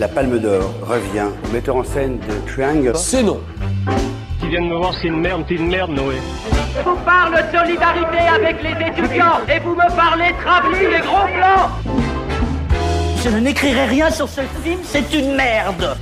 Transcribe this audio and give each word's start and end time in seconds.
La 0.00 0.08
Palme 0.08 0.38
d'Or 0.38 0.72
revient 0.80 1.26
au 1.44 1.52
metteur 1.52 1.76
en 1.76 1.84
scène 1.84 2.18
de 2.20 2.50
Triangle. 2.50 2.92
C'est 2.96 3.22
non. 3.22 3.38
Qui 4.40 4.48
viennent 4.48 4.70
me 4.70 4.76
voir, 4.76 4.94
c'est 4.94 5.08
une 5.08 5.20
merde, 5.20 5.44
c'est 5.46 5.56
une 5.56 5.68
merde, 5.68 5.90
Noé. 5.90 6.14
Je 6.74 6.82
vous 6.82 6.96
parle 7.04 7.34
de 7.34 7.54
solidarité 7.54 8.16
avec 8.34 8.62
les 8.62 8.86
étudiants 8.86 9.44
et 9.46 9.60
vous 9.60 9.74
me 9.74 9.94
parlez 9.94 10.32
travelling 10.42 10.88
et 10.88 11.02
gros 11.02 11.26
plans. 11.26 11.68
Je 13.22 13.28
n'écrirai 13.28 13.84
rien 13.84 14.10
sur 14.10 14.26
ce 14.26 14.40
film, 14.64 14.80
c'est 14.84 15.12
une 15.12 15.36
merde. 15.36 15.94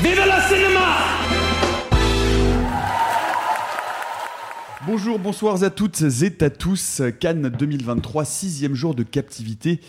Vive 0.00 0.22
le 0.24 0.54
cinéma 0.54 1.18
Bonjour, 4.86 5.18
bonsoir 5.18 5.62
à 5.64 5.70
toutes 5.70 6.00
et 6.00 6.44
à 6.44 6.48
tous. 6.48 7.02
Cannes 7.20 7.48
2023, 7.50 8.24
sixième 8.24 8.74
jour 8.74 8.94
de 8.94 9.02
captivité. 9.02 9.80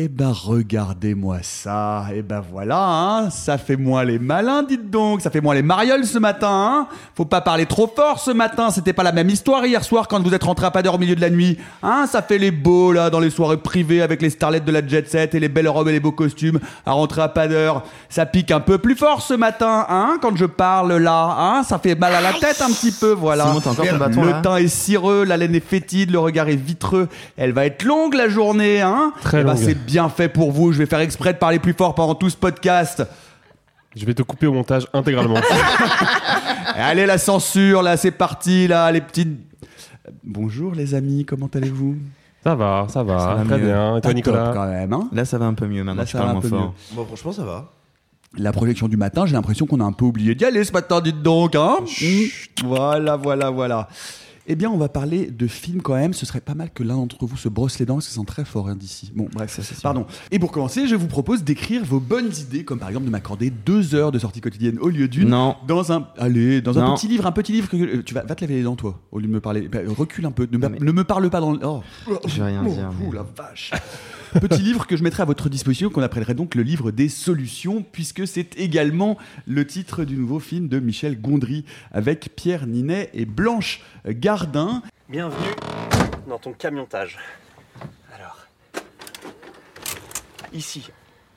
Eh 0.00 0.06
ben 0.06 0.30
regardez-moi 0.30 1.38
ça, 1.42 2.04
eh 2.14 2.22
ben 2.22 2.40
voilà, 2.52 2.78
hein, 2.80 3.30
ça 3.30 3.58
fait 3.58 3.74
moins 3.74 4.04
les 4.04 4.20
malins, 4.20 4.62
dites 4.62 4.90
donc, 4.90 5.20
ça 5.20 5.28
fait 5.28 5.40
moins 5.40 5.56
les 5.56 5.62
marioles 5.62 6.04
ce 6.04 6.20
matin, 6.20 6.48
hein. 6.52 6.86
Faut 7.16 7.24
pas 7.24 7.40
parler 7.40 7.66
trop 7.66 7.92
fort 7.92 8.20
ce 8.20 8.30
matin, 8.30 8.70
c'était 8.70 8.92
pas 8.92 9.02
la 9.02 9.10
même 9.10 9.28
histoire 9.28 9.66
hier 9.66 9.82
soir 9.82 10.06
quand 10.06 10.22
vous 10.22 10.32
êtes 10.34 10.44
rentré 10.44 10.66
à 10.66 10.70
pas 10.70 10.82
d'heure 10.82 10.94
au 10.94 10.98
milieu 10.98 11.16
de 11.16 11.20
la 11.20 11.30
nuit, 11.30 11.58
hein. 11.82 12.06
Ça 12.08 12.22
fait 12.22 12.38
les 12.38 12.52
beaux 12.52 12.92
là 12.92 13.10
dans 13.10 13.18
les 13.18 13.30
soirées 13.30 13.56
privées 13.56 14.00
avec 14.00 14.22
les 14.22 14.30
starlettes 14.30 14.64
de 14.64 14.70
la 14.70 14.86
jet 14.86 15.10
set 15.10 15.34
et 15.34 15.40
les 15.40 15.48
belles 15.48 15.68
robes 15.68 15.88
et 15.88 15.92
les 15.92 15.98
beaux 15.98 16.12
costumes 16.12 16.60
à 16.86 16.92
rentrer 16.92 17.22
à 17.22 17.28
pas 17.28 17.48
d'heure. 17.48 17.82
Ça 18.08 18.24
pique 18.24 18.52
un 18.52 18.60
peu 18.60 18.78
plus 18.78 18.94
fort 18.94 19.20
ce 19.20 19.34
matin, 19.34 19.84
hein, 19.88 20.18
quand 20.22 20.36
je 20.36 20.44
parle 20.46 20.92
là, 20.98 21.36
hein. 21.40 21.62
Ça 21.64 21.80
fait 21.80 21.96
mal 21.96 22.14
à 22.14 22.20
la 22.20 22.34
tête 22.34 22.62
un 22.62 22.70
petit 22.70 22.92
peu, 22.92 23.10
voilà. 23.10 23.46
Simon, 23.46 23.58
encore 23.58 23.74
ton 23.74 23.96
bâton, 23.96 24.22
le 24.22 24.42
teint 24.42 24.58
est 24.58 24.68
cireux, 24.68 25.24
la 25.24 25.36
laine 25.36 25.56
est 25.56 25.68
fétide, 25.68 26.12
le 26.12 26.20
regard 26.20 26.48
est 26.48 26.54
vitreux. 26.54 27.08
Elle 27.36 27.50
va 27.50 27.66
être 27.66 27.82
longue 27.82 28.14
la 28.14 28.28
journée, 28.28 28.80
hein. 28.80 29.12
Très 29.22 29.40
Eh 29.40 29.42
ben, 29.44 29.54
longue. 29.54 29.87
Bien 29.88 30.08
fait 30.10 30.28
pour 30.28 30.52
vous. 30.52 30.72
Je 30.72 30.78
vais 30.78 30.86
faire 30.86 31.00
exprès 31.00 31.32
de 31.32 31.38
parler 31.38 31.58
plus 31.58 31.72
fort 31.72 31.94
pendant 31.94 32.14
tout 32.14 32.28
ce 32.28 32.36
podcast. 32.36 33.02
Je 33.96 34.04
vais 34.04 34.12
te 34.12 34.22
couper 34.22 34.46
au 34.46 34.52
montage 34.52 34.86
intégralement. 34.92 35.40
Allez, 36.74 37.06
la 37.06 37.16
censure, 37.16 37.82
là, 37.82 37.96
c'est 37.96 38.10
parti, 38.10 38.68
là, 38.68 38.92
les 38.92 39.00
petites. 39.00 39.36
Bonjour 40.22 40.74
les 40.74 40.94
amis, 40.94 41.24
comment 41.24 41.48
allez-vous? 41.52 41.96
Ça 42.44 42.54
va, 42.54 42.86
ça 42.88 43.02
va, 43.02 43.18
Ça 43.18 43.34
va 43.34 43.44
très 43.44 43.58
mieux. 43.58 43.66
bien. 43.66 43.96
Et 43.96 44.00
toi, 44.00 44.00
Pas 44.00 44.08
top, 44.08 44.14
Nicolas 44.14 44.50
quand 44.54 44.66
même, 44.68 44.92
hein? 44.92 45.08
Là, 45.12 45.24
ça 45.24 45.38
va 45.38 45.46
un 45.46 45.54
peu 45.54 45.66
mieux 45.66 45.82
maintenant. 45.82 46.02
Là, 46.02 46.06
tu 46.06 46.12
ça 46.12 46.18
va 46.18 46.24
parles 46.24 46.30
un 46.36 46.40
moins 46.40 46.42
peu 46.42 46.48
fort. 46.48 46.74
Bon, 46.92 47.04
franchement, 47.06 47.32
ça 47.32 47.44
va. 47.44 47.72
La 48.36 48.52
projection 48.52 48.88
du 48.88 48.98
matin, 48.98 49.24
j'ai 49.24 49.32
l'impression 49.32 49.66
qu'on 49.66 49.80
a 49.80 49.84
un 49.84 49.92
peu 49.92 50.04
oublié 50.04 50.34
d'y 50.34 50.44
aller 50.44 50.62
ce 50.64 50.72
matin, 50.72 51.00
dites 51.00 51.22
donc, 51.22 51.54
hein? 51.56 51.76
Mm. 51.80 52.66
Voilà, 52.66 53.16
voilà, 53.16 53.48
voilà. 53.50 53.88
Eh 54.50 54.56
bien, 54.56 54.70
on 54.70 54.78
va 54.78 54.88
parler 54.88 55.26
de 55.30 55.46
films 55.46 55.82
quand 55.82 55.94
même. 55.94 56.14
Ce 56.14 56.24
serait 56.24 56.40
pas 56.40 56.54
mal 56.54 56.70
que 56.72 56.82
l'un 56.82 56.96
d'entre 56.96 57.26
vous 57.26 57.36
se 57.36 57.48
brosse 57.50 57.78
les 57.78 57.84
dents, 57.86 57.96
parce 57.96 58.06
que 58.06 58.12
ça 58.14 58.18
sent 58.20 58.26
très 58.26 58.44
fort 58.46 58.68
hein, 58.68 58.76
d'ici. 58.76 59.12
Bon, 59.14 59.28
bref, 59.32 59.50
Ça, 59.54 59.62
c'est 59.62 59.74
sûr. 59.74 59.82
Pardon. 59.82 60.06
Et 60.30 60.38
pour 60.38 60.50
commencer, 60.52 60.86
je 60.88 60.94
vous 60.94 61.06
propose 61.06 61.44
d'écrire 61.44 61.84
vos 61.84 62.00
bonnes 62.00 62.30
idées, 62.40 62.64
comme 62.64 62.78
par 62.78 62.88
exemple 62.88 63.04
de 63.06 63.10
m'accorder 63.10 63.50
deux 63.50 63.94
heures 63.94 64.10
de 64.10 64.18
sortie 64.18 64.40
quotidienne 64.40 64.78
au 64.80 64.88
lieu 64.88 65.06
d'une. 65.06 65.28
Non. 65.28 65.56
Dans 65.66 65.92
un, 65.92 66.08
allez, 66.16 66.62
dans 66.62 66.78
un 66.78 66.86
Non. 66.86 66.94
petit 66.94 67.08
livre, 67.08 67.26
un 67.26 67.32
petit 67.32 67.52
livre 67.52 67.68
que 67.68 67.76
euh, 67.76 68.02
tu 68.02 68.14
vas, 68.14 68.22
va 68.22 68.34
te 68.34 68.40
laver 68.42 68.54
les 68.54 68.62
dents 68.62 68.74
toi, 68.76 68.98
au 69.12 69.18
lieu 69.18 69.26
de 69.26 69.32
me 69.32 69.40
parler. 69.40 69.68
Bah, 69.68 69.80
recule 69.86 70.24
un 70.24 70.30
peu, 70.32 70.48
ne, 70.50 70.56
me- 70.56 70.68
Mais- 70.68 70.78
ne 70.80 70.92
me 70.92 71.04
parle 71.04 71.28
pas 71.28 71.40
dans 71.40 71.52
le. 71.52 71.58
Oh. 71.62 71.82
Je 72.26 72.36
vais 72.40 72.46
rien 72.46 72.64
Oh, 72.66 72.70
dire, 72.72 72.90
mais- 72.98 73.06
ouh, 73.06 73.12
la 73.12 73.26
vache. 73.36 73.72
Petit 74.34 74.62
livre 74.62 74.86
que 74.86 74.96
je 74.96 75.02
mettrai 75.02 75.22
à 75.22 75.26
votre 75.26 75.48
disposition, 75.48 75.88
qu'on 75.88 76.02
appellerait 76.02 76.34
donc 76.34 76.54
le 76.54 76.62
livre 76.62 76.90
des 76.90 77.08
solutions, 77.08 77.82
puisque 77.82 78.26
c'est 78.26 78.58
également 78.58 79.16
le 79.46 79.66
titre 79.66 80.04
du 80.04 80.16
nouveau 80.16 80.38
film 80.38 80.68
de 80.68 80.78
Michel 80.78 81.20
Gondry 81.20 81.64
avec 81.92 82.36
Pierre 82.36 82.66
Ninet 82.66 83.10
et 83.14 83.24
Blanche 83.24 83.82
Gardin. 84.06 84.82
Bienvenue 85.08 85.54
dans 86.28 86.38
ton 86.38 86.52
camiontage. 86.52 87.18
Alors, 88.14 88.46
ici, 90.52 90.90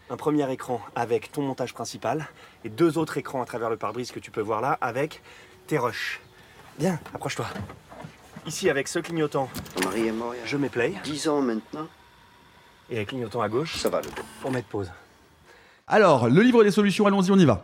un 0.09 0.18
premier 0.18 0.52
écran 0.52 0.81
avec 0.94 1.31
ton 1.31 1.44
montage 1.44 1.73
principal 1.73 2.28
et 2.66 2.69
deux 2.69 2.97
autres 2.97 3.18
écrans 3.18 3.41
à 3.41 3.46
travers 3.46 3.69
le 3.69 3.78
pare-brise 3.78 4.12
que 4.12 4.19
tu 4.19 4.31
peux 4.31 4.41
voir 4.41 4.59
là 4.59 4.78
avec 4.81 5.22
tes 5.68 5.78
rushs. 5.78 6.19
Bien, 6.78 7.00
approche-toi. 7.13 7.47
Ici, 8.46 8.69
avec 8.69 8.90
ce 8.90 9.00
clignotant, 9.00 9.50
Marie 9.84 10.08
est 10.08 10.12
mort 10.12 10.35
il 10.35 10.46
y 10.46 10.47
je 10.47 10.58
mets 10.58 10.69
play 10.69 10.94
a 10.97 11.03
10 11.03 11.28
ans 11.29 11.41
maintenant. 11.41 11.88
Et 12.91 12.97
avec 12.97 13.07
clignotant 13.09 13.41
à 13.41 13.50
gauche 13.50 13.75
Ça 13.78 13.90
va, 13.90 14.02
le 14.02 14.07
pour 14.41 14.52
mettre 14.52 14.68
pause. 14.68 14.91
Alors, 15.88 16.29
le 16.29 16.41
livre 16.41 16.63
des 16.63 16.72
solutions, 16.72 17.06
allons-y, 17.07 17.31
on 17.31 17.38
y 17.40 17.46
va. 17.46 17.63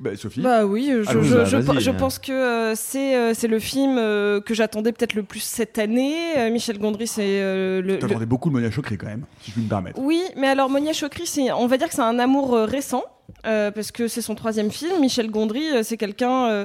Bah, 0.00 0.16
Sophie 0.16 0.40
Bah 0.40 0.64
oui, 0.64 0.86
je, 0.90 1.02
bah, 1.04 1.44
je, 1.44 1.80
je 1.80 1.90
pense 1.90 2.18
que 2.18 2.32
euh, 2.32 2.74
c'est 2.74 3.14
euh, 3.14 3.34
c'est 3.34 3.48
le 3.48 3.58
film 3.58 3.98
euh, 3.98 4.40
que 4.40 4.54
j'attendais 4.54 4.90
peut-être 4.90 5.12
le 5.12 5.22
plus 5.22 5.40
cette 5.40 5.78
année. 5.78 6.16
Euh, 6.38 6.50
Michel 6.50 6.78
Gondry, 6.78 7.06
c'est 7.06 7.20
euh, 7.42 7.82
le, 7.82 7.94
le- 7.94 7.98
T'attendais 7.98 8.24
beaucoup 8.24 8.48
de 8.48 8.54
Monia 8.54 8.70
Chokri 8.70 8.96
quand 8.96 9.08
même, 9.08 9.26
si 9.42 9.50
je 9.50 9.54
puis 9.56 9.62
me 9.64 9.68
permettre. 9.68 9.98
Oui, 10.00 10.22
mais 10.36 10.46
alors 10.46 10.70
Monia 10.70 10.94
Chokri, 10.94 11.26
c'est, 11.26 11.52
on 11.52 11.66
va 11.66 11.76
dire 11.76 11.88
que 11.88 11.94
c'est 11.94 12.00
un 12.00 12.18
amour 12.18 12.54
euh, 12.54 12.64
récent, 12.64 13.04
euh, 13.44 13.70
parce 13.70 13.92
que 13.92 14.08
c'est 14.08 14.22
son 14.22 14.34
troisième 14.34 14.70
film. 14.70 14.98
Michel 14.98 15.30
Gondry, 15.30 15.68
euh, 15.74 15.82
c'est 15.82 15.98
quelqu'un 15.98 16.46
euh, 16.46 16.64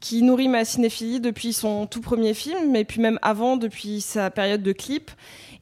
qui 0.00 0.22
nourrit 0.22 0.48
ma 0.48 0.64
cinéphilie 0.64 1.20
depuis 1.20 1.52
son 1.52 1.86
tout 1.86 2.00
premier 2.00 2.34
film, 2.34 2.70
mais 2.70 2.84
puis 2.84 3.00
même 3.00 3.18
avant, 3.22 3.56
depuis 3.56 4.00
sa 4.00 4.30
période 4.30 4.62
de 4.62 4.72
clip. 4.72 5.10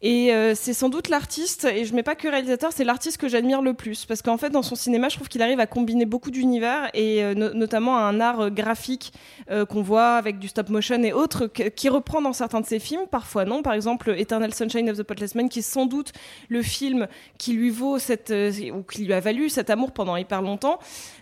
Et 0.03 0.35
euh, 0.35 0.55
c'est 0.55 0.75
sans 0.75 0.91
doute 0.91 1.09
l'artiste, 1.09 1.65
et 1.65 1.87
je 1.87 1.95
mets 1.95 2.03
pas 2.03 2.15
que 2.15 2.29
réalisateur, 2.29 2.71
c'est 2.71 2.85
l'artiste 2.85 3.17
que 3.17 3.29
j'admire 3.29 3.63
le 3.63 3.73
plus. 3.73 4.05
Parce 4.05 4.21
qu'en 4.21 4.37
fait, 4.37 4.51
dans 4.51 4.63
son 4.63 4.75
cinéma, 4.75 5.09
je 5.09 5.17
trouve 5.17 5.29
qu'il 5.29 5.41
arrive 5.41 5.59
à 5.59 5.67
combiner 5.67 6.05
beaucoup 6.05 6.31
d'univers, 6.31 6.91
et 6.93 7.25
euh, 7.25 7.33
no- 7.35 7.55
notamment 7.55 7.97
un 7.97 8.21
art 8.21 8.41
euh, 8.41 8.51
graphique 8.51 9.15
euh, 9.51 9.65
qu'on 9.65 9.81
voit 9.81 10.17
avec 10.17 10.39
du 10.39 10.49
stop 10.49 10.69
motion 10.69 11.03
et 11.03 11.15
autres, 11.15 11.47
qui 11.47 11.89
reprend 11.89 12.21
dans 12.21 12.35
certains 12.35 12.61
de 12.61 12.67
ses 12.67 12.79
films, 12.79 13.07
parfois 13.11 13.47
non. 13.47 13.63
Par 13.63 13.73
exemple, 13.73 14.15
Eternal 14.19 14.53
Sunshine 14.53 14.91
of 14.91 14.99
the 14.99 15.03
Spotless 15.03 15.35
Man, 15.35 15.49
qui 15.49 15.61
est 15.61 15.63
sans 15.63 15.87
doute 15.87 16.13
le 16.51 16.61
film 16.61 17.09
qui 17.39 17.55
lui 17.55 17.71
vaut 17.71 17.99
cette, 17.99 18.31
ou 18.75 18.83
qui 18.83 19.07
lui 19.07 19.15
a 19.15 19.21
valu 19.21 19.49
cet 19.49 19.71
amour 19.71 19.93
pendant 19.93 20.17
hyper 20.17 20.43
longtemps, 20.43 20.79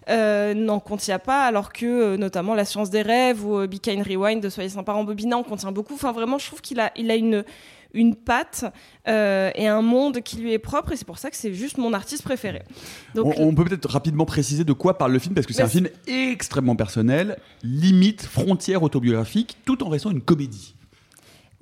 n'en 0.09 0.81
contient 0.81 1.21
pas, 1.21 1.45
alors 1.45 1.73
que 1.73 2.17
notamment 2.17 2.55
La 2.55 2.65
science 2.65 2.91
des 2.91 3.04
rêves 3.05 3.45
ou 3.47 3.59
euh, 3.59 3.67
Be 3.67 3.79
Kind 3.79 4.07
Rewind 4.07 4.43
de 4.43 4.49
Soyez 4.49 4.71
sympa 4.71 4.93
en 4.93 5.05
bobinant 5.05 5.39
en 5.39 5.43
contient 5.45 5.73
beaucoup. 5.73 5.95
Enfin, 5.95 6.13
vraiment, 6.13 6.39
je 6.39 6.47
trouve 6.47 6.61
qu'il 6.61 6.81
a, 6.81 6.91
il 6.97 7.11
a 7.11 7.15
une, 7.15 7.45
une 7.93 8.17
patte 8.17 8.65
euh, 9.07 9.51
et 9.55 9.69
un 9.69 9.83
monde 9.83 10.21
qui 10.21 10.37
lui 10.37 10.53
est 10.53 10.59
propre, 10.59 10.93
et 10.93 10.97
c'est 10.97 11.05
pour 11.05 11.19
ça 11.19 11.31
que 11.31 11.37
c'est 11.37 11.55
juste 11.55 11.79
mon 11.79 11.93
artiste 11.93 12.23
préféré. 12.23 12.63
Donc, 13.15 13.35
on, 13.39 13.49
on 13.49 13.55
peut 13.55 13.65
peut-être 13.65 13.89
rapidement 13.89 14.27
préciser 14.27 14.65
de 14.65 14.73
quoi 14.73 14.99
parle 14.99 15.13
le 15.13 15.19
film, 15.19 15.35
parce 15.35 15.47
que 15.47 15.53
c'est 15.53 15.63
un 15.63 15.69
film 15.69 15.89
extrêmement 16.07 16.77
personnel, 16.77 17.39
limite 17.63 18.23
frontière 18.23 18.83
autobiographique, 18.83 19.59
tout 19.65 19.85
en 19.85 19.89
restant 19.89 20.11
une 20.11 20.23
comédie. 20.23 20.75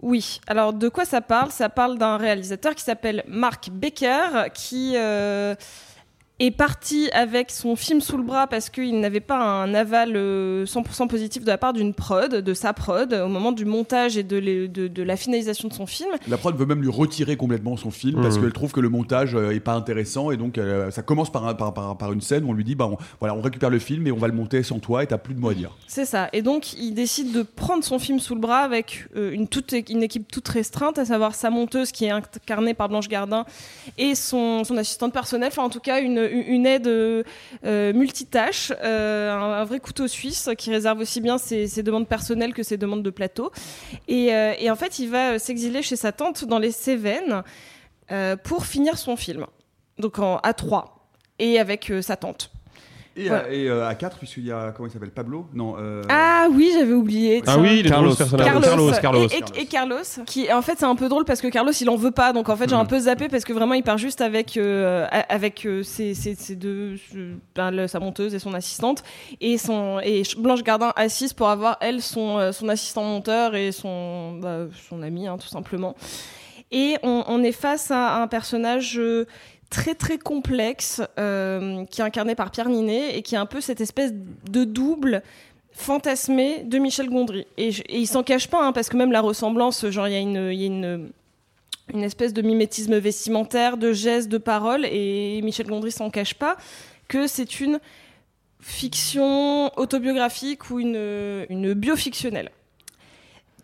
Oui, 0.01 0.41
alors 0.49 0.73
de 0.73 0.89
quoi 0.89 1.05
ça 1.05 1.21
parle? 1.21 1.53
Ça 1.53 1.69
parle 1.69 1.97
d'un 1.97 2.17
réalisateur 2.17 2.75
qui 2.75 2.83
s'appelle 2.83 3.23
Mark 3.29 3.71
Becker, 3.71 4.49
qui 4.53 4.95
euh, 4.97 5.55
est 6.47 6.51
parti 6.51 7.09
avec 7.13 7.51
son 7.51 7.77
film 7.77 8.01
sous 8.01 8.17
le 8.17 8.23
bras 8.25 8.47
parce 8.47 8.69
qu'il 8.69 8.99
n'avait 9.01 9.21
pas 9.21 9.39
un 9.39 9.75
aval 9.75 10.13
euh, 10.17 10.65
100% 10.67 11.07
positif 11.09 11.43
de 11.45 11.49
la 11.49 11.59
part 11.59 11.73
d'une 11.73 11.95
prod, 11.95 12.35
de 12.35 12.55
sa 12.55 12.73
prod, 12.73 13.13
au 13.13 13.29
moment 13.29 13.53
du 13.53 13.65
montage 13.65 14.17
et 14.17 14.23
de, 14.23 14.37
les- 14.37 14.67
de- 14.69 14.89
de 14.89 15.03
la 15.03 15.17
finalisation 15.17 15.69
de 15.69 15.73
son 15.75 15.87
film. 15.87 16.11
La 16.29 16.37
prod 16.39 16.57
veut 16.57 16.67
même 16.67 16.83
lui 16.83 16.91
retirer 16.91 17.37
complètement 17.37 17.77
son 17.77 17.91
film 17.91 18.21
parce 18.23 18.37
Mhm. 18.37 18.43
qu'elle 18.43 18.53
trouve 18.53 18.73
que 18.73 18.81
le 18.81 18.89
montage 18.89 19.35
euh, 19.35 19.51
est 19.55 19.61
pas 19.61 19.75
intéressant 19.75 20.31
et 20.33 20.37
donc 20.37 20.59
euh, 20.59 20.91
ça 20.91 21.03
commence 21.03 21.31
par, 21.31 21.47
un- 21.47 21.55
par, 21.55 21.73
par- 21.75 21.97
par 21.97 22.13
une 22.13 22.21
scène 22.21 22.45
où 22.45 22.51
on 22.51 22.55
lui 22.55 22.65
dit 22.65 22.75
bah 22.75 22.89
on, 22.91 22.97
voilà 23.21 23.35
on 23.35 23.41
récupère 23.41 23.71
le 23.71 23.79
film 23.79 24.07
et 24.07 24.13
on 24.13 24.17
va 24.19 24.27
le 24.27 24.35
monter 24.35 24.63
sans 24.63 24.79
toi 24.81 25.03
et 25.03 25.07
t'as 25.07 25.19
plus 25.19 25.35
de 25.35 25.41
mots 25.41 25.51
à 25.51 25.55
dire. 25.55 25.71
C'est 25.87 26.05
ça. 26.05 26.29
Et 26.33 26.43
donc, 26.43 26.73
il 26.75 26.93
décide 26.95 27.33
de 27.33 27.43
prendre 27.43 27.85
son 27.85 27.99
film 27.99 28.19
sous 28.19 28.35
le 28.35 28.41
bras 28.41 28.61
avec 28.61 29.07
euh, 29.17 29.31
une, 29.33 29.47
toute, 29.47 29.73
une 29.89 30.03
équipe 30.03 30.31
toute 30.31 30.49
restreinte, 30.49 30.99
à 30.99 31.05
savoir 31.05 31.35
sa 31.35 31.51
monteuse 31.51 31.93
qui 31.93 32.07
est 32.07 32.11
incarnée 32.11 32.75
par 32.75 32.89
Blanche 32.89 33.09
Gardin 33.09 33.45
et 33.99 34.15
son, 34.15 34.65
son 34.65 34.77
assistante 34.77 35.13
personnelle, 35.13 35.51
enfin 35.53 35.63
en 35.63 35.71
tout 35.71 35.81
cas 35.81 36.01
une, 36.01 36.19
une 36.33 36.67
aide 36.67 36.87
euh, 36.87 37.23
multitâche, 37.93 38.73
euh, 38.83 39.33
un, 39.33 39.65
vrai 39.65 39.81
couteau 39.81 40.09
suisse 40.09 40.51
qui 40.59 40.71
réserve 40.71 41.01
aussi 41.01 41.21
bien 41.21 41.39
ses, 41.39 41.83
demandes 41.83 42.09
personnelles 42.09 42.55
que 42.55 42.63
ses 42.63 42.77
demandes 42.77 43.03
de 43.03 43.11
plateau. 43.11 43.53
Et, 44.09 44.35
euh, 44.35 44.55
et 44.59 44.71
en 44.71 44.77
fait, 44.77 44.99
il 44.99 45.09
va 45.09 45.39
s'exiler 45.39 45.83
chez 45.83 45.97
sa 45.97 46.13
tante 46.13 46.45
dans 46.45 46.59
les 46.59 46.73
Cévennes 46.73 47.43
pour 48.45 48.67
finir 48.67 48.99
son 48.99 49.17
film. 49.17 49.47
Donc 49.99 50.19
en, 50.19 50.37
à 50.39 50.53
trois 50.53 51.09
et 51.39 51.59
avec 51.59 51.91
sa 52.03 52.17
tante. 52.17 52.51
Et, 53.15 53.29
Voilà. 53.29 53.45
à, 53.45 53.51
et, 53.51 53.69
euh, 53.69 53.87
à 53.87 53.95
4, 53.95 54.17
puisqu'il 54.19 54.47
y 54.47 54.53
a. 54.53 54.73
Comment 54.75 54.89
il 54.89 54.91
s'appelle 54.93 55.11
Pablo? 55.11 55.47
Non. 55.53 55.75
euh, 55.79 56.03
Ah 56.09 56.47
oui, 56.51 56.71
j'avais 56.73 56.95
oublié. 56.95 57.43
Ah 57.47 57.59
oui, 57.59 57.83
personnage. 57.83 58.47
Carlos, 58.47 58.61
Carlos, 58.63 58.91
Carlos. 59.03 59.27
Et, 59.29 59.59
et- 59.59 59.63
et 59.63 59.67
Carlos, 59.67 59.97
qui 60.27 60.51
en 60.51 60.63
fait 60.63 60.77
c'est 60.79 60.87
un 60.87 60.95
peu 60.97 61.09
drôle 61.11 61.25
parce 61.27 61.41
que 61.43 61.49
Carlos 61.49 61.73
il 61.79 61.91
en 61.91 61.97
veut 61.97 62.11
pas, 62.11 62.33
donc 62.33 62.49
en 62.49 62.57
fait 62.57 62.69
j'ai 62.71 62.75
un 62.75 62.87
peu 62.87 62.99
zappé 63.01 63.29
parce 63.29 63.45
que 63.45 63.53
vraiment 63.53 63.75
il 63.75 63.83
part 63.83 63.99
juste 63.99 64.23
avec 64.23 64.57
euh, 64.57 65.07
avec 65.29 65.67
euh, 65.67 65.83
ses, 65.83 66.15
ses- 66.15 66.35
ses 66.37 66.57
deux, 66.57 66.97
euh, 67.15 67.35
ben, 67.55 67.71
le- 67.71 67.87
sa 67.87 68.01
monteuse 68.01 68.35
et 68.35 68.39
son 68.39 68.55
assistante 68.55 69.03
et 69.43 69.59
son 69.59 70.01
et 70.03 70.23
Blanche 70.39 70.63
Gardin 70.63 70.93
assise 70.97 71.35
pour 71.35 71.49
avoir 71.51 71.77
elle 71.83 72.01
son 72.01 72.39
euh, 72.39 72.53
son 72.53 72.69
assistant 72.71 73.05
monteur 73.05 73.55
et 73.55 73.73
son 73.73 74.39
bah, 74.41 74.61
son 74.89 75.03
ami 75.03 75.27
hein, 75.27 75.37
tout 75.39 75.49
simplement. 75.49 75.95
Et 76.75 76.97
on, 77.03 77.25
on 77.29 77.43
est 77.43 77.53
face 77.53 77.91
à 77.91 78.23
un 78.23 78.27
personnage 78.29 78.99
euh, 78.99 79.27
très 79.73 79.95
très 79.95 80.19
complexe 80.19 81.01
euh, 81.19 81.87
qui 81.87 82.03
est 82.03 82.05
incarné 82.05 82.35
par 82.35 82.51
Pierre 82.51 82.69
Ninet 82.69 83.17
et 83.17 83.23
qui 83.23 83.35
est 83.35 83.39
un 83.39 83.47
peu 83.47 83.63
cette 83.63 83.81
espèce 83.81 84.13
de 84.13 84.65
double 84.65 85.23
fantasmé 85.73 86.63
de 86.65 86.79
Michel 86.79 87.09
Gondry. 87.09 87.47
Et, 87.57 87.71
et 87.71 87.99
il 87.99 88.07
s'en 88.07 88.23
cache 88.23 88.49
pas, 88.49 88.63
hein, 88.63 88.73
parce 88.73 88.91
que 88.91 88.99
même 88.99 89.13
la 89.13 89.23
ressemblance, 89.23 89.89
genre 89.89 90.07
il 90.09 90.13
y 90.13 90.17
a 90.17 90.21
une, 90.21 90.53
y 90.53 90.65
a 90.65 90.67
une, 90.67 91.11
une 91.95 92.03
espèce 92.03 92.35
de 92.35 92.43
mimétisme 92.43 92.99
vestimentaire, 92.99 93.79
de 93.79 93.95
gestes, 93.95 94.29
de 94.29 94.37
paroles, 94.37 94.85
et 94.85 95.41
Michel 95.43 95.67
Gondry 95.67 95.91
s'en 95.91 96.11
cache 96.11 96.35
pas, 96.35 96.59
que 97.09 97.27
c'est 97.27 97.61
une 97.61 97.81
fiction 98.61 99.73
autobiographique 99.79 100.71
ou 100.71 100.81
une, 100.81 101.47
une 101.49 101.73
biofictionnelle. 101.73 102.51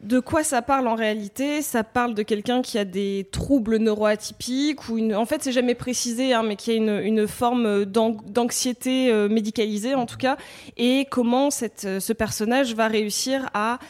De 0.00 0.21
quoi 0.21 0.45
ça 0.45 0.62
parle 0.62 0.87
en 0.87 0.95
réalité? 0.95 1.61
Ça 1.61 1.83
parle 1.83 2.15
de 2.15 2.23
quelqu'un 2.23 2.62
qui 2.62 2.79
a 2.79 2.85
des 2.85 3.27
troubles 3.33 3.79
neuroatypiques 3.79 4.89
ou 4.89 4.97
une. 4.97 5.15
En 5.15 5.27
fait, 5.27 5.43
c'est 5.43 5.50
jamais 5.50 5.75
précisé, 5.75 6.33
hein, 6.33 6.45
mais 6.45 6.55
qui 6.55 6.71
a 6.71 6.75
une, 6.75 7.27
forme 7.27 7.85
d'an- 7.85 8.17
d'anxiété 8.25 9.11
euh, 9.11 9.29
médicalisée 9.29 9.97
en 9.97 10.06
tout 10.06 10.17
cas, 10.17 10.37
et 10.77 11.06
comment 11.11 11.49
euh, 11.85 12.00
ce 12.00 12.12
personnage 12.12 12.75
va 12.77 12.87
réussir 12.87 13.50
à 13.55 13.81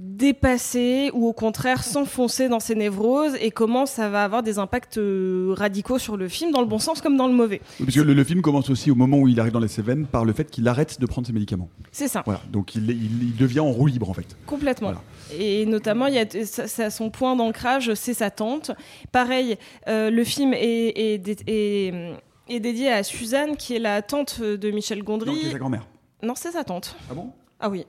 dépasser 0.00 1.10
ou 1.12 1.26
au 1.26 1.32
contraire 1.32 1.84
s'enfoncer 1.84 2.48
dans 2.48 2.58
ses 2.60 2.74
névroses 2.74 3.34
et 3.40 3.50
comment 3.50 3.84
ça 3.86 4.08
va 4.08 4.24
avoir 4.24 4.42
des 4.42 4.58
impacts 4.58 4.98
euh, 4.98 5.54
radicaux 5.56 5.98
sur 5.98 6.16
le 6.16 6.28
film 6.28 6.50
dans 6.52 6.60
le 6.62 6.66
bon 6.66 6.78
sens 6.78 7.00
comme 7.02 7.16
dans 7.16 7.26
le 7.26 7.34
mauvais. 7.34 7.60
Parce 7.78 7.94
que 7.94 8.00
le, 8.00 8.14
le 8.14 8.24
film 8.24 8.40
commence 8.42 8.70
aussi 8.70 8.90
au 8.90 8.94
moment 8.94 9.18
où 9.18 9.28
il 9.28 9.38
arrive 9.38 9.52
dans 9.52 9.60
les 9.60 9.68
Cévennes 9.68 10.06
par 10.06 10.24
le 10.24 10.32
fait 10.32 10.50
qu'il 10.50 10.66
arrête 10.68 10.98
de 11.00 11.06
prendre 11.06 11.26
ses 11.26 11.32
médicaments. 11.32 11.68
C'est 11.92 12.08
ça. 12.08 12.22
Voilà. 12.24 12.40
Donc 12.50 12.74
il, 12.74 12.88
il- 12.90 13.22
il 13.24 13.36
devient 13.36 13.60
en 13.60 13.70
roue 13.70 13.86
libre 13.86 14.08
en 14.08 14.14
fait. 14.14 14.36
Complètement. 14.46 14.88
Voilà. 14.92 15.02
Et 15.38 15.66
notamment, 15.66 16.06
il 16.06 16.14
y 16.14 16.18
a, 16.18 16.24
ça, 16.46 16.66
ça- 16.66 16.90
son 16.90 17.10
point 17.10 17.36
d'ancrage, 17.36 17.92
c'est 17.94 18.14
sa 18.14 18.30
tante. 18.30 18.70
Pareil, 19.12 19.56
euh, 19.88 20.10
le 20.10 20.24
film 20.24 20.54
est, 20.54 20.92
est 20.96 21.28
est- 21.46 22.14
est 22.48 22.60
dédié 22.60 22.90
à 22.90 23.02
Suzanne, 23.02 23.56
qui 23.56 23.74
est 23.76 23.78
la 23.78 24.02
tante 24.02 24.40
de 24.40 24.70
Michel 24.70 25.02
Gondry. 25.04 25.30
Non, 25.30 25.36
qui 25.36 25.46
est 25.46 25.52
sa 25.52 25.58
grand-mère. 25.58 25.86
Non, 26.22 26.34
c'est 26.36 26.50
sa 26.52 26.64
tante. 26.64 26.96
Ah 27.10 27.14
bon? 27.14 27.30
Ah 27.60 27.68
oui. 27.68 27.86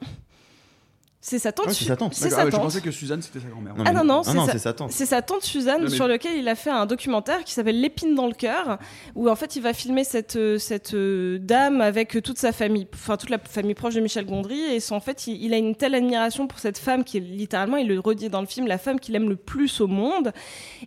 C'est 1.23 1.37
sa 1.37 1.51
tante. 1.51 1.67
Ouais, 1.67 1.73
c'est 1.75 1.85
sa 1.85 1.95
tante. 1.95 2.13
Ah 2.19 2.45
ouais, 2.45 2.51
Je 2.51 2.57
pensais 2.57 2.81
que 2.81 2.89
Suzanne 2.89 3.21
c'était 3.21 3.39
sa 3.39 3.47
grand-mère. 3.47 3.73
Ah 3.85 3.93
non, 3.93 4.03
non, 4.03 4.21
Ah 4.25 4.31
c'est 4.47 4.53
sa- 4.53 4.57
sa 4.57 4.73
tante. 4.73 4.91
C'est 4.91 5.05
sa 5.05 5.21
tante 5.21 5.43
Suzanne 5.43 5.83
Non, 5.83 5.89
mais- 5.89 5.95
sur 5.95 6.07
lequel 6.07 6.35
il 6.37 6.47
a 6.47 6.55
fait 6.55 6.71
un 6.71 6.87
documentaire 6.87 7.43
qui 7.43 7.53
s'appelle 7.53 7.79
L'épine 7.79 8.15
dans 8.15 8.25
le 8.25 8.33
cœur, 8.33 8.79
où 9.13 9.29
en 9.29 9.35
fait 9.35 9.55
il 9.55 9.61
va 9.61 9.73
filmer 9.73 10.03
cette, 10.03 10.35
euh, 10.35 10.57
cette 10.57 10.95
euh, 10.95 11.37
dame 11.39 11.79
avec 11.79 12.19
toute 12.23 12.39
sa 12.39 12.51
famille, 12.51 12.87
enfin 12.95 13.17
toute 13.17 13.29
la 13.29 13.37
famille 13.37 13.75
proche 13.75 13.93
de 13.93 14.01
Michel 14.01 14.25
Gondry, 14.25 14.59
et 14.75 14.79
en 14.91 14.99
fait 14.99 15.27
il, 15.27 15.43
il 15.43 15.53
a 15.53 15.57
une 15.57 15.75
telle 15.75 15.93
admiration 15.93 16.47
pour 16.47 16.57
cette 16.57 16.79
femme 16.79 17.03
qui 17.03 17.17
est 17.17 17.21
littéralement, 17.21 17.77
il 17.77 17.87
le 17.87 17.99
redit 17.99 18.29
dans 18.29 18.41
le 18.41 18.47
film, 18.47 18.65
la 18.65 18.79
femme 18.79 18.99
qu'il 18.99 19.15
aime 19.15 19.29
le 19.29 19.35
plus 19.35 19.79
au 19.79 19.85
monde, 19.87 20.33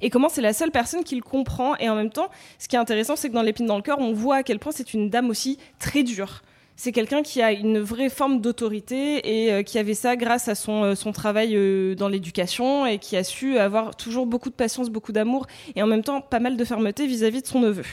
et 0.00 0.10
comment 0.10 0.28
c'est 0.28 0.42
la 0.42 0.52
seule 0.52 0.72
personne 0.72 1.04
qui 1.04 1.14
le 1.14 1.22
comprend, 1.22 1.76
et 1.76 1.88
en 1.88 1.94
même 1.94 2.10
temps, 2.10 2.28
ce 2.58 2.66
qui 2.66 2.74
est 2.74 2.80
intéressant, 2.80 3.14
c'est 3.14 3.28
que 3.28 3.34
dans 3.34 3.42
L'épine 3.42 3.66
dans 3.66 3.76
le 3.76 3.82
cœur, 3.82 3.98
on 4.00 4.12
voit 4.12 4.36
à 4.36 4.42
quel 4.42 4.58
point 4.58 4.72
c'est 4.72 4.94
une 4.94 5.10
dame 5.10 5.30
aussi 5.30 5.58
très 5.78 6.02
dure. 6.02 6.42
C'est 6.76 6.90
quelqu'un 6.90 7.22
qui 7.22 7.40
a 7.40 7.52
une 7.52 7.78
vraie 7.78 8.08
forme 8.08 8.40
d'autorité 8.40 9.44
et 9.44 9.52
euh, 9.52 9.62
qui 9.62 9.78
avait 9.78 9.94
ça 9.94 10.16
grâce 10.16 10.48
à 10.48 10.56
son, 10.56 10.82
euh, 10.82 11.12
travail 11.12 11.54
euh, 11.54 11.94
dans 11.94 12.08
l'éducation 12.08 12.84
et 12.84 12.98
qui 12.98 13.16
a 13.16 13.22
su 13.22 13.58
avoir 13.58 13.96
toujours 13.96 14.26
beaucoup 14.26 14.50
de 14.50 14.54
patience, 14.54 14.90
beaucoup 14.90 15.12
d'amour 15.12 15.46
et 15.76 15.82
en 15.82 15.86
même 15.86 16.02
temps 16.02 16.20
pas 16.20 16.40
mal 16.40 16.56
de 16.56 16.64
fermeté 16.64 17.06
vis-à-vis 17.06 17.42
de 17.42 17.46
son 17.46 17.60
neveu. 17.60 17.84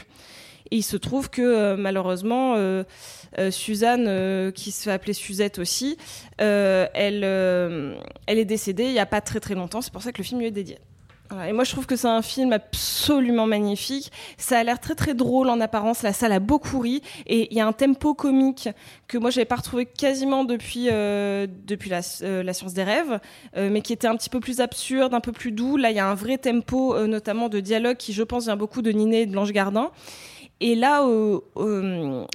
Et 0.71 0.77
il 0.77 0.83
se 0.83 0.97
trouve 0.97 1.29
que 1.29 1.75
malheureusement, 1.75 2.55
Suzanne, 3.49 4.53
qui 4.53 4.71
se 4.71 4.83
fait 4.83 4.91
appeler 4.91 5.11
Suzette 5.11 5.59
aussi, 5.59 5.97
elle, 6.37 7.25
elle 7.25 8.37
est 8.37 8.45
décédée 8.45 8.85
il 8.85 8.93
n'y 8.93 8.99
a 8.99 9.05
pas 9.05 9.19
très 9.19 9.41
très 9.41 9.53
longtemps. 9.53 9.81
C'est 9.81 9.91
pour 9.91 10.01
ça 10.01 10.13
que 10.13 10.19
le 10.19 10.23
film 10.23 10.39
lui 10.39 10.47
est 10.47 10.51
dédié. 10.51 10.77
Et 11.47 11.53
moi, 11.53 11.63
je 11.63 11.71
trouve 11.71 11.85
que 11.85 11.95
c'est 11.95 12.07
un 12.07 12.21
film 12.21 12.51
absolument 12.53 13.47
magnifique. 13.47 14.11
Ça 14.37 14.59
a 14.59 14.63
l'air 14.63 14.79
très 14.79 14.95
très 14.95 15.13
drôle 15.13 15.49
en 15.49 15.59
apparence. 15.61 16.03
La 16.03 16.13
salle 16.13 16.31
a 16.33 16.39
beaucoup 16.39 16.79
ri 16.79 17.01
et 17.25 17.47
il 17.51 17.57
y 17.57 17.61
a 17.61 17.67
un 17.67 17.71
tempo 17.73 18.13
comique 18.13 18.69
que 19.07 19.17
moi 19.17 19.29
j'avais 19.29 19.45
pas 19.45 19.55
retrouvé 19.55 19.85
quasiment 19.85 20.43
depuis 20.43 20.87
euh, 20.91 21.47
depuis 21.65 21.89
la, 21.89 22.01
euh, 22.23 22.43
la 22.43 22.53
science 22.53 22.73
des 22.73 22.83
rêves, 22.83 23.19
euh, 23.57 23.69
mais 23.71 23.81
qui 23.81 23.93
était 23.93 24.07
un 24.07 24.15
petit 24.15 24.29
peu 24.29 24.39
plus 24.39 24.59
absurde, 24.59 25.13
un 25.13 25.19
peu 25.21 25.31
plus 25.31 25.51
doux. 25.51 25.77
Là, 25.77 25.91
il 25.91 25.95
y 25.95 25.99
a 25.99 26.07
un 26.07 26.15
vrai 26.15 26.37
tempo, 26.37 26.95
euh, 26.95 27.07
notamment 27.07 27.49
de 27.49 27.59
dialogue, 27.59 27.97
qui 27.97 28.13
je 28.13 28.23
pense 28.23 28.45
vient 28.45 28.57
beaucoup 28.57 28.81
de 28.81 28.91
Ninet 28.91 29.21
et 29.21 29.25
de 29.25 29.31
Blanche 29.31 29.51
Gardin. 29.51 29.91
Et 30.59 30.75
là, 30.75 31.03
euh, 31.07 31.39
euh, 31.57 32.25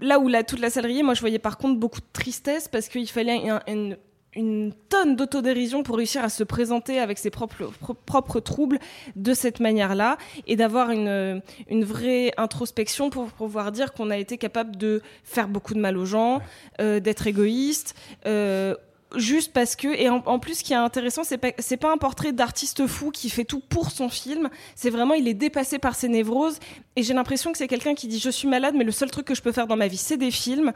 là 0.00 0.18
où 0.18 0.28
la, 0.28 0.42
toute 0.42 0.60
la 0.60 0.70
salle 0.70 0.86
riait, 0.86 1.02
moi 1.02 1.14
je 1.14 1.20
voyais 1.20 1.38
par 1.38 1.58
contre 1.58 1.78
beaucoup 1.78 2.00
de 2.00 2.06
tristesse 2.12 2.68
parce 2.68 2.88
qu'il 2.88 3.08
fallait 3.08 3.48
un- 3.50 3.60
une, 3.68 3.96
une 4.36 4.72
tonne 4.88 5.16
d'autodérision 5.16 5.82
pour 5.82 5.96
réussir 5.96 6.24
à 6.24 6.28
se 6.28 6.42
présenter 6.44 6.98
avec 6.98 7.18
ses 7.18 7.30
propres, 7.30 7.70
pro- 7.80 7.94
propres 7.94 8.40
troubles 8.40 8.78
de 9.16 9.34
cette 9.34 9.60
manière-là 9.60 10.16
et 10.46 10.56
d'avoir 10.56 10.90
une, 10.90 11.42
une 11.68 11.84
vraie 11.84 12.32
introspection 12.36 13.10
pour 13.10 13.26
pouvoir 13.26 13.72
dire 13.72 13.92
qu'on 13.92 14.10
a 14.10 14.16
été 14.16 14.38
capable 14.38 14.76
de 14.76 15.02
faire 15.24 15.48
beaucoup 15.48 15.74
de 15.74 15.80
mal 15.80 15.96
aux 15.96 16.04
gens, 16.06 16.40
euh, 16.80 17.00
d'être 17.00 17.26
égoïste. 17.26 17.94
euh, 18.26 18.74
Juste 19.16 19.52
parce 19.52 19.76
que, 19.76 19.88
et 19.88 20.08
en, 20.08 20.22
en 20.26 20.38
plus, 20.38 20.58
ce 20.58 20.64
qui 20.64 20.72
est 20.72 20.76
intéressant, 20.76 21.24
c'est 21.24 21.38
pas, 21.38 21.52
c'est 21.58 21.76
pas 21.76 21.92
un 21.92 21.96
portrait 21.96 22.32
d'artiste 22.32 22.86
fou 22.86 23.10
qui 23.10 23.30
fait 23.30 23.44
tout 23.44 23.60
pour 23.60 23.90
son 23.90 24.08
film. 24.08 24.48
C'est 24.74 24.90
vraiment, 24.90 25.14
il 25.14 25.28
est 25.28 25.34
dépassé 25.34 25.78
par 25.78 25.94
ses 25.94 26.08
névroses. 26.08 26.58
Et 26.96 27.02
j'ai 27.02 27.14
l'impression 27.14 27.52
que 27.52 27.58
c'est 27.58 27.68
quelqu'un 27.68 27.94
qui 27.94 28.08
dit 28.08 28.18
Je 28.18 28.30
suis 28.30 28.48
malade, 28.48 28.74
mais 28.76 28.84
le 28.84 28.92
seul 28.92 29.10
truc 29.10 29.26
que 29.26 29.34
je 29.34 29.42
peux 29.42 29.52
faire 29.52 29.66
dans 29.66 29.76
ma 29.76 29.88
vie, 29.88 29.96
c'est 29.96 30.16
des 30.16 30.30
films. 30.30 30.72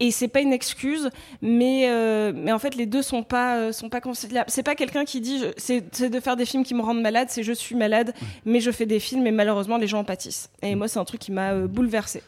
Et 0.00 0.10
c'est 0.10 0.28
pas 0.28 0.40
une 0.40 0.52
excuse, 0.52 1.10
mais, 1.42 1.88
euh, 1.88 2.32
mais 2.34 2.52
en 2.52 2.58
fait, 2.58 2.74
les 2.74 2.86
deux 2.86 3.02
sont 3.02 3.22
pas, 3.22 3.56
euh, 3.56 3.72
sont 3.72 3.88
pas 3.88 4.00
conciliables. 4.00 4.50
C'est 4.50 4.62
pas 4.62 4.74
quelqu'un 4.74 5.04
qui 5.04 5.20
dit 5.20 5.42
C'est 5.56 6.08
de 6.08 6.20
faire 6.20 6.36
des 6.36 6.46
films 6.46 6.64
qui 6.64 6.74
me 6.74 6.82
rendent 6.82 7.02
malade, 7.02 7.28
c'est 7.30 7.42
je 7.42 7.52
suis 7.52 7.74
malade, 7.74 8.14
mais 8.44 8.60
je 8.60 8.70
fais 8.70 8.86
des 8.86 9.00
films 9.00 9.26
et 9.26 9.30
malheureusement, 9.32 9.76
les 9.76 9.86
gens 9.86 10.00
en 10.00 10.04
pâtissent. 10.04 10.50
Et 10.62 10.74
moi, 10.74 10.88
c'est 10.88 10.98
un 10.98 11.04
truc 11.04 11.20
qui 11.20 11.32
m'a 11.32 11.52
euh, 11.52 11.66
bouleversée. 11.66 12.22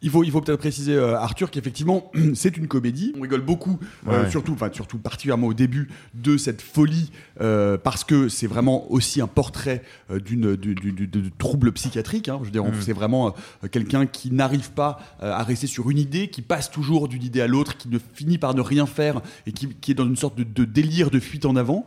Il 0.00 0.10
faut, 0.10 0.22
il 0.22 0.30
faut 0.30 0.40
peut-être 0.40 0.60
préciser, 0.60 0.94
euh, 0.94 1.16
Arthur, 1.18 1.50
qu'effectivement, 1.50 2.12
c'est 2.34 2.56
une 2.56 2.68
comédie. 2.68 3.12
On 3.18 3.20
rigole 3.22 3.40
beaucoup, 3.40 3.80
euh, 4.06 4.22
Ouais. 4.24 4.30
surtout, 4.30 4.52
enfin, 4.52 4.70
surtout 4.72 4.98
particulièrement 4.98 5.48
au 5.48 5.54
début 5.54 5.88
de 6.14 6.36
cette 6.36 6.62
folie, 6.62 7.10
euh, 7.40 7.76
parce 7.78 8.04
que 8.04 8.28
c'est 8.28 8.46
vraiment 8.46 8.90
aussi 8.92 9.20
un 9.20 9.26
portrait 9.26 9.82
d'une 10.24 10.54
du, 10.54 10.74
du- 10.76 10.92
du- 10.92 11.08
de 11.08 11.22
trouble 11.36 11.72
psychiatrique. 11.72 12.28
hein. 12.28 12.38
Je 12.42 12.44
veux 12.46 12.52
dire, 12.52 12.64
on- 12.64 12.70
Mm. 12.70 12.80
c'est 12.80 12.92
vraiment 12.92 13.34
quelqu'un 13.72 14.06
qui 14.06 14.30
n'arrive 14.30 14.70
pas 14.70 15.00
à 15.20 15.42
rester 15.42 15.66
sur 15.66 15.90
une 15.90 15.98
idée, 15.98 16.28
qui 16.28 16.42
passe 16.42 16.70
toujours 16.70 17.08
d'une 17.08 17.22
idée 17.24 17.40
à 17.40 17.48
l'autre, 17.48 17.76
qui 17.76 17.88
ne 17.88 17.98
finit 18.14 18.38
par 18.38 18.54
ne 18.54 18.60
rien 18.60 18.86
faire 18.86 19.20
et 19.46 19.52
qui, 19.52 19.68
qui 19.80 19.90
est 19.90 19.94
dans 19.94 20.06
une 20.06 20.16
sorte 20.16 20.38
de, 20.38 20.44
de 20.44 20.64
délire 20.64 21.10
de 21.10 21.18
fuite 21.18 21.44
en 21.44 21.56
avant. 21.56 21.84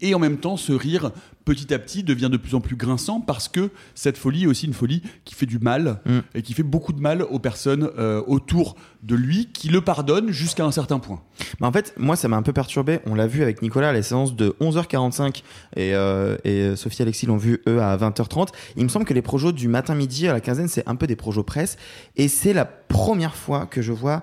Et 0.00 0.14
en 0.14 0.18
même 0.18 0.36
temps, 0.38 0.56
ce 0.58 0.72
rire 0.72 1.12
petit 1.44 1.72
à 1.72 1.78
petit 1.78 2.02
devient 2.02 2.28
de 2.30 2.36
plus 2.36 2.54
en 2.54 2.60
plus 2.60 2.76
grinçant 2.76 3.20
parce 3.20 3.48
que 3.48 3.70
cette 3.94 4.16
folie 4.18 4.44
est 4.44 4.46
aussi 4.46 4.66
une 4.66 4.74
folie 4.74 5.02
qui 5.24 5.34
fait 5.34 5.46
du 5.46 5.58
mal 5.58 6.00
Mm. 6.04 6.18
et 6.34 6.42
qui 6.42 6.54
fait 6.54 6.62
beaucoup 6.62 6.92
de 6.92 7.00
mal 7.00 7.22
aux 7.22 7.38
personnes 7.38 7.90
euh, 7.98 8.22
autour 8.26 8.76
de 9.02 9.14
lui 9.14 9.46
qui 9.52 9.68
le 9.68 9.80
pardonnent 9.80 10.30
jusqu'à 10.30 10.64
un 10.64 10.70
certain 10.70 10.98
point. 10.98 11.22
Mais 11.60 11.66
en 11.66 11.72
fait, 11.72 11.94
moi, 11.96 12.16
ça 12.16 12.28
m'a 12.28 12.36
un 12.36 12.42
peu 12.42 12.52
perturbé. 12.52 13.00
On 13.06 13.14
l'a 13.14 13.26
vu 13.26 13.42
avec 13.42 13.62
Nicolas 13.62 13.90
à 13.90 13.92
la 13.92 14.02
séance 14.02 14.34
de 14.36 14.54
11h45 14.60 15.42
et, 15.76 15.94
euh, 15.94 16.36
et 16.44 16.76
Sophie 16.76 17.00
et 17.00 17.02
Alexis 17.02 17.26
l'ont 17.26 17.36
vu, 17.36 17.62
eux, 17.68 17.80
à 17.80 17.96
20h30. 17.96 18.48
Il 18.76 18.84
me 18.84 18.88
semble 18.88 19.04
que 19.04 19.14
les 19.14 19.22
projets 19.22 19.52
du 19.52 19.68
matin-midi 19.68 20.28
à 20.28 20.32
la 20.32 20.40
quinzaine, 20.40 20.68
c'est 20.68 20.86
un 20.88 20.96
peu 20.96 21.06
des 21.06 21.16
projets 21.16 21.42
presse. 21.42 21.76
Et 22.16 22.28
c'est 22.28 22.52
la 22.52 22.64
première 22.64 23.34
fois 23.34 23.66
que 23.66 23.82
je 23.82 23.92
vois 23.92 24.22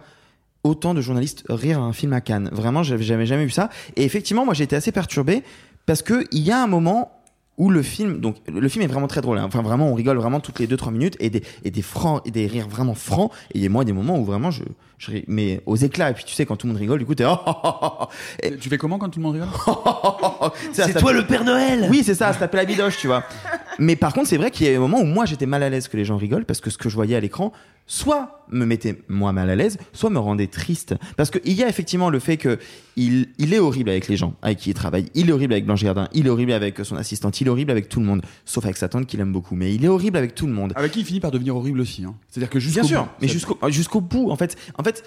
autant 0.64 0.94
de 0.94 1.02
journalistes 1.02 1.46
rire 1.50 1.80
à 1.80 1.84
un 1.84 1.94
film 1.94 2.14
à 2.14 2.22
Cannes. 2.22 2.50
Vraiment, 2.52 2.84
j'avais 2.84 3.04
jamais, 3.04 3.26
jamais 3.26 3.46
vu 3.46 3.52
ça. 3.52 3.70
Et 3.96 4.04
effectivement, 4.04 4.46
moi, 4.46 4.54
j'ai 4.54 4.66
été 4.66 4.76
assez 4.76 4.92
perturbé 4.92 5.44
parce 5.88 6.04
que 6.04 6.24
il 6.32 6.44
y 6.44 6.52
a 6.52 6.62
un 6.62 6.68
moment 6.68 7.12
où 7.58 7.72
le 7.72 7.82
film, 7.82 8.20
donc 8.20 8.36
le 8.48 8.70
film 8.70 8.84
est 8.84 8.88
vraiment 8.88 9.08
très 9.08 9.20
drôle. 9.22 9.40
hein. 9.40 9.46
Enfin, 9.48 9.64
vraiment, 9.64 9.88
on 9.90 9.96
rigole 9.96 10.18
vraiment 10.18 10.40
toutes 10.40 10.60
les 10.60 10.68
2-3 10.68 10.92
minutes 10.92 11.18
et 11.20 11.32
des, 11.32 11.42
et 11.64 11.72
des 11.72 11.82
francs, 11.82 12.22
et 12.24 12.30
des 12.30 12.46
rires 12.46 12.68
vraiment 12.70 12.94
francs. 12.94 13.32
Et 13.52 13.58
il 13.58 13.64
y 13.64 13.66
a 13.66 13.70
moi 13.70 13.84
des 13.84 13.94
moments 13.94 14.20
où 14.20 14.24
vraiment 14.24 14.52
je, 14.52 14.62
je 15.00 15.10
ris, 15.10 15.24
mais 15.28 15.62
aux 15.66 15.76
éclats. 15.76 16.12
Et 16.12 16.14
puis 16.14 16.24
tu 16.24 16.36
sais, 16.36 16.46
quand 16.46 16.56
tout 16.56 16.68
le 16.68 16.74
monde 16.74 16.80
rigole, 16.80 17.00
du 17.00 17.06
coup, 17.08 17.16
t'es. 17.16 17.26
oh, 17.26 17.36
oh, 17.48 17.52
oh, 17.64 17.72
oh. 18.02 18.06
Et- 18.44 18.58
Tu 18.58 18.70
fais 18.70 18.78
comment 18.78 19.00
quand 19.00 19.10
tout 19.10 19.18
le 19.18 19.24
monde 19.24 19.34
rigole? 19.34 19.50
C'est 20.72 20.94
toi 21.00 21.14
le 21.14 21.26
Père 21.26 21.44
Noël 21.44 21.88
Oui, 21.90 22.04
c'est 22.04 22.14
ça, 22.14 22.32
se 22.32 22.38
taper 22.38 22.58
la 22.58 22.66
bidoche, 22.66 22.98
tu 23.00 23.08
vois. 23.08 23.24
Mais 23.80 23.96
par 23.96 24.14
contre, 24.14 24.28
c'est 24.28 24.38
vrai 24.38 24.52
qu'il 24.52 24.68
y 24.68 24.70
a 24.70 24.74
des 24.74 24.78
moments 24.80 25.00
où 25.00 25.06
moi 25.06 25.26
j'étais 25.26 25.46
mal 25.48 25.64
à 25.64 25.70
l'aise 25.70 25.88
que 25.88 25.98
les 25.98 26.06
gens 26.06 26.18
rigolent 26.18 26.46
parce 26.46 26.62
que 26.62 26.70
ce 26.70 26.78
que 26.78 26.90
je 26.90 26.96
voyais 26.96 27.16
à 27.16 27.20
l'écran, 27.20 27.52
soit 27.88 28.46
me 28.52 28.66
mettait 28.66 29.02
moi 29.08 29.32
mal 29.34 29.50
à 29.50 29.56
l'aise, 29.56 29.78
soit 29.94 30.10
me 30.10 30.20
rendait 30.20 30.48
triste. 30.48 30.96
Parce 31.16 31.32
qu'il 31.32 31.54
y 31.54 31.64
a 31.64 31.70
effectivement 31.70 32.10
le 32.10 32.20
fait 32.20 32.38
que 32.38 32.60
il, 32.98 33.30
il 33.38 33.54
est 33.54 33.60
horrible 33.60 33.90
avec 33.90 34.08
les 34.08 34.18
gens 34.18 34.36
avec 34.42 34.60
qui 34.60 34.70
il 34.72 34.74
travaille. 34.74 35.08
Il 35.16 35.30
est 35.30 35.32
horrible 35.32 35.54
avec 35.54 35.66
Blanche 35.66 35.84
Gardin. 35.84 36.08
Il 36.14 36.28
est 36.28 36.30
horrible 36.30 36.52
avec 36.52 36.78
son 36.84 36.96
assistante. 36.98 37.40
Il 37.42 37.48
est 37.48 37.50
horrible 37.50 37.72
avec 37.72 37.90
tout 37.90 38.00
le 38.00 38.06
monde. 38.06 38.22
Sauf 38.46 38.66
avec 38.66 38.78
sa 38.78 38.90
tante 38.90 39.06
qu'il 39.08 39.20
aime 39.20 39.32
beaucoup. 39.32 39.56
Mais 39.56 39.74
il 39.74 39.84
est 39.86 39.88
horrible 39.88 40.18
avec 40.18 40.36
tout 40.36 40.48
le 40.48 40.54
monde. 40.54 40.74
Avec 40.76 40.92
qui 40.92 41.00
il 41.00 41.06
finit 41.06 41.20
par 41.20 41.32
devenir 41.32 41.56
horrible 41.56 41.80
aussi. 41.80 42.04
hein. 42.04 42.14
C'est-à-dire 42.30 42.50
que 42.50 42.60
jusqu'au 42.60 42.82
Bien 42.82 42.88
sûr, 42.90 43.04
bout, 43.04 43.10
mais 43.22 43.28
jusqu'au 43.28 43.58
jusqu'au 43.70 44.02
bout. 44.02 44.30
En 44.32 44.36
fait, 44.36 44.58
en 44.78 44.84
fait, 44.84 45.04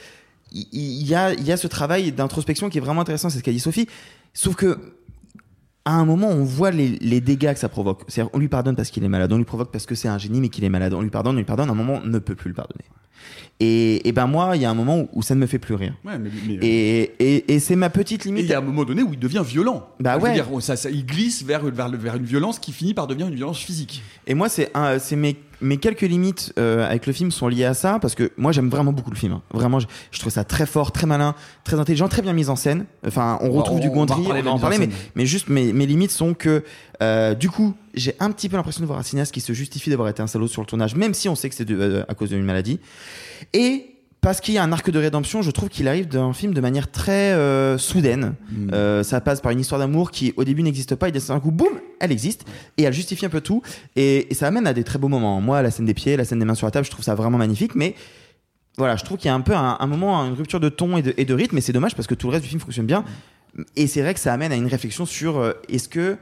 il 0.53 0.67
il 0.73 1.07
y, 1.07 1.15
a 1.15 1.33
il 1.33 1.45
y 1.45 1.53
a 1.53 1.57
ce 1.57 1.67
travail 1.69 2.13
d'introspection 2.13 2.69
qui 2.71 2.79
est 2.79 2.81
vraiment 2.81 3.03
intéressant. 3.03 3.31
C'est 3.31 3.39
ce 3.39 3.43
qu'a 3.43 3.53
dit 3.53 3.61
Sophie. 3.61 3.87
Sauf 4.33 4.55
que 4.57 4.79
à 5.85 5.95
un 5.95 6.05
moment, 6.05 6.29
on 6.29 6.45
voit 6.45 6.71
les, 6.71 6.89
les 7.01 7.21
dégâts 7.21 7.53
que 7.55 7.59
ça 7.59 7.69
provoque. 7.69 8.03
C'est-à-dire, 8.09 8.31
on 8.35 8.39
lui 8.39 8.49
pardonne 8.49 8.77
parce 8.77 8.91
qu'il 8.91 9.03
est 9.05 9.09
malade, 9.09 9.33
on 9.33 9.39
lui 9.39 9.45
provoque 9.45 9.73
parce 9.73 9.87
que 9.87 9.95
c'est 9.95 10.09
un 10.09 10.19
génie 10.19 10.41
mais 10.41 10.49
qu'il 10.51 10.63
est 10.65 10.69
malade, 10.69 10.93
on 10.95 11.01
lui 11.01 11.11
pardonne, 11.11 11.35
on 11.35 11.39
lui 11.39 11.45
pardonne. 11.45 11.69
À 11.69 11.73
un 11.73 11.75
moment, 11.75 12.01
on 12.05 12.07
ne 12.07 12.19
peut 12.19 12.35
plus 12.35 12.49
le 12.49 12.55
pardonner. 12.55 12.85
Et, 13.63 14.09
et 14.09 14.13
ben 14.13 14.27
moi, 14.27 14.57
il 14.57 14.63
y 14.63 14.65
a 14.65 14.71
un 14.71 14.75
moment 14.75 15.01
où, 15.01 15.09
où 15.13 15.23
ça 15.23 15.35
ne 15.35 15.41
me 15.41 15.47
fait 15.47 15.59
plus 15.59 15.75
rire. 15.75 15.95
Ouais, 16.05 16.19
mais- 16.19 16.31
mais- 16.47 16.55
Et, 16.63 17.13
et, 17.19 17.55
et 17.55 17.59
c'est 17.59 17.77
ma 17.77 17.91
petite 17.91 18.25
Et 18.25 18.29
limite. 18.31 18.45
il 18.45 18.51
y 18.51 18.55
a 18.55 18.59
un 18.59 18.63
moment 18.63 18.85
donné 18.85 19.03
où 19.03 19.13
il 19.13 19.19
devient 19.19 19.43
violent. 19.47 19.87
Bah 20.01 20.17
Je 20.19 20.25
ouais. 20.25 20.33
dire, 20.33 20.47
ça, 20.61 20.77
ça- 20.77 20.89
il 20.91 21.05
glisse 21.05 21.43
vers, 21.45 21.63
vers, 21.65 22.17
une 22.17 22.25
violence 22.25 22.59
qui 22.59 22.73
finit 22.73 22.95
par 22.95 23.07
devenir 23.07 23.29
une 23.29 23.35
violence 23.35 23.59
physique. 23.59 24.03
Et 24.27 24.33
moi, 24.35 24.49
c'est 24.49 24.71
un- 24.75 24.99
c'est 24.99 25.17
mes, 25.17 25.37
mes 25.63 25.77
quelques 25.77 26.01
limites 26.03 26.53
euh, 26.59 26.87
avec 26.87 27.07
le 27.07 27.13
film 27.13 27.31
sont 27.31 27.49
liées 27.49 27.65
à 27.65 27.75
ça 27.75 27.99
parce 28.01 28.15
que 28.15 28.33
moi, 28.37 28.53
j'aime 28.53 28.69
vraiment 28.71 28.93
beaucoup 28.93 29.11
le 29.11 29.17
film. 29.17 29.33
hein. 29.35 29.43
Vraiment, 29.53 29.79
je, 29.81 29.87
je 30.11 30.19
trouve 30.19 30.33
ça 30.33 30.45
très 30.45 30.67
fort, 30.67 30.93
très 30.93 31.07
malin, 31.07 31.35
très 31.65 31.79
intelligent, 31.79 32.09
très 32.09 32.23
bien 32.23 32.33
mis 32.33 32.49
en 32.49 32.57
scène. 32.57 32.87
Enfin, 33.07 33.39
on 33.43 33.51
va- 33.51 33.59
retrouve 33.59 33.79
on- 33.79 33.81
du 33.81 33.89
on 33.89 33.91
va 33.91 33.97
Gondry, 33.97 34.23
reparler 34.23 34.41
on 34.41 34.43
de 34.43 34.45
va 34.45 34.45
la 34.45 34.51
en 34.51 34.55
mise 34.55 34.63
en 34.65 34.69
parler, 34.69 34.79
mais, 34.79 34.85
scène. 34.93 35.11
mais 35.15 35.27
juste 35.27 35.49
mes, 35.49 35.73
mes 35.73 35.87
limites 35.87 36.11
sont 36.11 36.35
que 36.35 36.65
euh, 37.03 37.35
du 37.35 37.49
coup, 37.51 37.75
j'ai 37.95 38.15
un 38.21 38.31
petit 38.31 38.49
peu 38.49 38.57
l'impression 38.57 38.81
de 38.83 38.87
voir 38.87 38.99
un 38.99 39.03
cinéaste 39.03 39.33
qui 39.33 39.41
se 39.41 39.53
justifie 39.53 39.91
d'avoir 39.91 40.09
été 40.09 40.23
un 40.23 40.27
salaud 40.27 40.49
sur 40.49 40.63
le 40.63 40.67
tournage, 40.67 40.95
même 40.95 41.15
si 41.15 41.29
on 41.29 41.35
sait 41.35 41.49
que 41.49 41.55
c'est 41.55 41.65
de- 41.65 41.77
euh, 41.79 42.05
à 42.09 42.15
cause 42.15 42.31
d'une 42.31 42.43
maladie. 42.45 42.79
Et 43.53 43.87
parce 44.21 44.41
qu'il 44.41 44.55
y 44.55 44.59
a 44.59 44.63
un 44.63 44.73
arc 44.73 44.91
de 44.91 44.99
rédemption, 44.99 45.41
je 45.43 45.51
trouve 45.51 45.69
qu'il 45.69 45.89
arrive 45.89 46.07
dans 46.09 46.29
un 46.29 46.33
film 46.33 46.53
de 46.53 46.61
manière 46.61 46.91
très 46.91 47.33
euh, 47.33 47.79
soudaine. 47.79 48.35
Hmm. 48.51 48.71
Euh, 48.73 49.03
ça 49.03 49.21
passe 49.21 49.41
par 49.41 49.53
une 49.53 49.61
histoire 49.61 49.79
d'amour 49.79 50.11
qui 50.11 50.35
au 50.37 50.45
début 50.45 50.63
n'existe 50.63 50.95
pas 50.95 51.09
et 51.09 51.13
d'un 51.13 51.41
coup, 51.41 51.51
boum, 51.51 51.81
elle 52.01 52.13
existe 52.13 52.45
et 52.77 52.83
elle 52.83 52.93
justifie 52.93 53.25
un 53.25 53.31
peu 53.31 53.41
tout. 53.41 53.63
Et, 53.97 54.31
et 54.31 54.35
ça 54.35 54.47
amène 54.49 54.67
à 54.67 54.75
des 54.75 54.85
très 54.85 54.99
beaux 54.99 55.09
moments. 55.09 55.41
Moi, 55.41 55.63
la 55.63 55.71
scène 55.71 55.87
des 55.87 55.95
pieds, 55.95 56.17
la 56.17 56.25
scène 56.25 56.39
des 56.39 56.45
mains 56.45 56.55
sur 56.55 56.67
la 56.67 56.71
table, 56.71 56.85
je 56.85 56.91
trouve 56.91 57.05
ça 57.05 57.15
vraiment 57.15 57.39
magnifique. 57.39 57.75
Mais 57.75 57.95
voilà, 58.77 58.97
je 58.97 59.05
trouve 59.05 59.17
qu'il 59.17 59.29
y 59.29 59.31
a 59.31 59.35
un 59.35 59.41
peu 59.41 59.55
un, 59.55 59.79
un 59.81 59.87
moment, 59.87 60.21
une 60.25 60.35
rupture 60.35 60.61
de 60.61 60.69
ton 60.69 60.99
et 60.99 61.03
de, 61.03 61.15
et 61.17 61.25
de 61.25 61.35
rythme. 61.35 61.57
Et 61.57 61.61
c'est 61.61 61.73
dommage 61.73 61.95
parce 61.95 62.07
que 62.07 62.15
tout 62.15 62.27
le 62.27 62.33
reste 62.33 62.43
du 62.43 62.49
film 62.49 62.61
fonctionne 62.61 62.87
bien. 62.87 63.05
Et 63.77 63.87
c'est 63.87 64.03
vrai 64.03 64.15
que 64.15 64.21
ça 64.21 64.33
amène 64.33 64.53
à 64.53 64.57
une 64.57 64.67
réflexion 64.67 65.07
sur 65.07 65.39
euh, 65.39 65.53
est-ce 65.69 65.89
que 65.89 66.17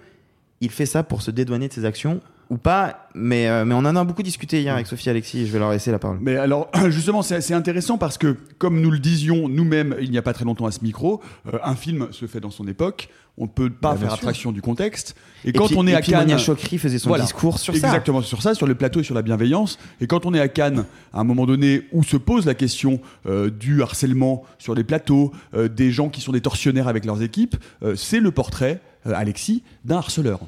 il 0.61 0.71
fait 0.71 0.87
ça 0.87 1.02
pour 1.02 1.23
se 1.23 1.31
dédouaner 1.31 1.69
de 1.69 1.73
ses 1.73 1.85
actions 1.85 2.21
ou 2.50 2.57
pas. 2.57 3.09
Mais, 3.14 3.49
euh, 3.49 3.64
mais 3.64 3.75
on 3.75 3.78
en 3.78 3.97
a 3.97 4.05
beaucoup 4.05 4.23
discuté 4.23 4.61
hier 4.61 4.75
avec 4.75 4.87
Sophie 4.87 5.09
et 5.09 5.11
Alexis. 5.11 5.47
Je 5.47 5.52
vais 5.52 5.59
leur 5.59 5.71
laisser 5.71 5.90
la 5.90 5.99
parole. 5.99 6.19
Mais 6.21 6.37
alors, 6.37 6.71
justement, 6.88 7.23
c'est 7.23 7.40
c'est 7.40 7.55
intéressant 7.55 7.99
parce 7.99 8.17
que, 8.19 8.37
comme 8.59 8.81
nous 8.81 8.90
le 8.90 8.99
disions 8.99 9.49
nous-mêmes 9.49 9.97
il 10.00 10.11
n'y 10.11 10.19
a 10.19 10.23
pas 10.23 10.33
très 10.33 10.45
longtemps 10.45 10.67
à 10.67 10.71
ce 10.71 10.81
micro, 10.83 11.21
euh, 11.52 11.59
un 11.64 11.75
film 11.75 12.09
se 12.12 12.26
fait 12.26 12.40
dans 12.40 12.50
son 12.50 12.67
époque. 12.69 13.09
On 13.40 13.45
ne 13.45 13.49
peut 13.49 13.71
pas 13.71 13.93
Bah, 13.93 13.99
faire 13.99 14.12
abstraction 14.14 14.50
du 14.50 14.61
contexte. 14.61 15.14
Et, 15.45 15.50
Et 15.50 15.52
quand 15.52 15.67
puis- 15.69 15.76
on 15.78 15.87
est 15.87 15.93
et 15.93 15.95
à 15.95 16.00
puis 16.00 16.11
Cannes, 16.11 16.23
Monia 16.23 16.38
Chokri 16.38 16.76
faisait 16.76 16.99
son 16.99 17.09
Voilà. 17.11 17.23
discours 17.23 17.59
sur 17.61 17.73
ça. 17.76 17.87
Exactement 17.87 18.21
sur 18.21 18.43
ça, 18.43 18.52
sur 18.55 18.67
le 18.67 18.75
plateau 18.75 18.99
et 18.99 19.05
sur 19.05 19.14
la 19.14 19.23
bienveillance. 19.23 19.78
Et 20.00 20.09
quand 20.09 20.26
on 20.26 20.35
est 20.35 20.40
à 20.40 20.49
Cannes, 20.49 20.87
à 21.12 21.21
un 21.21 21.25
moment 21.25 21.47
donné 21.47 21.83
où 21.93 22.02
se 22.02 22.17
pose 22.17 22.47
la 22.47 22.55
question 22.55 23.00
euh, 23.26 23.49
du 23.49 23.81
harcèlement 23.81 24.43
sur 24.59 24.75
les 24.75 24.83
plateaux, 24.83 25.31
euh, 25.55 25.69
des 25.69 25.93
gens 25.93 26.09
qui 26.09 26.21
sont 26.21 26.33
des 26.33 26.40
tortionnaires 26.40 26.88
avec 26.88 27.05
leurs 27.05 27.23
équipes, 27.23 27.55
euh, 27.85 27.95
c'est 27.95 28.19
le 28.19 28.33
portrait, 28.33 28.81
euh, 29.07 29.12
Alexis, 29.14 29.62
d'un 29.85 29.99
harceleur. 29.99 30.40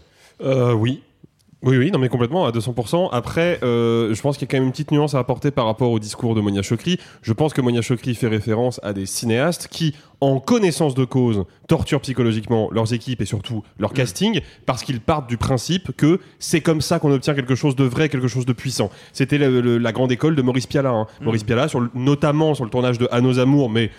Euh, 0.42 0.72
oui. 0.72 1.02
Oui, 1.62 1.76
oui, 1.76 1.90
non, 1.90 1.98
mais 1.98 2.08
complètement, 2.08 2.46
à 2.46 2.52
200%. 2.52 3.10
Après, 3.12 3.58
euh, 3.62 4.14
je 4.14 4.22
pense 4.22 4.38
qu'il 4.38 4.46
y 4.46 4.48
a 4.48 4.50
quand 4.50 4.56
même 4.56 4.64
une 4.64 4.72
petite 4.72 4.92
nuance 4.92 5.14
à 5.14 5.18
apporter 5.18 5.50
par 5.50 5.66
rapport 5.66 5.90
au 5.90 5.98
discours 5.98 6.34
de 6.34 6.40
Monia 6.40 6.62
Chokri. 6.62 6.98
Je 7.20 7.34
pense 7.34 7.52
que 7.52 7.60
Monia 7.60 7.82
Chokri 7.82 8.14
fait 8.14 8.28
référence 8.28 8.80
à 8.82 8.94
des 8.94 9.04
cinéastes 9.04 9.68
qui, 9.70 9.94
en 10.20 10.38
connaissance 10.40 10.94
de 10.94 11.04
cause, 11.04 11.44
torturent 11.68 12.00
psychologiquement 12.00 12.68
leurs 12.72 12.92
équipes 12.92 13.20
et 13.22 13.24
surtout 13.24 13.62
leur 13.78 13.92
casting, 13.92 14.40
parce 14.66 14.82
qu'ils 14.82 15.00
partent 15.00 15.28
du 15.28 15.36
principe 15.36 15.96
que 15.96 16.20
c'est 16.38 16.60
comme 16.60 16.80
ça 16.80 16.98
qu'on 16.98 17.10
obtient 17.12 17.34
quelque 17.34 17.54
chose 17.54 17.74
de 17.76 17.84
vrai, 17.84 18.08
quelque 18.08 18.28
chose 18.28 18.44
de 18.46 18.52
puissant. 18.52 18.90
C'était 19.12 19.38
le- 19.38 19.60
le- 19.60 19.78
la 19.78 19.92
grande 19.92 20.12
école 20.12 20.36
de 20.36 20.42
Maurice 20.42 20.66
Pialat. 20.66 20.90
hein. 20.90 21.06
Maurice 21.22 21.44
Pialat, 21.44 21.68
sur 21.68 21.80
le- 21.80 21.90
notamment 21.94 22.54
sur 22.54 22.64
le 22.64 22.70
tournage 22.70 22.98
de 22.98 23.08
À 23.10 23.20
nos 23.20 23.38
amours, 23.38 23.70
mais 23.70 23.90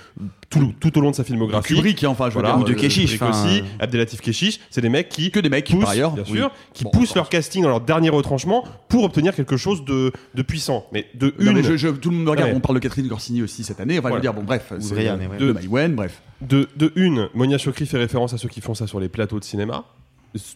tout, 0.49 0.73
tout 0.79 0.97
au 0.97 1.01
long 1.01 1.11
de 1.11 1.15
sa 1.15 1.23
filmographie. 1.23 1.73
Kubrick, 1.75 2.03
hein, 2.03 2.09
enfin, 2.09 2.25
je 2.29 2.35
veux 2.35 2.41
Voilà, 2.41 2.55
dire, 2.55 2.65
Ou 2.65 2.67
de 2.67 2.73
euh, 2.73 2.75
Keshish, 2.75 3.11
Kubrick 3.13 3.21
enfin, 3.23 3.45
aussi, 3.47 3.59
euh. 3.61 3.63
Abdelatif 3.79 4.21
Keshish, 4.21 4.59
c'est 4.69 4.81
des 4.81 4.89
mecs 4.89 5.09
qui 5.09 5.31
que 5.31 5.39
des 5.39 5.49
mecs, 5.49 5.69
poussent, 5.69 5.81
par 5.81 5.89
ailleurs, 5.91 6.11
bien 6.11 6.23
oui. 6.29 6.37
sûr, 6.37 6.51
qui 6.73 6.83
Bon, 6.83 6.91
poussent 6.91 7.15
leur 7.15 7.29
casting 7.29 7.63
dans 7.63 7.69
leur 7.69 7.81
dernier 7.81 8.09
retranchement 8.09 8.63
pour 8.89 9.03
obtenir 9.03 9.33
quelque 9.35 9.57
chose 9.57 9.83
de, 9.85 10.11
de 10.35 10.41
puissant. 10.41 10.85
Mais 10.91 11.07
de 11.15 11.33
Non, 11.39 11.51
une, 11.51 11.57
mais 11.57 11.63
je- 11.63 11.77
je- 11.77 11.87
tout 11.87 12.09
le 12.09 12.15
monde 12.17 12.25
me 12.25 12.29
regarde, 12.31 12.51
Ouais. 12.51 12.55
on 12.57 12.59
parle 12.59 12.75
de 12.75 12.81
Catherine 12.83 13.07
Corsini 13.07 13.41
aussi 13.41 13.63
cette 13.63 13.79
année. 13.79 13.97
Enfin, 13.99 14.09
je 14.09 14.13
veux 14.15 14.19
Voilà. 14.19 14.21
dire, 14.21 14.33
bon, 14.33 14.43
bref, 14.43 14.71
c'est 14.79 14.93
euh, 15.07 15.17
ouais. 15.17 15.37
de 15.39 15.51
Maïwen, 15.53 15.95
bref. 15.95 16.10
De, 16.41 16.67
de 16.75 16.91
une, 16.95 17.29
Monia 17.33 17.57
Chokri 17.57 17.85
fait 17.85 17.97
référence 17.97 18.33
à 18.33 18.37
ceux 18.37 18.49
qui 18.49 18.61
font 18.61 18.73
ça 18.73 18.87
sur 18.87 18.99
les 18.99 19.09
plateaux 19.09 19.39
de 19.39 19.43
cinéma. 19.43 19.85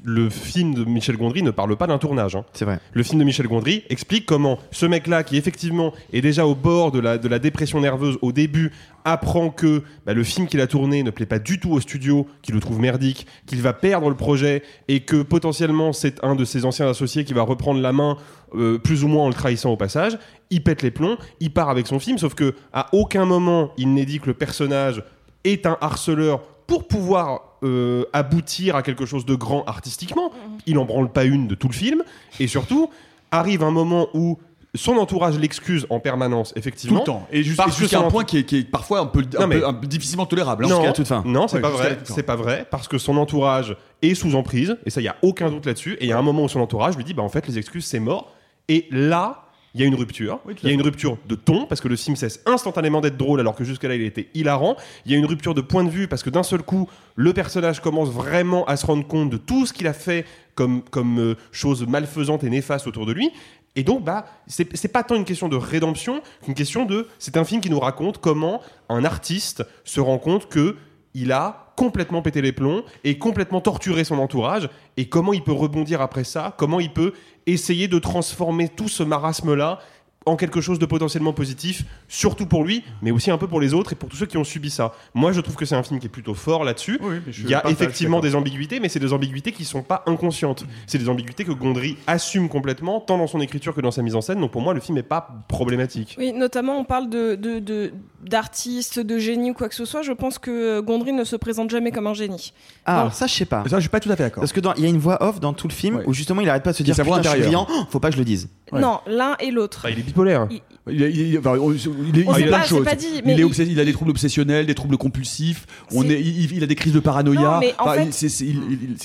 Le 0.05 0.29
film 0.29 0.73
de 0.73 0.85
Michel 0.85 1.17
Gondry 1.17 1.43
ne 1.43 1.51
parle 1.51 1.75
pas 1.75 1.85
d'un 1.85 1.97
tournage. 1.97 2.37
hein. 2.37 2.45
C'est 2.53 2.63
vrai. 2.63 2.79
Le 2.93 3.03
film 3.03 3.19
de 3.19 3.25
Michel 3.25 3.45
Gondry 3.45 3.83
explique 3.89 4.25
comment 4.25 4.57
ce 4.71 4.85
mec-là, 4.85 5.25
qui 5.25 5.35
effectivement 5.35 5.91
est 6.13 6.21
déjà 6.21 6.47
au 6.47 6.55
bord 6.55 6.93
de 6.93 6.99
la, 6.99 7.17
de 7.17 7.27
la 7.27 7.39
dépression 7.39 7.81
nerveuse 7.81 8.17
au 8.21 8.31
début, 8.31 8.71
apprend 9.03 9.49
que 9.49 9.83
bah, 10.05 10.13
le 10.13 10.23
film 10.23 10.47
qu'il 10.47 10.61
a 10.61 10.67
tourné 10.67 11.03
ne 11.03 11.11
plaît 11.11 11.25
pas 11.25 11.39
du 11.39 11.59
tout 11.59 11.71
au 11.71 11.81
studio, 11.81 12.25
qu'il 12.41 12.55
le 12.55 12.61
trouve 12.61 12.79
merdique, 12.79 13.27
qu'il 13.47 13.61
va 13.61 13.73
perdre 13.73 14.07
le 14.09 14.15
projet 14.15 14.63
et 14.87 15.01
que 15.01 15.21
potentiellement 15.23 15.91
c'est 15.91 16.23
un 16.23 16.35
de 16.35 16.45
ses 16.45 16.63
anciens 16.63 16.87
associés 16.87 17.25
qui 17.25 17.33
va 17.33 17.41
reprendre 17.41 17.81
la 17.81 17.91
main 17.91 18.17
euh, 18.55 18.77
plus 18.77 19.03
ou 19.03 19.09
moins 19.09 19.25
en 19.25 19.27
le 19.27 19.33
trahissant 19.33 19.71
au 19.71 19.77
passage. 19.77 20.17
Il 20.51 20.63
pète 20.63 20.83
les 20.83 20.91
plombs, 20.91 21.17
il 21.41 21.51
part 21.51 21.69
avec 21.69 21.85
son 21.85 21.99
film, 21.99 22.17
sauf 22.17 22.33
que 22.33 22.55
à 22.71 22.87
aucun 22.93 23.25
moment 23.25 23.73
il 23.77 23.93
n'est 23.93 24.05
dit 24.05 24.21
que 24.21 24.27
le 24.27 24.35
personnage 24.35 25.03
est 25.45 25.65
un 25.65 25.77
harceleur 25.79 26.41
pour 26.67 26.87
pouvoir 26.87 27.57
euh, 27.63 28.03
aboutir 28.11 28.75
à 28.75 28.81
quelque 28.83 29.05
chose 29.05 29.25
de 29.25 29.35
grand 29.35 29.63
artistiquement. 29.65 30.31
Il 30.65 30.77
en 30.77 30.85
branle 30.85 31.11
pas 31.11 31.23
une 31.23 31.47
de 31.47 31.55
tout 31.55 31.67
le 31.69 31.73
film. 31.73 32.03
Et 32.39 32.47
surtout, 32.47 32.89
arrive 33.31 33.63
un 33.63 33.71
moment 33.71 34.07
où 34.13 34.37
son 34.73 34.97
entourage 34.97 35.39
l'excuse 35.39 35.87
en 35.89 36.01
permanence, 36.01 36.51
Tout 36.51 36.59
effectivement. 36.59 36.99
le 36.99 37.05
temps. 37.05 37.27
Et 37.31 37.43
jusqu'à 37.43 37.99
un 37.99 38.09
point 38.09 38.25
qui 38.25 38.39
est, 38.39 38.43
qui 38.43 38.57
est 38.57 38.63
parfois 38.69 38.99
un 38.99 39.05
peu, 39.05 39.23
un 39.37 39.41
Non, 39.41 39.47
mais- 39.47 39.59
peu- 39.59 39.67
un 39.67 39.73
peu 39.73 39.87
difficilement 39.87 40.25
tolérable. 40.25 40.65
hein. 40.65 40.67
Non, 40.67 40.91
toute 40.91 41.07
fin. 41.07 41.23
non, 41.25 41.47
c'est 41.47 41.55
Ouais, 41.57 41.61
pas 41.61 41.69
vrai. 41.69 41.97
C'est 42.03 42.23
pas 42.23 42.35
vrai 42.35 42.67
parce 42.69 42.89
que 42.89 42.97
son 42.97 43.15
entourage 43.15 43.77
est 44.01 44.15
sous 44.15 44.35
emprise 44.35 44.75
et 44.85 44.89
ça, 44.89 44.99
il 44.99 45.05
y 45.05 45.07
a 45.07 45.15
aucun 45.21 45.49
doute 45.49 45.65
là-dessus. 45.65 45.93
Et 46.01 46.05
il 46.05 46.09
y 46.09 46.11
a 46.11 46.17
un 46.17 46.21
moment 46.21 46.43
où 46.43 46.49
son 46.49 46.59
entourage 46.59 46.97
lui 46.97 47.05
dit, 47.05 47.13
bah 47.13 47.23
en 47.23 47.29
fait, 47.29 47.47
les 47.47 47.57
excuses, 47.57 47.85
c'est 47.85 48.01
mort. 48.01 48.33
Et 48.67 48.87
là, 48.91 49.44
il 49.75 49.81
y 49.81 49.83
a 49.83 49.87
une 49.87 49.95
rupture. 49.95 50.39
Oui, 50.45 50.55
Il 50.63 50.69
y 50.69 50.71
a 50.71 50.73
une 50.73 50.81
rupture 50.81 51.17
de 51.27 51.35
ton 51.35 51.65
parce 51.65 51.81
que 51.81 51.89
le 51.89 51.97
film 51.97 52.15
cesse 52.15 52.39
instantanément 52.45 53.01
d'être 53.01 53.17
drôle 53.17 53.41
alors 53.41 53.55
que 53.55 53.65
jusque-là 53.65 53.95
il 53.95 54.03
était 54.03 54.29
hilarant. 54.33 54.77
Il 55.05 55.11
y 55.11 55.15
a 55.15 55.17
une 55.17 55.25
rupture 55.25 55.53
de 55.53 55.59
point 55.59 55.83
de 55.83 55.89
vue 55.89 56.07
parce 56.07 56.23
que 56.23 56.29
d'un 56.29 56.43
seul 56.43 56.63
coup, 56.63 56.89
le 57.15 57.33
personnage 57.33 57.81
commence 57.81 58.09
vraiment 58.09 58.63
à 58.65 58.77
se 58.77 58.85
rendre 58.85 59.05
compte 59.05 59.29
de 59.29 59.37
tout 59.37 59.65
ce 59.65 59.73
qu'il 59.73 59.87
a 59.87 59.93
fait 59.93 60.25
comme, 60.55 60.81
comme 60.81 61.19
euh, 61.19 61.35
chose 61.51 61.85
malfaisante 61.85 62.45
et 62.45 62.49
néfaste 62.49 62.87
autour 62.87 63.05
de 63.05 63.11
lui. 63.11 63.31
Et 63.75 63.83
donc, 63.83 64.05
bah, 64.05 64.25
c'est 64.47 64.75
c'est 64.77 64.87
pas 64.87 65.03
tant 65.03 65.15
une 65.15 65.25
question 65.25 65.49
de 65.49 65.57
rédemption 65.57 66.21
qu'une 66.41 66.53
question 66.53 66.85
de. 66.85 67.07
C'est 67.19 67.35
un 67.35 67.43
film 67.43 67.59
qui 67.59 67.69
nous 67.69 67.79
raconte 67.79 68.19
comment 68.19 68.61
un 68.87 69.03
artiste 69.03 69.65
se 69.83 69.99
rend 69.99 70.19
compte 70.19 70.47
que 70.47 70.77
il 71.15 71.31
a 71.31 71.71
complètement 71.75 72.21
pété 72.21 72.41
les 72.41 72.51
plombs 72.51 72.83
et 73.03 73.17
complètement 73.17 73.61
torturé 73.61 74.03
son 74.03 74.19
entourage. 74.19 74.69
Et 74.97 75.09
comment 75.09 75.33
il 75.33 75.43
peut 75.43 75.51
rebondir 75.51 76.01
après 76.01 76.23
ça, 76.23 76.53
comment 76.57 76.79
il 76.79 76.93
peut 76.93 77.13
essayer 77.47 77.87
de 77.87 77.97
transformer 77.97 78.69
tout 78.69 78.87
ce 78.87 79.01
marasme-là 79.01 79.79
en 80.25 80.35
quelque 80.35 80.59
chose 80.61 80.79
de 80.79 80.85
potentiellement 80.85 81.33
positif, 81.33 81.83
surtout 82.07 82.45
pour 82.47 82.63
lui, 82.63 82.83
mais 83.01 83.11
aussi 83.11 83.29
un 83.31 83.37
peu 83.37 83.47
pour 83.47 83.59
les 83.59 83.73
autres 83.73 83.93
et 83.93 83.95
pour 83.95 84.09
tous 84.09 84.17
ceux 84.17 84.25
qui 84.25 84.37
ont 84.37 84.43
subi 84.43 84.69
ça. 84.69 84.93
Moi, 85.13 85.31
je 85.31 85.41
trouve 85.41 85.55
que 85.55 85.65
c'est 85.65 85.75
un 85.75 85.83
film 85.83 85.99
qui 85.99 86.07
est 86.07 86.09
plutôt 86.09 86.33
fort 86.33 86.63
là-dessus. 86.63 86.99
Oui, 87.01 87.17
Il 87.39 87.49
y 87.49 87.53
a 87.53 87.67
effectivement 87.69 88.19
des 88.19 88.35
ambiguïtés, 88.35 88.79
mais 88.79 88.89
c'est 88.89 88.99
des 88.99 89.13
ambiguïtés 89.13 89.51
qui 89.51 89.65
sont 89.65 89.83
pas 89.83 90.03
inconscientes. 90.07 90.65
C'est 90.87 90.97
des 90.97 91.09
ambiguïtés 91.09 91.45
que 91.45 91.51
Gondry 91.51 91.97
assume 92.07 92.49
complètement, 92.49 92.99
tant 93.01 93.17
dans 93.17 93.27
son 93.27 93.39
écriture 93.39 93.75
que 93.75 93.81
dans 93.81 93.91
sa 93.91 94.01
mise 94.01 94.15
en 94.15 94.21
scène. 94.21 94.39
Donc 94.39 94.51
pour 94.51 94.61
moi, 94.61 94.73
le 94.73 94.79
film 94.79 94.95
n'est 94.95 95.03
pas 95.03 95.27
problématique. 95.47 96.15
Oui, 96.17 96.33
notamment 96.33 96.77
on 96.79 96.83
parle 96.83 97.09
de 97.09 97.35
de- 97.35 97.59
de- 97.59 97.93
d'artistes, 98.29 98.99
de, 98.99 99.17
génie 99.19 99.51
ou 99.51 99.53
quoi 99.53 99.69
que 99.69 99.75
ce 99.75 99.85
soit. 99.85 100.01
Je 100.01 100.11
pense 100.11 100.39
que 100.39 100.79
Gondry 100.81 101.13
ne 101.13 101.23
se 101.23 101.35
présente 101.35 101.69
jamais 101.69 101.91
comme 101.91 102.07
un 102.07 102.13
génie. 102.13 102.53
Ah, 102.85 102.93
Non. 102.93 102.99
alors 103.01 103.13
ça, 103.13 103.27
je 103.27 103.33
sais 103.33 103.45
pas. 103.45 103.63
Ça, 103.69 103.75
je 103.77 103.81
suis 103.81 103.89
pas 103.89 103.99
tout 103.99 104.11
à 104.11 104.15
fait 104.15 104.23
d'accord. 104.23 104.41
Parce 104.41 104.51
que 104.53 104.59
il 104.77 104.83
y 104.83 104.87
a 104.87 104.89
une 104.89 104.97
voix 104.97 105.21
off 105.23 105.39
dans 105.39 105.53
tout 105.53 105.67
le 105.67 105.73
film 105.73 105.97
Ouais. 105.97 106.03
où 106.07 106.13
justement 106.13 106.41
il 106.41 106.49
arrête 106.49 106.63
pas 106.63 106.71
de 106.71 106.77
se 106.77 106.83
dire 106.83 106.95
putain, 106.95 107.21
je 107.21 107.29
suis 107.29 107.39
brillant, 107.41 107.67
faut 107.89 107.99
pas 107.99 108.09
que 108.09 108.15
je 108.15 108.19
le 108.19 108.25
dise. 108.25 108.49
Ouais. 108.71 108.81
Non, 108.81 108.99
l'un 109.05 109.35
et 109.39 109.51
l'autre. 109.51 109.81
Bah, 109.83 109.91
il 109.91 109.99
est 109.99 110.03
bipolaire. 110.03 110.47
Il- 110.49 110.61
Il, 110.87 111.01
est- 111.01 111.11
il 111.11 111.33
est- 111.33 111.37
enfin, 111.39 111.57
on- 111.59 111.71
il 111.71 111.77
est- 112.19 112.25
plein 112.47 112.51
pas, 112.51 112.57
de 112.59 112.63
c'est 112.63 112.69
choses. 112.69 112.85
pas 112.85 112.93
dit, 112.95 113.07
mais 113.25 113.33
il, 113.33 113.39
est 113.39 113.43
a 113.79 113.85
des 113.85 113.93
troubles 113.93 114.11
obsessionnels, 114.11 114.67
des 114.67 114.75
troubles 114.75 114.97
compulsifs. 114.97 115.65
On 115.91 116.01
C'est- 116.03 116.09
est, 116.09 116.21
il, 116.21 116.51
il 116.57 116.63
a 116.63 116.67
des 116.67 116.75
crises 116.75 116.93
de 116.93 116.99
paranoïa. 116.99 117.39
Non, 117.41 117.59
mais 117.59 117.73
en 117.79 117.83
Enfin, 117.85 117.93
fait- 118.05 118.05
il, 118.05 118.13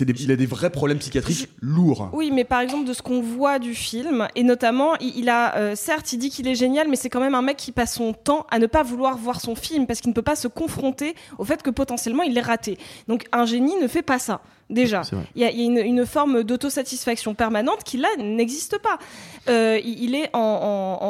des- 0.05 0.13
a 0.33 0.37
des 0.37 0.45
vrais 0.47 0.69
problèmes 0.71 0.99
psychiatriques 0.99 1.49
lourds. 1.63 2.11
Oui, 2.13 2.31
mais 2.35 2.45
par 2.45 2.61
exemple 2.61 2.87
de 2.87 2.93
ce 2.93 3.01
qu'on 3.01 3.23
voit 3.23 3.59
du 3.59 3.75
film, 3.75 4.29
et 4.37 4.43
notamment, 4.43 4.95
il, 5.01 5.13
il 5.21 5.29
a, 5.31 5.57
euh, 5.57 5.73
certes, 5.75 6.13
il 6.13 6.19
dit 6.19 6.29
qu'il 6.29 6.47
est 6.49 6.55
génial, 6.55 6.87
mais 6.89 6.97
c'est 6.97 7.09
quand 7.09 7.21
même 7.21 7.35
un 7.35 7.43
mec 7.43 7.57
qui 7.57 7.73
passe 7.73 7.95
son 7.95 8.13
temps 8.13 8.47
à 8.51 8.59
ne 8.59 8.67
pas 8.67 8.83
vouloir 8.83 9.17
voir 9.17 9.41
son 9.41 9.55
film 9.55 9.87
parce 9.87 10.01
qu'il 10.01 10.11
ne 10.11 10.15
peut 10.15 10.21
pas 10.23 10.37
se 10.37 10.49
confronter 10.49 11.15
au 11.39 11.45
fait 11.45 11.63
que 11.63 11.71
potentiellement 11.71 12.23
il 12.25 12.37
est 12.37 12.43
raté. 12.43 12.77
Donc 13.09 13.25
un 13.33 13.47
génie 13.47 13.77
ne 13.81 13.89
fait 13.89 14.03
pas 14.03 14.19
ça. 14.19 14.43
Déjà. 14.71 15.03
Il 15.35 15.43
y 15.43 15.45
a, 15.45 15.51
il 15.51 15.61
y 15.61 15.63
a 15.63 15.65
une, 15.65 15.79
une 15.79 16.07
forme 16.07 16.43
d'autosatisfaction 16.43 17.35
permanente 17.35 17.85
qui 17.85 17.99
là 17.99 18.09
n'existe 18.19 18.79
pas. 18.79 18.99
Euh, 19.49 19.81
il, 19.85 20.15
est 20.15 20.31
en, 20.33 20.39
en, 20.39 21.07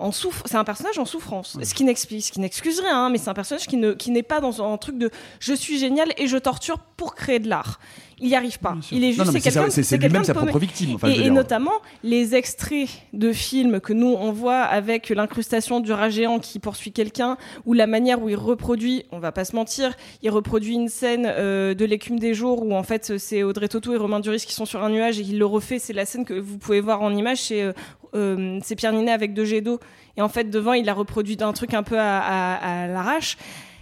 en, 0.00 0.06
en 0.06 0.12
souffre. 0.12 0.42
C'est 0.46 0.56
un 0.56 0.64
personnage 0.64 0.98
en 0.98 1.04
souffrance. 1.04 1.56
Ce 1.62 1.74
qui 1.74 1.84
n'explique, 1.84 2.24
ce 2.24 2.32
qui 2.32 2.40
n'excuse 2.40 2.80
rien, 2.80 3.04
hein, 3.06 3.10
mais 3.10 3.18
c'est 3.18 3.30
un 3.30 3.34
personnage 3.34 3.66
qui 3.66 3.76
ne 3.76 3.92
qui 3.92 4.10
n'est 4.10 4.22
pas 4.22 4.40
dans 4.40 4.62
un 4.62 4.76
truc 4.76 4.98
de 4.98 5.10
je 5.40 5.54
suis 5.54 5.78
génial 5.78 6.12
et 6.18 6.26
je 6.26 6.36
torture 6.36 6.78
pour 6.78 7.14
créer 7.14 7.38
de 7.38 7.48
l'art. 7.48 7.78
Il 8.20 8.28
n'y 8.28 8.36
arrive 8.36 8.58
pas. 8.58 8.76
Il 8.92 9.02
est 9.04 9.12
juste 9.12 9.26
c'est 9.32 9.40
quelqu'un. 9.40 9.70
c'est- 9.70 9.96
lui-même 9.96 10.22
de 10.22 10.26
sa 10.26 10.34
paumé. 10.34 10.46
propre 10.46 10.60
victime. 10.60 10.94
Enfin, 10.94 11.08
et, 11.08 11.14
et 11.26 11.30
notamment 11.30 11.72
les 12.02 12.34
extraits 12.34 12.88
de 13.12 13.32
films 13.32 13.80
que 13.80 13.92
nous 13.92 14.14
on 14.18 14.30
voit 14.32 14.60
avec 14.60 15.08
l'incrustation 15.08 15.80
du 15.80 15.92
rat 15.92 16.10
géant 16.10 16.38
qui 16.38 16.58
poursuit 16.58 16.92
quelqu'un 16.92 17.36
ou 17.66 17.72
la 17.72 17.86
manière 17.86 18.22
où 18.22 18.28
il 18.28 18.36
reproduit, 18.36 19.04
on 19.12 19.18
va 19.18 19.32
pas 19.32 19.44
se 19.44 19.56
mentir, 19.56 19.94
il 20.22 20.30
reproduit 20.30 20.74
une 20.74 20.88
scène 20.88 21.26
euh, 21.26 21.74
de 21.74 21.84
l'écume 21.84 22.18
des 22.18 22.34
jours 22.34 22.64
où 22.64 22.74
en 22.74 22.82
fait 22.84 23.18
c'est 23.18 23.42
Audrey 23.42 23.68
Tautou 23.68 23.92
et 23.92 23.96
Romain 23.96 24.20
Duris 24.20 24.44
qui 24.46 24.54
sont 24.54 24.66
sur 24.66 24.82
un 24.84 24.90
nuage 24.90 25.18
et 25.18 25.22
il 25.22 25.38
le 25.38 25.46
refait. 25.46 25.78
C'est 25.78 25.92
la 25.92 26.06
scène 26.06 26.24
que 26.24 26.34
vous 26.34 26.58
pouvez 26.58 26.80
voir 26.80 27.02
en 27.02 27.14
image. 27.14 27.38
C'est 27.42 27.62
euh, 27.62 27.72
euh, 28.14 28.58
c'est 28.62 28.76
Pierre 28.76 28.92
Ninet 28.92 29.10
avec 29.10 29.34
deux 29.34 29.44
jets 29.44 29.60
d'eau 29.60 29.80
et 30.16 30.22
en 30.22 30.28
fait 30.28 30.44
devant 30.50 30.72
il 30.72 30.88
a 30.88 30.94
reproduit 30.94 31.36
d'un 31.36 31.52
truc 31.52 31.74
un 31.74 31.82
peu 31.82 31.98
à, 31.98 32.20
à- 32.20 32.82
à 32.84 32.86
l'arrache. 32.86 33.36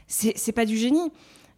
C'est 0.06 0.52
pas 0.52 0.64
du 0.66 0.76
génie. 0.76 1.10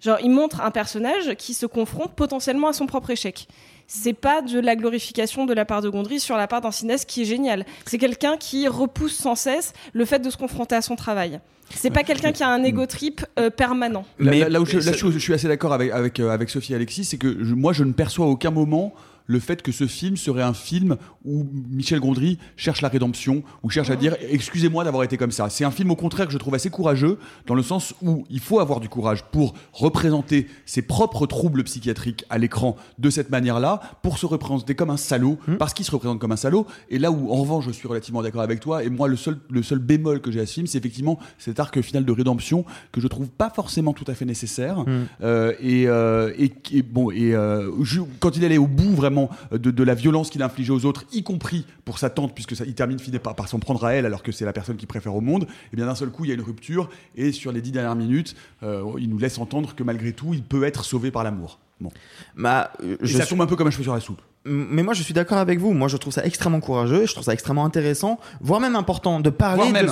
Genre, 0.04 0.18
il 0.22 0.30
montre 0.30 0.60
un 0.60 0.70
personnage 0.70 1.34
qui 1.36 1.54
se 1.54 1.66
confronte 1.66 2.12
potentiellement 2.14 2.68
à 2.68 2.72
son 2.72 2.86
propre 2.86 3.10
échec. 3.10 3.48
C'est 3.86 4.12
pas 4.12 4.42
de 4.42 4.58
la 4.60 4.76
glorification 4.76 5.46
de 5.46 5.54
la 5.54 5.64
part 5.64 5.82
de 5.82 5.88
Gondry 5.88 6.20
sur 6.20 6.36
la 6.36 6.46
part 6.46 6.60
d'un 6.60 6.70
cinéaste 6.70 7.08
qui 7.08 7.22
est 7.22 7.24
génial. 7.26 7.64
C'est 7.86 7.98
quelqu'un 7.98 8.36
qui 8.36 8.68
repousse 8.68 9.14
sans 9.14 9.34
cesse 9.34 9.72
le 9.92 10.04
fait 10.04 10.18
de 10.18 10.30
se 10.30 10.36
confronter 10.36 10.74
à 10.74 10.82
son 10.82 10.96
travail. 10.96 11.40
C'est 11.74 11.90
pas 11.90 12.02
quelqu'un 12.02 12.32
qui 12.32 12.42
a 12.42 12.48
un 12.48 12.62
ego 12.62 12.84
trip 12.86 13.24
euh, 13.38 13.48
permanent. 13.50 14.04
Là, 14.18 14.30
Mais- 14.30 14.40
là- 14.40 14.48
là 14.50 14.60
où 14.60 14.66
je, 14.66 14.78
là, 14.78 15.18
suis 15.18 15.32
assez 15.32 15.48
d'accord 15.48 15.72
avec, 15.72 15.90
avec, 15.90 16.20
euh, 16.20 16.30
avec 16.30 16.50
Sophie 16.50 16.72
et 16.72 16.76
Alexis, 16.76 17.04
c'est 17.06 17.16
que 17.16 17.42
je- 17.42 17.54
moi, 17.54 17.72
je 17.72 17.84
ne 17.84 17.92
perçois 17.92 18.26
à 18.26 18.28
aucun 18.28 18.50
moment 18.50 18.92
le 19.26 19.38
fait 19.40 19.62
que 19.62 19.72
ce 19.72 19.86
film 19.86 20.16
serait 20.16 20.42
un 20.42 20.52
film 20.54 20.96
où 21.24 21.46
Michel 21.70 21.98
Gondry 22.00 22.38
cherche 22.56 22.82
la 22.82 22.88
rédemption, 22.88 23.42
ou 23.62 23.70
cherche 23.70 23.88
à 23.90 23.96
dire 23.96 24.16
excusez-moi 24.30 24.84
d'avoir 24.84 25.02
été 25.02 25.16
comme 25.16 25.30
ça. 25.30 25.48
C'est 25.48 25.64
un 25.64 25.70
film 25.70 25.90
au 25.90 25.96
contraire 25.96 26.26
que 26.26 26.32
je 26.32 26.38
trouve 26.38 26.54
assez 26.54 26.68
courageux, 26.70 27.18
dans 27.46 27.54
le 27.54 27.62
sens 27.62 27.94
où 28.02 28.24
il 28.28 28.40
faut 28.40 28.60
avoir 28.60 28.80
du 28.80 28.88
courage 28.88 29.22
pour 29.32 29.54
représenter 29.72 30.46
ses 30.66 30.82
propres 30.82 31.26
troubles 31.26 31.64
psychiatriques 31.64 32.24
à 32.28 32.36
l'écran 32.38 32.76
de 32.98 33.08
cette 33.10 33.30
manière-là, 33.30 33.80
pour 34.02 34.18
se 34.18 34.26
représenter 34.26 34.74
comme 34.74 34.90
un 34.90 34.96
salaud, 34.96 35.38
parce 35.58 35.72
qu'il 35.72 35.84
se 35.86 35.90
représente 35.90 36.18
comme 36.18 36.32
un 36.32 36.36
salaud. 36.36 36.66
Et 36.90 36.98
là 36.98 37.10
où, 37.10 37.30
en 37.32 37.36
revanche, 37.36 37.64
je 37.66 37.70
suis 37.70 37.88
relativement 37.88 38.22
d'accord 38.22 38.42
avec 38.42 38.60
toi, 38.60 38.84
et 38.84 38.90
moi, 38.90 39.08
le 39.08 39.16
seul, 39.16 39.38
le 39.50 39.62
seul 39.62 39.78
bémol 39.78 40.20
que 40.20 40.30
j'ai 40.30 40.40
à 40.40 40.46
ce 40.46 40.54
film, 40.54 40.66
c'est 40.66 40.78
effectivement 40.78 41.18
cet 41.38 41.60
arc 41.60 41.80
final 41.80 42.04
de 42.04 42.12
rédemption 42.12 42.64
que 42.92 43.00
je 43.00 43.08
trouve 43.08 43.28
pas 43.28 43.50
forcément 43.50 43.92
tout 43.94 44.04
à 44.08 44.14
fait 44.14 44.24
nécessaire. 44.26 44.84
Euh, 45.22 45.52
et, 45.60 45.86
euh, 45.86 46.32
et, 46.38 46.52
et 46.72 46.82
bon, 46.82 47.10
et 47.10 47.34
euh, 47.34 47.70
je- 47.82 48.00
quand 48.20 48.36
il 48.36 48.44
allait 48.44 48.58
au 48.58 48.66
bout 48.66 48.90
vraiment 48.94 49.13
de, 49.52 49.70
de 49.70 49.82
la 49.84 49.94
violence 49.94 50.30
qu'il 50.30 50.42
a 50.42 50.46
infligée 50.46 50.72
aux 50.72 50.84
autres, 50.84 51.04
y 51.12 51.22
compris 51.22 51.66
pour 51.84 51.98
sa 51.98 52.10
tante, 52.10 52.34
puisque 52.34 52.54
ça, 52.56 52.64
il 52.66 52.74
termine 52.74 52.98
finit 52.98 53.18
par, 53.18 53.34
par 53.34 53.48
s'en 53.48 53.58
prendre 53.58 53.84
à 53.84 53.92
elle, 53.94 54.06
alors 54.06 54.22
que 54.22 54.32
c'est 54.32 54.44
la 54.44 54.52
personne 54.52 54.76
qu'il 54.76 54.88
préfère 54.88 55.14
au 55.14 55.20
monde, 55.20 55.46
et 55.72 55.76
bien 55.76 55.86
d'un 55.86 55.94
seul 55.94 56.10
coup, 56.10 56.24
il 56.24 56.28
y 56.28 56.30
a 56.30 56.34
une 56.34 56.40
rupture, 56.42 56.88
et 57.16 57.32
sur 57.32 57.52
les 57.52 57.60
dix 57.60 57.72
dernières 57.72 57.96
minutes, 57.96 58.34
euh, 58.62 58.82
il 58.98 59.08
nous 59.08 59.18
laisse 59.18 59.38
entendre 59.38 59.74
que 59.74 59.82
malgré 59.82 60.12
tout, 60.12 60.34
il 60.34 60.42
peut 60.42 60.64
être 60.64 60.84
sauvé 60.84 61.10
par 61.10 61.24
l'amour. 61.24 61.58
Bon. 61.80 61.90
Bah, 62.36 62.70
euh, 62.82 62.96
Et 63.02 63.06
je 63.06 63.16
ça 63.18 63.24
suis- 63.24 63.30
tombe 63.30 63.42
un 63.42 63.46
peu 63.46 63.56
comme 63.56 63.66
un 63.66 63.70
cheveu 63.70 63.82
sur 63.82 63.94
la 63.94 64.00
soupe. 64.00 64.22
Mais 64.44 64.82
moi, 64.82 64.94
je 64.94 65.02
suis 65.02 65.14
d'accord 65.14 65.38
avec 65.38 65.58
vous. 65.58 65.72
Moi, 65.72 65.88
je 65.88 65.96
trouve 65.96 66.12
ça 66.12 66.24
extrêmement 66.24 66.60
courageux. 66.60 67.06
Je 67.06 67.12
trouve 67.12 67.24
ça 67.24 67.32
extrêmement 67.32 67.64
intéressant, 67.64 68.20
voire 68.40 68.60
même 68.60 68.76
important 68.76 69.18
de 69.20 69.30
parler. 69.30 69.70
Voire 69.70 69.84
de-. 69.84 69.90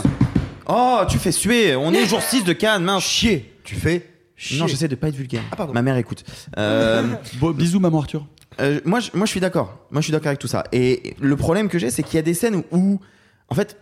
Oh, 0.68 1.00
tu 1.08 1.18
fais 1.18 1.32
suer. 1.32 1.74
On 1.74 1.92
est 1.92 2.02
au 2.02 2.06
jour 2.06 2.22
6 2.22 2.44
de 2.44 2.52
Cannes, 2.52 2.84
mince. 2.84 3.02
Chier. 3.02 3.52
Tu 3.64 3.74
fais 3.74 4.08
chier. 4.36 4.60
Non, 4.60 4.66
j'essaie 4.68 4.88
de 4.88 4.94
pas 4.94 5.08
être 5.08 5.16
vulgaire. 5.16 5.42
Ah, 5.50 5.56
pardon. 5.56 5.72
Ma 5.72 5.82
mère 5.82 5.96
écoute. 5.96 6.22
Euh, 6.58 7.02
Bon, 7.40 7.50
bisous, 7.50 7.80
maman 7.80 7.98
Arthur. 8.00 8.26
Euh, 8.60 8.80
moi, 8.84 9.00
je, 9.00 9.10
moi, 9.14 9.26
je 9.26 9.30
suis 9.30 9.40
d'accord. 9.40 9.86
Moi, 9.90 10.00
je 10.00 10.06
suis 10.06 10.12
d'accord 10.12 10.28
avec 10.28 10.38
tout 10.38 10.48
ça. 10.48 10.64
Et 10.72 11.14
le 11.20 11.36
problème 11.36 11.68
que 11.68 11.78
j'ai, 11.78 11.90
c'est 11.90 12.02
qu'il 12.02 12.16
y 12.16 12.18
a 12.18 12.22
des 12.22 12.34
scènes 12.34 12.62
où, 12.70 13.00
en 13.48 13.54
fait, 13.54 13.76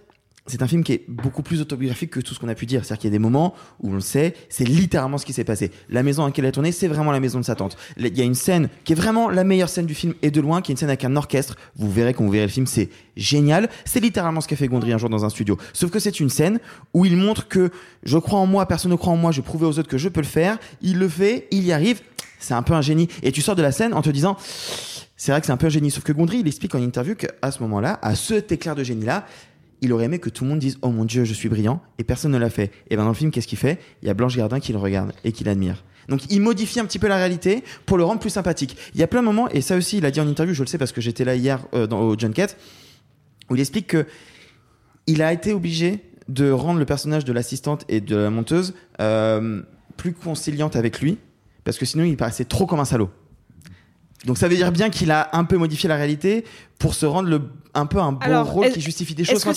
c'est 0.46 0.62
un 0.62 0.66
film 0.66 0.82
qui 0.82 0.92
est 0.92 1.04
beaucoup 1.06 1.42
plus 1.42 1.60
autobiographique 1.60 2.10
que 2.10 2.20
tout 2.20 2.34
ce 2.34 2.40
qu'on 2.40 2.48
a 2.48 2.54
pu 2.54 2.66
dire. 2.66 2.84
C'est-à-dire 2.84 3.00
qu'il 3.00 3.10
y 3.10 3.12
a 3.12 3.16
des 3.16 3.20
moments 3.20 3.54
où 3.80 3.90
on 3.90 3.94
le 3.94 4.00
sait, 4.00 4.34
c'est 4.48 4.64
littéralement 4.64 5.18
ce 5.18 5.26
qui 5.26 5.32
s'est 5.32 5.44
passé. 5.44 5.70
La 5.88 6.02
maison 6.02 6.24
à 6.24 6.26
laquelle 6.26 6.44
elle 6.44 6.50
a 6.50 6.52
tourné, 6.52 6.72
c'est 6.72 6.88
vraiment 6.88 7.12
la 7.12 7.20
maison 7.20 7.38
de 7.38 7.44
sa 7.44 7.54
tante. 7.54 7.76
Il 7.96 8.16
y 8.16 8.20
a 8.20 8.24
une 8.24 8.34
scène 8.34 8.68
qui 8.84 8.92
est 8.92 8.96
vraiment 8.96 9.28
la 9.28 9.44
meilleure 9.44 9.68
scène 9.68 9.86
du 9.86 9.94
film 9.94 10.14
et 10.22 10.30
de 10.30 10.40
loin, 10.40 10.60
qui 10.60 10.72
est 10.72 10.74
une 10.74 10.78
scène 10.78 10.88
avec 10.88 11.04
un 11.04 11.14
orchestre. 11.16 11.56
Vous 11.76 11.90
verrez 11.90 12.14
quand 12.14 12.24
vous 12.24 12.30
verrez 12.30 12.46
le 12.46 12.52
film, 12.52 12.66
c'est 12.66 12.88
génial. 13.16 13.68
C'est 13.84 14.00
littéralement 14.00 14.40
ce 14.40 14.48
qu'a 14.48 14.56
fait 14.56 14.68
Gondry 14.68 14.92
un 14.92 14.98
jour 14.98 15.10
dans 15.10 15.24
un 15.24 15.30
studio. 15.30 15.56
Sauf 15.72 15.90
que 15.90 15.98
c'est 15.98 16.20
une 16.20 16.30
scène 16.30 16.58
où 16.94 17.04
il 17.04 17.16
montre 17.16 17.46
que 17.46 17.70
je 18.02 18.18
crois 18.18 18.38
en 18.38 18.46
moi, 18.46 18.66
personne 18.66 18.90
ne 18.90 18.96
croit 18.96 19.12
en 19.12 19.16
moi, 19.16 19.30
je 19.32 19.40
vais 19.40 19.46
prouver 19.46 19.66
aux 19.66 19.78
autres 19.78 19.88
que 19.88 19.98
je 19.98 20.08
peux 20.08 20.20
le 20.20 20.26
faire. 20.26 20.58
Il 20.82 20.98
le 20.98 21.08
fait, 21.08 21.46
il 21.50 21.64
y 21.64 21.72
arrive. 21.72 22.00
C'est 22.40 22.54
un 22.54 22.62
peu 22.62 22.72
un 22.72 22.80
génie. 22.80 23.08
Et 23.22 23.30
tu 23.30 23.40
sors 23.42 23.54
de 23.54 23.62
la 23.62 23.70
scène 23.70 23.94
en 23.94 24.02
te 24.02 24.10
disant, 24.10 24.36
c'est 25.16 25.30
vrai 25.30 25.40
que 25.40 25.46
c'est 25.46 25.52
un 25.52 25.56
peu 25.56 25.66
un 25.66 25.70
génie. 25.70 25.90
Sauf 25.90 26.02
que 26.02 26.12
Gondry, 26.12 26.40
il 26.40 26.48
explique 26.48 26.74
en 26.74 26.82
interview 26.82 27.14
qu'à 27.14 27.50
ce 27.50 27.62
moment-là, 27.62 27.98
à 28.02 28.14
cet 28.14 28.50
éclair 28.50 28.74
de 28.74 28.82
génie-là, 28.82 29.26
il 29.82 29.92
aurait 29.92 30.06
aimé 30.06 30.18
que 30.18 30.30
tout 30.30 30.44
le 30.44 30.50
monde 30.50 30.58
dise 30.58 30.78
Oh 30.82 30.90
mon 30.90 31.04
Dieu, 31.04 31.24
je 31.24 31.32
suis 31.32 31.48
brillant, 31.48 31.80
et 31.98 32.04
personne 32.04 32.32
ne 32.32 32.38
l'a 32.38 32.50
fait. 32.50 32.70
Et 32.90 32.96
ben 32.96 33.02
dans 33.02 33.10
le 33.10 33.14
film, 33.14 33.30
qu'est-ce 33.30 33.46
qu'il 33.46 33.58
fait? 33.58 33.78
Il 34.02 34.08
y 34.08 34.10
a 34.10 34.14
Blanche 34.14 34.36
Gardin 34.36 34.60
qui 34.60 34.72
le 34.72 34.78
regarde 34.78 35.12
et 35.24 35.32
qui 35.32 35.44
l'admire. 35.44 35.84
Donc 36.08 36.22
il 36.30 36.40
modifie 36.40 36.80
un 36.80 36.84
petit 36.84 36.98
peu 36.98 37.06
la 37.06 37.16
réalité 37.16 37.62
pour 37.86 37.96
le 37.96 38.04
rendre 38.04 38.20
plus 38.20 38.30
sympathique. 38.30 38.76
Il 38.94 39.00
y 39.00 39.02
a 39.02 39.06
plein 39.06 39.20
de 39.20 39.26
moments, 39.26 39.48
et 39.48 39.60
ça 39.60 39.76
aussi, 39.76 39.98
il 39.98 40.06
a 40.06 40.10
dit 40.10 40.20
en 40.20 40.28
interview, 40.28 40.54
je 40.54 40.62
le 40.62 40.66
sais 40.66 40.78
parce 40.78 40.92
que 40.92 41.00
j'étais 41.00 41.24
là 41.24 41.34
hier 41.34 41.60
euh, 41.74 41.86
dans, 41.86 42.00
au 42.00 42.18
Junket, 42.18 42.56
où 43.48 43.54
il 43.54 43.60
explique 43.60 43.86
que 43.86 44.06
il 45.06 45.22
a 45.22 45.32
été 45.32 45.52
obligé 45.52 46.04
de 46.28 46.50
rendre 46.50 46.78
le 46.78 46.84
personnage 46.84 47.24
de 47.24 47.32
l'assistante 47.32 47.84
et 47.88 48.00
de 48.00 48.16
la 48.16 48.30
monteuse 48.30 48.74
euh, 49.00 49.62
plus 49.96 50.12
conciliante 50.12 50.76
avec 50.76 51.00
lui, 51.00 51.18
parce 51.70 51.78
que 51.78 51.86
sinon 51.86 52.02
il 52.02 52.16
paraissait 52.16 52.44
trop 52.44 52.66
comme 52.66 52.80
un 52.80 52.84
salaud. 52.84 53.10
Donc 54.24 54.38
ça 54.38 54.48
veut 54.48 54.56
dire 54.56 54.72
bien 54.72 54.90
qu'il 54.90 55.12
a 55.12 55.30
un 55.36 55.44
peu 55.44 55.56
modifié 55.56 55.88
la 55.88 55.94
réalité 55.94 56.44
pour 56.80 56.94
se 56.94 57.06
rendre 57.06 57.28
le, 57.28 57.42
un 57.74 57.86
peu 57.86 57.98
un 57.98 58.12
bon 58.12 58.18
Alors, 58.20 58.50
rôle 58.50 58.70
qui 58.70 58.80
justifie 58.80 59.14
des 59.14 59.24
choses. 59.24 59.36
Est-ce 59.36 59.44
que 59.46 59.54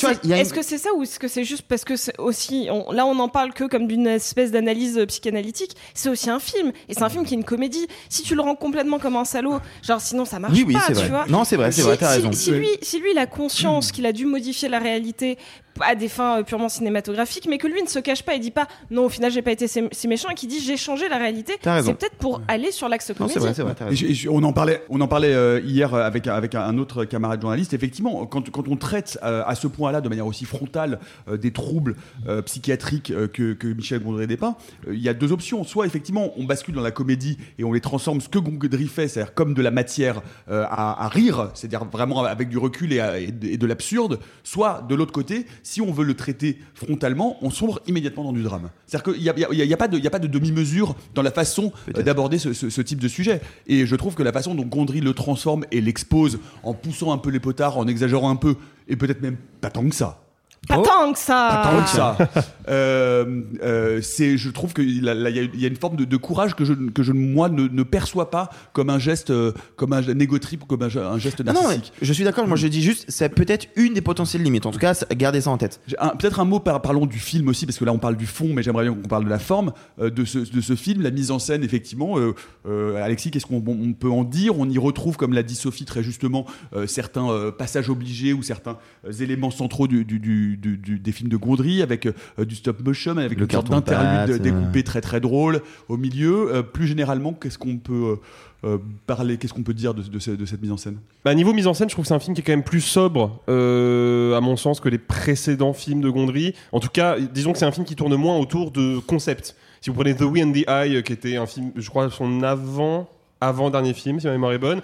c'est 0.62 0.76
une- 0.76 0.80
ça 0.80 0.90
ou 0.96 1.04
est-ce 1.04 1.20
que 1.20 1.28
c'est 1.28 1.44
juste 1.44 1.64
parce 1.68 1.84
que 1.84 1.96
c'est 1.96 2.18
aussi 2.20 2.68
on- 2.72 2.92
là 2.92 3.06
on 3.06 3.18
en 3.20 3.28
parle 3.30 3.54
que 3.54 3.64
comme 3.66 3.88
d'une 3.88 4.08
espèce 4.08 4.52
d'analyse 4.52 4.98
euh, 4.98 5.06
psychanalytique 5.06 5.76
c'est 5.94 6.10
aussi 6.10 6.30
un 6.30 6.40
film 6.40 6.72
et 6.90 6.94
c'est 6.94 7.04
un 7.04 7.10
film 7.10 7.26
qui 7.26 7.34
est 7.34 7.38
une 7.38 7.44
comédie 7.44 7.88
si 8.10 8.24
tu 8.24 8.36
le 8.36 8.42
rends 8.42 8.56
complètement 8.56 9.00
comme 9.00 9.16
un 9.16 9.26
salaud 9.26 9.60
genre 9.82 10.00
sinon 10.02 10.26
ça 10.26 10.40
marche 10.40 10.54
Oui, 10.54 10.64
oui, 10.68 10.74
pas 10.74 10.82
c'est 10.88 10.94
tu 10.94 11.00
vrai. 11.00 11.10
vois 11.10 11.26
Non, 11.28 11.44
c'est 11.44 11.56
vrai, 11.56 11.72
c'est 11.72 11.82
Si- 11.82 11.88
vrai, 11.88 11.98
t'as 11.98 12.10
si- 12.12 12.16
raison. 12.18 12.32
si 12.32 12.52
lui 12.52 12.68
si 12.82 13.00
lui 13.00 13.12
il 13.14 13.18
a 13.18 13.26
conscience 13.26 13.92
qu'il 13.92 14.06
a 14.06 14.12
dû 14.12 14.26
modifier 14.26 14.70
la 14.70 14.80
réalité 14.80 15.38
à 15.82 15.96
des 15.96 16.08
fins 16.08 16.40
euh, 16.40 16.44
purement 16.44 16.70
cinématographiques 16.70 17.48
mais 17.50 17.58
que 17.58 17.66
lui 17.66 17.82
ne 17.82 17.88
se 17.88 17.98
cache 17.98 18.22
pas 18.24 18.36
et 18.36 18.40
dit 18.40 18.52
pas 18.52 18.68
non 18.92 19.06
au 19.06 19.10
final 19.10 19.32
j'ai 19.32 19.42
pas 19.42 19.52
été 19.52 19.68
si 19.68 20.08
méchant 20.08 20.30
et 20.30 20.36
qui 20.36 20.46
dit 20.46 20.60
j'ai 20.60 20.78
changé 20.78 21.10
la 21.10 21.18
réalité 21.18 21.54
c'est 21.64 21.94
peut-être 21.98 22.16
pour 22.18 22.42
aller 22.48 22.72
sur 22.72 22.88
l'axe 22.90 23.12
comédie 23.18 23.34
c'est 23.34 23.40
vrai, 23.40 23.54
c'est 23.56 23.64
vrai, 23.64 23.74
t'as 23.76 23.86
Et 23.86 23.90
raison. 23.90 24.02
je- 24.02 24.06
et 24.06 24.14
je- 24.14 24.30
on 24.30 24.44
en 24.44 24.54
parlait, 24.54 24.84
on 24.90 25.02
en 25.02 25.08
parlait 25.08 25.34
euh, 25.34 25.60
hier 25.66 25.94
avec, 25.96 26.28
avec 26.28 26.54
un 26.54 26.78
autre 26.78 27.06
camarade 27.06 27.42
journaliste. 27.42 27.74
Effectivement, 27.74 28.03
quand, 28.30 28.50
quand 28.52 28.68
on 28.68 28.76
traite 28.76 29.18
euh, 29.24 29.44
à 29.46 29.56
ce 29.56 29.68
point-là, 29.68 30.02
de 30.02 30.10
manière 30.10 30.26
aussi 30.28 30.46
frontale, 30.46 31.00
euh, 31.28 31.38
des 31.38 31.52
troubles 31.52 31.96
euh, 32.28 32.42
psychiatriques 32.42 33.14
que, 33.34 33.54
que 33.54 33.68
Michel 33.68 34.02
Gondry 34.04 34.28
dépeint, 34.28 34.56
il 34.88 35.00
y 35.00 35.10
a 35.10 35.14
deux 35.14 35.32
options. 35.32 35.64
Soit 35.64 35.86
effectivement, 35.86 36.32
on 36.38 36.44
bascule 36.46 36.76
dans 36.76 36.82
la 36.82 36.92
comédie 36.92 37.38
et 37.60 37.64
on 37.64 37.74
les 37.74 37.82
transforme, 37.82 38.22
ce 38.22 38.30
que 38.30 38.40
Gondry 38.40 38.88
fait, 38.88 39.08
c'est-à-dire 39.08 39.34
comme 39.34 39.54
de 39.54 39.62
la 39.62 39.72
matière 39.72 40.22
à, 40.48 41.06
à 41.06 41.08
rire, 41.08 41.50
c'est-à-dire 41.54 41.86
vraiment 41.86 42.24
avec 42.24 42.50
du 42.50 42.58
recul 42.58 42.94
et, 42.94 43.00
à- 43.00 43.20
et 43.20 43.32
de, 43.32 43.66
l'absurde. 43.68 44.20
Soit 44.44 44.86
de 44.90 44.96
l'autre 44.96 45.12
côté, 45.12 45.46
si 45.64 45.82
on 45.82 45.92
veut 45.92 46.04
le 46.06 46.14
traiter 46.16 46.60
frontalement, 46.74 47.38
on 47.42 47.50
sombre 47.50 47.80
immédiatement 47.88 48.24
dans 48.24 48.34
du 48.34 48.44
drame. 48.44 48.70
C'est-à-dire 48.88 49.14
qu'il 49.14 49.24
n'y 49.24 49.30
a, 49.30 49.34
il 49.52 49.58
y 49.58 49.62
a- 49.62 49.66
il 49.66 49.70
y 49.70 49.74
a 49.74 49.78
pas 49.78 50.20
de, 50.20 50.28
demi-mesure 50.28 50.96
dans 51.16 51.22
la 51.22 51.32
façon 51.32 51.72
d'aborder 51.94 52.38
ce, 52.38 52.54
ce- 52.54 52.70
ce 52.70 52.82
type 52.82 53.00
de 53.00 53.08
sujet. 53.08 53.42
Et 53.68 53.86
je 53.86 53.96
trouve 53.96 54.16
que 54.16 54.24
la 54.24 54.32
façon 54.32 54.56
dont 54.56 54.66
Gondry 54.66 55.00
le 55.02 55.14
transforme 55.14 55.66
et 55.72 55.82
l'expose 55.82 56.40
en 56.64 56.74
poussant 56.74 57.12
un 57.12 57.18
peu 57.18 57.30
les 57.30 57.40
potards, 57.40 57.78
en 57.78 57.88
exagérant 57.94 58.30
un 58.30 58.36
peu, 58.36 58.56
et 58.88 58.98
peut-être 58.98 59.22
même 59.22 59.38
pas 59.62 59.70
tant 59.70 59.88
que 59.88 59.96
ça. 59.96 60.23
Pas 60.68 60.82
tant 60.82 61.12
que 61.14 61.20
ça 61.20 61.62
Pas 61.64 61.72
tant 61.72 61.84
que 61.84 61.90
ça. 61.90 62.18
Euh, 62.70 63.42
euh, 63.62 64.00
c'est, 64.02 64.38
je 64.38 64.50
trouve 64.50 64.74
qu'il 64.74 65.04
y, 65.04 65.10
a- 65.10 65.14
là, 65.14 65.30
il 65.30 65.36
y 65.36 65.40
a- 65.40 65.44
il 65.54 65.60
y 65.60 65.66
a 65.66 65.68
une 65.68 65.76
forme 65.76 65.98
de, 65.98 66.06
de 66.06 66.16
courage 66.18 66.56
que 66.56 66.64
je, 66.64 66.74
que 66.74 67.04
je 67.04 67.12
moi 67.12 67.50
ne, 67.50 67.68
ne 67.68 67.84
perçois 67.84 68.32
pas 68.32 68.50
comme 68.72 68.90
un 68.90 69.00
geste, 69.00 69.32
euh, 69.32 69.52
comme 69.76 69.92
un 69.92 70.02
trip 70.40 70.64
ou 70.64 70.66
comme 70.66 70.82
un, 70.82 70.88
ge- 70.88 70.98
un 71.06 71.18
geste 71.18 71.42
Non, 71.42 71.52
non, 71.52 71.62
narcissique. 71.64 71.92
je 72.02 72.14
suis 72.14 72.24
d'accord. 72.24 72.48
Moi, 72.48 72.56
je 72.56 72.68
dis 72.68 72.82
juste, 72.82 73.04
c'est 73.10 73.28
peut-être 73.28 73.68
une 73.76 73.94
des 73.94 74.00
potentielles 74.02 74.44
limites. 74.44 74.66
En 74.66 74.72
tout 74.72 74.80
cas, 74.80 74.94
gardez 75.14 75.42
ça 75.42 75.50
en 75.50 75.58
tête. 75.58 75.82
Un- 76.00 76.16
Peut-être 76.16 76.40
un 76.40 76.46
mot, 76.46 76.62
par, 76.62 76.82
parlons 76.82 77.06
du 77.06 77.20
film 77.20 77.50
aussi, 77.50 77.66
parce 77.66 77.78
que 77.78 77.84
là 77.84 77.92
on 77.92 78.00
parle 78.00 78.16
du 78.16 78.26
fond, 78.28 78.48
mais 78.54 78.64
j'aimerais 78.64 78.86
bien 78.86 78.94
qu'on 78.94 79.10
parle 79.10 79.26
de 79.26 79.30
la 79.30 79.40
forme 79.40 79.74
euh, 80.00 80.10
de, 80.10 80.24
ce, 80.24 80.40
de 80.40 80.62
ce 80.62 80.76
film, 80.76 81.02
la 81.02 81.12
mise 81.12 81.32
en 81.32 81.40
scène, 81.40 81.64
effectivement. 81.66 82.18
Euh, 82.18 82.34
euh, 82.66 83.04
Alexis, 83.04 83.30
qu'est-ce 83.32 83.46
qu'on 83.46 83.62
on 83.68 83.92
peut 83.94 84.10
en 84.10 84.24
dire? 84.24 84.58
On 84.58 84.70
y 84.70 84.78
retrouve, 84.78 85.18
comme 85.18 85.34
l'a 85.34 85.44
dit 85.44 85.56
Sophie 85.56 85.84
très 85.86 86.02
justement, 86.02 86.46
euh, 86.74 86.88
certains 86.88 87.30
euh, 87.30 87.52
passages 87.52 87.90
obligés 87.90 88.32
ou 88.32 88.42
certains 88.42 88.78
euh, 89.06 89.12
éléments 89.12 89.52
centraux 89.52 89.88
du, 89.90 90.06
du- 90.06 90.20
du- 90.20 90.53
du- 90.58 90.78
du- 90.78 91.00
des 91.00 91.12
films 91.12 91.30
de 91.30 91.38
Gondry, 91.38 91.82
avec 91.82 92.06
euh, 92.06 92.46
du 92.46 92.56
stop 92.56 92.84
motion, 92.86 93.18
avec 93.18 93.38
Le 93.38 93.44
une 93.46 93.52
sorte 93.52 93.70
carton 93.70 93.74
d'interlude 93.76 94.32
pâte, 94.34 94.42
découpé 94.42 94.84
très 94.84 95.02
très 95.02 95.20
drôle 95.20 95.62
au 95.90 95.98
milieu. 95.98 96.54
Euh, 96.54 96.62
plus 96.64 96.88
généralement, 96.88 97.34
qu'est-ce 97.34 97.58
qu'on 97.58 97.78
peut 97.78 98.18
euh, 98.64 98.70
euh, 98.70 98.78
parler, 99.08 99.38
qu'est-ce 99.38 99.54
qu'on 99.54 99.64
peut 99.64 99.74
dire 99.74 99.94
de, 99.94 100.02
de 100.04 100.20
ce- 100.20 100.32
de 100.32 100.46
cette 100.46 100.62
mise 100.62 100.72
en 100.72 100.78
scène? 100.78 100.98
Bah, 101.26 101.34
niveau 101.36 101.54
mise 101.54 101.68
en 101.68 101.74
scène, 101.74 101.90
je 101.90 101.96
trouve 101.96 102.04
que 102.06 102.08
c'est 102.10 102.14
un 102.14 102.20
film 102.20 102.34
qui 102.36 102.42
est 102.42 102.44
quand 102.44 102.54
même 102.54 102.64
plus 102.64 102.82
sobre, 102.82 103.42
euh, 103.50 104.36
à 104.38 104.42
mon 104.42 104.56
sens, 104.56 104.80
que 104.80 104.90
les 104.90 104.98
précédents 104.98 105.74
films 105.74 106.02
de 106.02 106.10
Gondry. 106.10 106.54
En 106.72 106.80
tout 106.80 106.90
cas, 106.90 107.18
disons 107.20 107.52
que 107.52 107.58
c'est 107.58 107.66
un 107.66 107.72
film 107.72 107.86
qui 107.86 107.96
tourne 107.96 108.16
moins 108.16 108.38
autour 108.38 108.72
de 108.72 109.00
concepts. 109.00 109.56
Si 109.82 109.90
vous 109.90 109.96
prenez 109.96 110.16
The 110.16 110.22
We 110.22 110.44
and 110.44 110.54
the 110.54 110.64
Eye, 110.70 111.04
qui 111.04 111.12
était 111.14 111.36
un 111.36 111.46
film, 111.46 111.72
je 111.76 111.90
crois, 111.90 112.10
son 112.10 112.42
avant. 112.44 113.10
Avant 113.48 113.70
dernier 113.70 113.94
film, 113.94 114.20
si 114.20 114.26
ma 114.28 114.32
mémoire 114.34 114.54
est 114.54 114.58
bonne. 114.58 114.82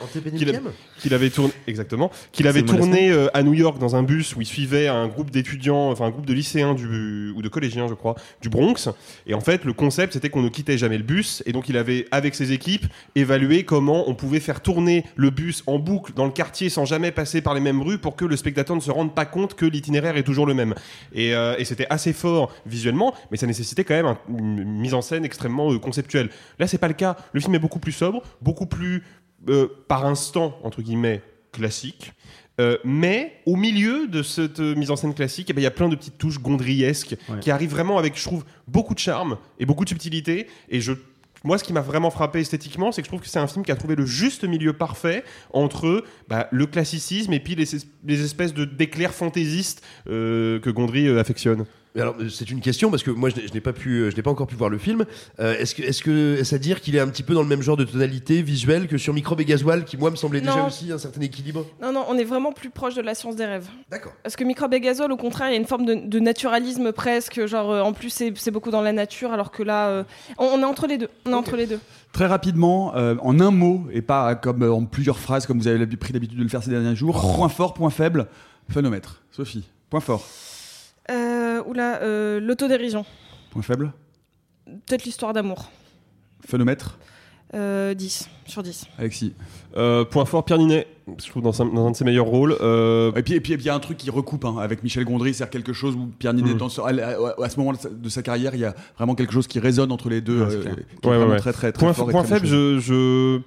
Qu'il 1.00 1.14
avait 1.14 1.30
tourné 1.30 1.54
exactement 1.68 2.12
qu'il 2.32 2.48
avait 2.48 2.62
tourné 2.64 3.10
euh, 3.12 3.28
à 3.34 3.42
New 3.44 3.54
York 3.54 3.78
dans 3.80 3.96
un 3.96 4.04
bus 4.04 4.36
où 4.36 4.42
il 4.42 4.46
suivait 4.46 4.88
un 4.88 5.08
groupe 5.08 5.32
d'étudiants 5.32 5.90
enfin 5.92 6.06
un 6.06 6.10
groupe 6.10 6.26
de 6.26 6.34
lycéens 6.34 6.74
du 6.74 7.32
ou 7.36 7.42
de 7.42 7.48
collégiens 7.48 7.88
je 7.88 7.94
crois 7.94 8.16
du 8.42 8.50
Bronx. 8.50 8.90
Et 9.28 9.34
en 9.34 9.40
fait 9.40 9.64
le 9.66 9.72
concept 9.74 10.14
c'était 10.14 10.30
qu'on 10.30 10.42
ne 10.42 10.50
quittait 10.50 10.78
jamais 10.78 10.98
le 10.98 11.04
bus. 11.04 11.42
Et 11.46 11.52
donc 11.54 11.70
il 11.70 11.78
avait 11.78 12.06
avec 12.12 12.36
ses 12.36 12.52
équipes 12.52 12.86
évalué 13.16 13.64
comment 13.64 14.10
on 14.10 14.14
pouvait 14.16 14.40
faire 14.42 14.62
tourner 14.62 15.06
le 15.16 15.30
bus 15.30 15.64
en 15.68 15.80
boucle 15.80 16.12
dans 16.14 16.26
le 16.26 16.32
quartier 16.32 16.68
sans 16.70 16.84
jamais 16.86 17.12
passer 17.12 17.42
par 17.42 17.54
les 17.54 17.62
mêmes 17.62 17.82
rues 17.82 17.98
pour 17.98 18.16
que 18.18 18.26
le 18.26 18.36
spectateur 18.36 18.76
ne 18.76 18.82
se 18.82 18.92
rende 18.92 19.16
pas 19.16 19.26
compte 19.26 19.54
que 19.56 19.66
l'itinéraire 19.66 20.18
est 20.18 20.24
toujours 20.24 20.46
le 20.46 20.54
même. 20.54 20.76
Et, 21.14 21.34
euh, 21.34 21.56
et 21.58 21.64
c'était 21.66 21.88
assez 21.90 22.12
fort 22.14 22.52
visuellement 22.66 23.14
mais 23.32 23.38
ça 23.38 23.48
nécessitait 23.48 23.84
quand 23.86 23.94
même 23.96 24.06
un- 24.08 24.18
une 24.38 24.64
mise 24.66 24.94
en 24.94 25.02
scène 25.02 25.24
extrêmement 25.24 25.72
euh, 25.72 25.80
conceptuelle. 25.80 26.30
Là 26.60 26.68
c'est 26.68 26.78
pas 26.78 26.88
le 26.90 26.94
cas. 26.94 27.16
Le 27.32 27.40
film 27.40 27.56
est 27.56 27.60
beaucoup 27.60 27.80
plus 27.80 27.94
sobre 27.94 28.22
beaucoup 28.42 28.49
plus 28.66 29.04
euh, 29.50 29.68
par 29.88 30.06
instant, 30.06 30.58
entre 30.64 30.82
guillemets, 30.82 31.22
classique. 31.52 32.14
Euh, 32.60 32.78
mais 32.84 33.34
au 33.46 33.56
milieu 33.56 34.08
de 34.08 34.22
cette 34.22 34.60
euh, 34.60 34.76
mise 34.76 34.92
en 34.92 34.98
scène 34.98 35.14
classique, 35.14 35.48
eh 35.50 35.54
ben, 35.54 35.62
il 35.62 35.64
y 35.64 35.68
a 35.68 35.72
plein 35.72 35.88
de 35.88 35.96
petites 35.96 36.18
touches 36.18 36.40
gondriesques 36.40 37.16
Ouais. 37.30 37.40
qui 37.40 37.52
arrivent 37.52 37.70
vraiment 37.72 37.98
avec, 37.98 38.18
je 38.18 38.24
trouve, 38.24 38.44
beaucoup 38.68 38.94
de 38.94 39.00
charme 39.00 39.38
et 39.60 39.66
beaucoup 39.66 39.86
de 39.86 39.90
subtilité. 39.90 40.48
Et 40.68 40.82
je, 40.82 40.92
moi, 41.46 41.58
ce 41.58 41.64
qui 41.64 41.72
m'a 41.72 41.80
vraiment 41.80 42.10
frappé 42.12 42.42
esthétiquement, 42.42 42.92
c'est 42.92 43.02
que 43.02 43.06
je 43.06 43.10
trouve 43.12 43.22
que 43.22 43.30
c'est 43.30 43.40
un 43.40 43.48
film 43.48 43.64
qui 43.64 43.72
a 43.72 43.78
trouvé 43.78 43.96
le 43.96 44.06
juste 44.06 44.44
milieu 44.44 44.74
parfait 44.74 45.24
entre 45.54 46.04
bah, 46.28 46.50
le 46.52 46.66
classicisme 46.66 47.32
et 47.32 47.40
puis 47.40 47.56
les, 47.56 47.66
les 48.06 48.26
espèces 48.26 48.54
de 48.54 48.66
d'éclairs 48.66 49.14
fantaisistes 49.14 49.82
euh, 50.10 50.60
que 50.60 50.70
Gondry 50.70 51.08
affectionne. 51.18 51.66
Alors, 51.98 52.16
euh, 52.20 52.30
c'est 52.30 52.50
une 52.52 52.62
question 52.62 52.92
parce 52.92 53.02
que 53.04 53.10
moi, 53.12 53.30
je 53.30 53.36
n'ai- 53.54 53.62
pas 53.62 53.74
pu, 53.74 54.02
euh, 54.02 54.12
je 54.12 54.16
n'ai 54.16 54.22
pas 54.22 54.30
encore 54.30 54.46
pu 54.48 54.56
voir 54.56 54.70
le 54.70 54.78
film. 54.78 55.06
Euh, 55.40 55.58
est-ce 55.58 55.74
que, 55.74 55.82
est-ce 55.82 56.04
que, 56.04 56.38
est-ce 56.40 56.54
à 56.54 56.58
dire 56.60 56.82
qu'il 56.82 56.96
est 56.96 57.00
un 57.00 57.08
petit 57.08 57.24
peu 57.24 57.34
dans 57.34 57.42
le 57.42 57.48
même 57.48 57.62
genre 57.64 57.78
de 57.78 57.84
tonalité 57.84 58.42
visuelle 58.44 58.88
que 58.88 58.98
sur 58.98 59.14
Microbe 59.14 59.42
et 59.42 59.46
Gasoil, 59.46 59.84
qui 59.86 59.98
moi 59.98 60.12
me 60.12 60.16
semblait 60.16 60.40
déjà 60.42 60.66
aussi 60.66 60.92
un 60.92 60.98
certain 61.00 61.22
équilibre? 61.22 61.66
Non, 61.82 61.92
non, 61.92 62.06
on 62.08 62.18
est 62.18 62.24
vraiment 62.24 62.52
plus 62.54 62.70
proche 62.70 62.94
de 62.96 63.02
la 63.02 63.16
science 63.16 63.36
des 63.36 63.46
rêves. 63.46 63.68
D'accord. 63.90 64.14
Parce 64.24 64.36
que 64.36 64.44
Microbe 64.44 64.74
et 64.76 64.80
Gazole, 64.82 65.12
au 65.12 65.18
contraire, 65.18 65.50
il 65.50 65.54
y 65.54 65.56
a 65.56 65.60
une 65.60 65.66
forme 65.66 65.86
de, 65.86 65.96
de 65.96 66.20
naturalisme 66.20 66.92
presque. 66.92 67.46
Genre, 67.48 67.72
euh, 67.72 67.82
en 67.82 67.92
plus, 67.94 68.10
c'est 68.12 68.32
c'est 68.36 68.52
beaucoup 68.52 68.72
dans 68.72 68.82
la 68.82 68.94
nature, 68.94 69.34
alors 69.34 69.50
que 69.52 69.64
là, 69.64 69.88
euh, 69.88 70.04
on, 70.38 70.46
on 70.46 70.60
est 70.62 70.66
entre 70.66 70.86
les 70.88 70.98
deux. 71.00 71.10
On 71.26 71.32
est 71.32 71.36
entre 71.36 71.56
les 71.56 71.66
deux. 71.66 71.80
Très 72.14 72.28
rapidement, 72.28 72.96
euh, 72.96 73.16
en 73.22 73.40
un 73.40 73.52
mot, 73.52 73.86
et 73.92 74.02
pas 74.04 74.36
comme 74.36 74.62
euh, 74.64 74.72
en 74.72 74.86
plusieurs 74.86 75.20
phrases 75.20 75.46
comme 75.48 75.60
vous 75.60 75.68
avez 75.68 75.86
pris 75.98 76.14
l'habitude 76.14 76.38
de 76.38 76.44
le 76.44 76.50
faire 76.50 76.64
ces 76.64 76.70
derniers 76.72 76.96
jours, 76.96 77.20
point 77.36 77.50
fort, 77.50 77.74
point 77.74 77.90
faible, 77.90 78.28
phénomètre. 78.70 79.22
Sophie, 79.32 79.64
point 79.90 80.00
fort, 80.00 80.24
Euh, 81.10 81.64
oula, 81.66 82.02
euh, 82.02 82.40
l'autodérision. 82.40 83.06
point 83.52 83.62
faible, 83.62 83.92
Peut-être 84.86 85.04
l'histoire 85.06 85.34
d'amour. 85.34 85.70
phénomètre, 86.46 86.98
Euh, 87.56 87.96
10 87.96 88.30
sur 88.46 88.62
10. 88.62 88.86
Alexis. 89.00 89.34
Euh, 89.76 90.06
point 90.06 90.26
fort, 90.26 90.46
Pierre 90.46 90.60
Ninet, 90.60 90.86
je 91.20 91.28
trouve 91.32 91.42
dans, 91.42 91.60
un- 91.64 91.66
dans 91.66 91.88
un 91.88 91.92
de 91.92 91.96
ses 91.96 92.04
meilleurs 92.06 92.28
rôles. 92.28 92.56
Euh, 92.62 93.12
Et 93.16 93.24
puis 93.24 93.34
et 93.34 93.42
puis 93.42 93.54
et 93.54 93.58
puis, 93.58 93.64
il 93.66 93.68
y 93.68 93.72
a 93.72 93.74
un 93.74 93.80
truc 93.80 93.98
qui 93.98 94.12
recoupe 94.12 94.46
hein, 94.46 94.58
avec 94.60 94.84
Michel 94.84 95.04
Gondry, 95.04 95.34
c'est 95.34 95.50
quelque 95.50 95.74
chose 95.74 95.96
où 95.96 96.12
Pierre 96.20 96.34
Ninet, 96.36 96.54
Mm. 96.54 96.58
dans 96.58 96.70
ce- 96.70 96.82
à, 96.82 96.86
à- 96.90 97.44
à 97.44 97.50
ce 97.50 97.58
moment 97.60 97.74
de 97.74 97.78
sa, 97.80 97.90
de 97.90 98.08
sa 98.10 98.22
carrière, 98.22 98.54
il 98.54 98.60
y 98.62 98.66
a 98.66 98.76
vraiment 98.98 99.16
quelque 99.16 99.34
chose 99.34 99.48
qui 99.48 99.60
résonne 99.60 99.92
entre 99.92 100.10
les 100.10 100.22
deux, 100.22 100.44
Ouais, 100.46 100.54
euh, 100.54 100.64
est 101.02 101.08
Ouais, 101.08 101.18
ouais, 101.18 101.24
ouais. 101.26 101.40
très 101.40 101.52
très 101.52 101.72
très 101.72 101.80
point 101.84 101.94
fort. 101.94 102.08
point 102.10 102.22
très 102.22 102.36
faible, 102.36 102.46
je, 102.46 103.40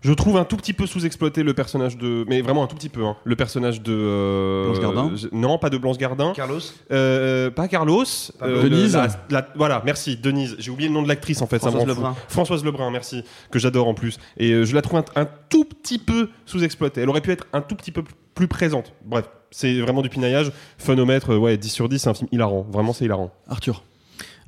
je 0.00 0.12
trouve 0.12 0.36
un 0.36 0.44
tout 0.44 0.56
petit 0.56 0.72
peu 0.72 0.86
sous-exploité 0.86 1.42
le 1.42 1.54
personnage 1.54 1.96
de. 1.96 2.24
Mais 2.28 2.40
vraiment 2.42 2.64
un 2.64 2.66
tout 2.66 2.76
petit 2.76 2.88
peu, 2.88 3.04
hein, 3.04 3.16
le 3.24 3.36
personnage 3.36 3.82
de. 3.82 3.92
euh, 3.92 4.64
Blanche 4.66 4.80
Gardin 4.80 5.12
Non, 5.32 5.58
pas 5.58 5.70
de 5.70 5.78
Blanche 5.78 5.98
Gardin. 5.98 6.32
Carlos 6.34 6.60
Euh, 6.92 7.50
pas 7.50 7.68
Carlos. 7.68 8.04
euh, 8.42 8.62
Denise 8.62 8.94
la- 8.94 9.08
la- 9.30 9.48
Voilà, 9.56 9.82
merci, 9.84 10.16
Denise. 10.16 10.56
J'ai 10.58 10.70
oublié 10.70 10.88
le 10.88 10.94
nom 10.94 11.02
de 11.02 11.08
l'actrice 11.08 11.42
en 11.42 11.46
fait. 11.46 11.58
Françoise. 11.58 11.86
Lebrun. 11.86 12.14
Françoise 12.28 12.64
Lebrun, 12.64 12.90
merci. 12.90 13.22
Que 13.50 13.58
j'adore 13.58 13.88
en 13.88 13.94
plus. 13.94 14.18
Et 14.36 14.52
euh, 14.52 14.64
je 14.64 14.74
la 14.74 14.82
trouve 14.82 14.98
un, 15.00 15.20
un 15.20 15.26
tout 15.48 15.64
petit 15.64 15.98
peu 15.98 16.28
sous-exploitée. 16.46 17.00
Elle 17.02 17.08
aurait 17.08 17.20
pu 17.20 17.32
être 17.32 17.46
un 17.52 17.60
tout 17.60 17.74
petit 17.74 17.90
peu 17.92 18.02
plus 18.34 18.48
présente. 18.48 18.92
Bref, 19.04 19.28
c'est 19.50 19.80
vraiment 19.80 20.02
du 20.02 20.08
pinaillage. 20.08 20.52
Phonomètre, 20.78 21.36
ouais, 21.36 21.56
10 21.56 21.68
sur 21.70 21.88
10, 21.88 21.98
c'est 21.98 22.08
un 22.08 22.14
film 22.14 22.28
hilarant. 22.30 22.64
Vraiment, 22.70 22.92
c'est 22.92 23.04
hilarant. 23.04 23.32
Arthur. 23.48 23.82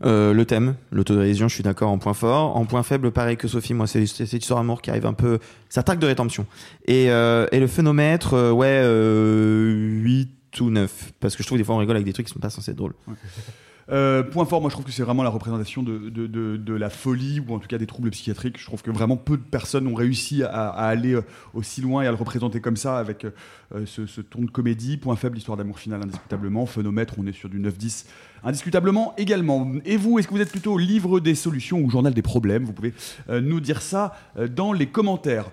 Euh, 0.03 0.33
le 0.33 0.45
thème, 0.47 0.77
l'autodérision, 0.91 1.49
je 1.49 1.55
suis 1.55 1.63
d'accord 1.63 1.91
en 1.91 1.99
point 1.99 2.15
fort. 2.15 2.57
En 2.57 2.65
point 2.65 2.83
faible, 2.83 3.11
pareil 3.11 3.37
que 3.37 3.49
Sophie, 3.49 3.75
moi, 3.75 3.87
c'est 3.87 4.07
cette 4.07 4.33
histoire 4.33 4.61
d'amour 4.61 4.81
qui 4.81 4.91
arrive 4.91 5.07
un 5.07 5.13
peu. 5.13 5.39
Ça 5.69 5.83
traque 5.83 5.99
de 5.99 6.07
rédemption. 6.07 6.47
Et, 6.87 7.11
euh, 7.11 7.47
et 7.53 7.61
le 7.61 7.67
phénomètre, 7.67 8.35
euh, 8.35 8.51
ouais, 8.51 8.81
euh, 8.83 9.73
8 10.03 10.61
ou 10.61 10.71
9. 10.71 11.13
Parce 11.21 11.37
que 11.37 11.43
je 11.43 11.49
trouve 11.49 11.59
des 11.59 11.65
fois 11.65 11.75
on 11.75 11.79
rigole 11.79 11.97
avec 11.97 12.07
des 12.07 12.13
trucs 12.13 12.27
qui 12.27 12.33
sont 12.33 12.41
pas 12.41 12.51
censés 12.51 12.71
être 12.71 12.77
drôles. 12.77 12.95
Euh, 13.91 14.23
point 14.23 14.45
fort, 14.45 14.61
moi 14.61 14.71
je 14.71 14.75
trouve 14.75 14.85
que 14.87 14.93
c'est 14.93 15.03
vraiment 15.03 15.23
la 15.23 15.31
représentation 15.31 15.83
de, 15.83 16.09
de, 16.11 16.27
de- 16.57 16.75
la 16.75 16.91
folie 16.91 17.41
ou 17.41 17.53
en 17.55 17.59
tout 17.59 17.67
cas 17.67 17.79
des 17.79 17.87
troubles 17.87 18.11
psychiatriques. 18.11 18.59
Je 18.59 18.65
trouve 18.65 18.83
que 18.83 18.91
vraiment 18.91 19.17
peu 19.17 19.37
de 19.37 19.43
personnes 19.43 19.87
ont 19.89 19.95
réussi 19.95 20.43
à, 20.45 20.69
aller 20.71 21.15
euh, 21.15 21.23
aussi 21.55 21.81
loin 21.81 22.03
et 22.03 22.07
à 22.07 22.11
le 22.11 22.17
représenter 22.17 22.61
comme 22.61 22.77
ça 22.77 22.99
avec 22.99 23.25
euh, 23.27 23.85
ce, 23.87 24.21
ton 24.21 24.43
de 24.43 24.51
comédie. 24.51 24.97
Point 24.97 25.17
faible, 25.17 25.37
histoire 25.37 25.57
d'amour 25.57 25.79
finale 25.79 26.03
indiscutablement. 26.03 26.65
Phénomètre, 26.67 27.15
on 27.19 27.27
est 27.27 27.33
sur 27.33 27.49
du 27.49 27.59
9-10 27.61 28.07
indiscutablement 28.45 29.15
également. 29.19 29.71
Et 29.85 29.97
vous, 29.97 30.19
est-ce 30.19 30.29
que 30.29 30.35
vous 30.35 30.41
êtes 30.41 30.53
plutôt 30.53 30.79
livre 30.79 31.21
des 31.21 31.35
solutions 31.35 31.81
ou 31.81 31.91
journal 31.91 32.15
des 32.15 32.23
problèmes? 32.23 32.65
Vous 32.65 32.73
pouvez 32.73 32.95
nous 33.29 33.61
dire 33.61 33.83
ça 33.83 34.15
dans 34.57 34.73
les 34.73 34.87
commentaires. 34.87 35.51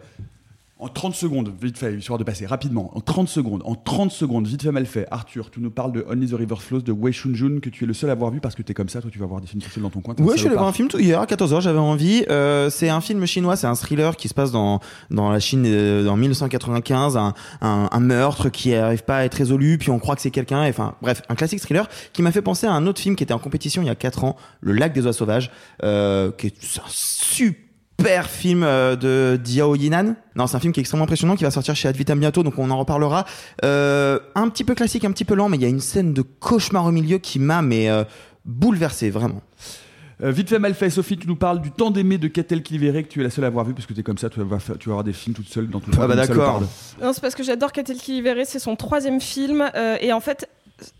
En 0.79 0.89
30 0.89 1.15
secondes, 1.15 1.51
vite 1.59 1.75
fait, 1.75 1.95
histoire 1.95 2.19
de 2.19 2.23
passer 2.23 2.45
rapidement. 2.45 2.91
En 2.95 3.01
30 3.01 3.27
secondes, 3.27 3.63
en 3.65 3.73
30 3.73 4.11
secondes, 4.11 4.45
vite 4.45 4.61
fait, 4.61 4.71
mal 4.71 4.85
fait. 4.85 5.07
Arthur, 5.09 5.49
tu 5.49 5.59
nous 5.59 5.71
parles 5.71 5.91
de 5.91 6.05
Only 6.07 6.27
the 6.29 6.35
River 6.35 6.57
Flows 6.59 6.81
de 6.81 6.91
Wei 6.91 7.11
Shun-jun, 7.11 7.61
que 7.61 7.69
tu 7.69 7.83
es 7.83 7.87
le 7.87 7.95
seul 7.95 8.11
à 8.11 8.13
avoir 8.13 8.29
vu 8.29 8.39
parce 8.41 8.53
que 8.53 8.61
tu 8.61 8.71
es 8.71 8.75
comme 8.75 8.87
ça, 8.87 9.01
toi 9.01 9.09
tu 9.09 9.17
vas 9.17 9.25
voir 9.25 9.41
des 9.41 9.47
films 9.47 9.63
faciles 9.63 9.81
dans 9.81 9.89
ton 9.89 10.01
coin. 10.01 10.13
t'es 10.13 10.21
Ouais, 10.21 10.33
je 10.33 10.37
suis 10.37 10.47
allé 10.47 10.55
voir 10.55 10.67
un 10.67 10.73
film 10.73 10.87
tout 10.87 10.99
hier 10.99 11.19
à 11.19 11.25
14h, 11.25 11.61
j'avais 11.61 11.79
envie. 11.79 12.25
Euh, 12.29 12.69
c'est 12.69 12.89
un 12.89 13.01
film 13.01 13.25
chinois, 13.25 13.55
c'est 13.55 13.65
un 13.65 13.73
thriller 13.73 14.15
qui 14.15 14.27
se 14.27 14.35
passe 14.35 14.51
dans, 14.51 14.79
dans 15.09 15.31
la 15.31 15.39
Chine 15.39 15.63
euh, 15.65 16.07
en 16.09 16.15
1995, 16.15 17.17
un, 17.17 17.33
un, 17.61 17.89
un 17.91 17.99
meurtre 17.99 18.49
qui 18.49 18.75
arrive 18.75 19.03
pas 19.03 19.17
à 19.17 19.23
être 19.23 19.33
résolu, 19.33 19.79
puis 19.79 19.89
on 19.89 19.97
croit 19.97 20.15
que 20.15 20.21
c'est 20.21 20.29
quelqu'un, 20.29 20.61
enfin 20.69 20.93
bref, 21.01 21.23
un 21.27 21.33
classique 21.33 21.59
thriller 21.59 21.89
qui 22.13 22.21
m'a 22.21 22.31
fait 22.31 22.43
penser 22.43 22.67
à 22.67 22.73
un 22.73 22.85
autre 22.85 23.01
film 23.01 23.15
qui 23.15 23.23
était 23.23 23.33
en 23.33 23.39
compétition 23.39 23.81
il 23.81 23.87
y 23.87 23.89
a 23.91 23.95
4 23.95 24.25
ans, 24.25 24.35
Le 24.61 24.73
Lac 24.73 24.93
des 24.93 25.07
Oies 25.07 25.13
Sauvages, 25.13 25.49
euh, 25.83 26.31
qui 26.31 26.45
est 26.45 26.79
un 26.79 26.87
super 26.87 27.66
film 28.27 28.63
euh, 28.63 28.95
de 28.95 29.37
Diao 29.37 29.75
Yinan. 29.75 30.15
Non, 30.35 30.47
c'est 30.47 30.55
un 30.55 30.59
film 30.59 30.71
qui 30.73 30.79
est 30.79 30.81
extrêmement 30.81 31.03
impressionnant, 31.05 31.35
qui 31.35 31.43
va 31.43 31.51
sortir 31.51 31.75
chez 31.75 31.87
Advitam 31.87 32.19
bientôt, 32.19 32.43
donc 32.43 32.57
on 32.57 32.69
en 32.69 32.77
reparlera. 32.77 33.25
Euh, 33.65 34.19
un 34.35 34.49
petit 34.49 34.63
peu 34.63 34.75
classique, 34.75 35.03
un 35.05 35.11
petit 35.11 35.25
peu 35.25 35.35
lent, 35.35 35.49
mais 35.49 35.57
il 35.57 35.63
y 35.63 35.65
a 35.65 35.69
une 35.69 35.79
scène 35.79 36.13
de 36.13 36.21
cauchemar 36.21 36.85
au 36.85 36.91
milieu 36.91 37.17
qui 37.17 37.39
m'a 37.39 37.61
mais 37.61 37.89
euh, 37.89 38.03
bouleversé, 38.45 39.09
vraiment. 39.09 39.41
Euh, 40.23 40.31
vite 40.31 40.49
fait, 40.49 40.57
mal 40.57 40.73
fait, 40.73 40.89
Sophie, 40.89 41.17
tu 41.17 41.27
nous 41.27 41.35
parles 41.35 41.61
du 41.61 41.69
temps 41.69 41.91
d'aimer 41.91 42.17
de 42.17 42.27
Catel 42.27 42.63
Kilvéré, 42.63 43.03
que 43.03 43.07
tu 43.09 43.19
es 43.19 43.23
la 43.23 43.29
seule 43.29 43.43
à 43.43 43.47
avoir 43.47 43.65
vu 43.65 43.73
parce 43.75 43.85
que 43.85 43.93
tu 43.93 43.99
es 43.99 44.03
comme 44.03 44.17
ça, 44.17 44.29
tu 44.29 44.39
vas, 44.41 44.57
faire- 44.59 44.77
tu 44.79 44.89
vas 44.89 44.93
avoir 44.93 45.03
des 45.03 45.13
films 45.13 45.35
toute 45.35 45.47
seule 45.47 45.67
dans 45.67 45.79
ton 45.79 45.91
coin. 45.91 46.05
Ah 46.05 46.07
bah 46.07 46.15
d'accord. 46.15 46.61
Non, 47.01 47.13
c'est 47.13 47.21
parce 47.21 47.35
que 47.35 47.43
j'adore 47.43 47.71
Catel 47.71 47.97
Kilivere, 47.97 48.45
c'est 48.45 48.57
son 48.59 48.75
troisième 48.75 49.21
film. 49.21 49.69
euh, 49.75 49.97
et 50.01 50.11
en 50.13 50.19
fait, 50.19 50.49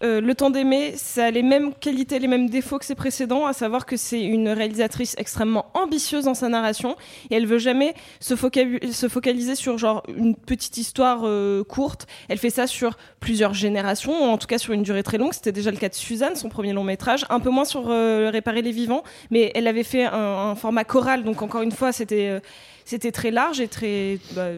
euh, 0.04 0.22
Le 0.22 0.36
temps 0.36 0.50
d'aimer, 0.50 0.94
ça 0.96 1.26
a 1.26 1.32
les 1.32 1.44
mêmes 1.44 1.74
qualités, 1.74 2.20
les 2.20 2.28
mêmes 2.28 2.50
défauts 2.50 2.78
que 2.78 2.86
ses 2.86 2.96
précédents, 2.96 3.46
à 3.46 3.54
savoir 3.54 3.86
que 3.86 3.98
c'est 3.98 4.22
une 4.22 4.50
réalisatrice 4.50 5.16
extrêmement 5.18 5.68
ambitieuse 5.74 6.26
dans 6.26 6.34
sa 6.34 6.50
narration. 6.50 6.96
Et 7.30 7.36
elle 7.36 7.46
veut 7.46 7.58
jamais 7.58 7.94
se, 8.20 8.36
focaliser 8.36 9.56
sur 9.56 9.78
genre 9.78 10.04
une 10.16 10.36
petite 10.36 10.78
histoire 10.78 11.22
euh, 11.26 11.64
courte. 11.64 12.08
Elle 12.30 12.38
fait 12.38 12.50
ça 12.50 12.68
sur 12.68 12.98
plusieurs 13.20 13.54
générations, 13.54 14.26
ou 14.26 14.30
en 14.30 14.38
tout 14.38 14.48
cas 14.48 14.58
sur 14.58 14.74
une 14.74 14.84
durée 14.84 15.04
très 15.04 15.18
longue. 15.18 15.34
C'était 15.34 15.52
déjà 15.52 15.72
le 15.72 15.78
cas 15.78 15.90
de 15.90 15.96
Suzanne, 15.96 16.36
son 16.36 16.50
premier 16.50 16.74
long 16.74 16.84
métrage. 16.84 17.26
Un 17.30 17.40
peu 17.40 17.50
moins 17.50 17.66
sur 17.66 17.90
euh, 17.90 18.30
Réparer 18.32 18.62
les 18.62 18.72
vivants, 18.72 19.04
mais 19.32 19.52
elle 19.56 19.68
avait 19.68 19.84
fait 19.84 20.04
un, 20.06 20.56
format 20.56 20.84
choral, 20.84 21.24
donc 21.24 21.42
encore 21.42 21.62
une 21.62 21.72
fois, 21.72 21.92
c'était 21.92 22.42
c'était 22.88 23.12
très 23.12 23.32
large 23.32 23.60
et 23.60 23.68
très 23.68 24.20
bah, 24.32 24.52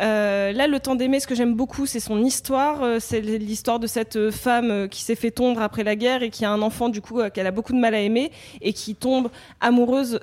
Euh, 0.00 0.52
là, 0.52 0.66
le 0.66 0.80
temps 0.80 0.94
d'aimer, 0.94 1.20
ce 1.20 1.26
que 1.26 1.34
j'aime 1.34 1.54
beaucoup, 1.54 1.86
c'est 1.86 2.00
son 2.00 2.22
histoire. 2.24 2.82
Euh, 2.82 2.98
c'est 3.00 3.20
l'histoire 3.20 3.78
de 3.78 3.86
cette 3.86 4.16
euh, 4.16 4.30
femme 4.30 4.88
qui 4.88 5.02
s'est 5.02 5.14
fait 5.14 5.30
tondre 5.30 5.60
après 5.60 5.84
la 5.84 5.96
guerre 5.96 6.22
et 6.22 6.30
qui 6.30 6.44
a 6.44 6.50
un 6.50 6.62
enfant, 6.62 6.88
du 6.88 7.00
coup, 7.00 7.20
qu'elle 7.34 7.46
a 7.46 7.50
beaucoup 7.50 7.72
de 7.72 7.78
mal 7.78 7.94
à 7.94 8.00
aimer 8.00 8.30
et 8.60 8.72
qui 8.72 8.94
tombe 8.94 9.30
amoureuse 9.60 10.20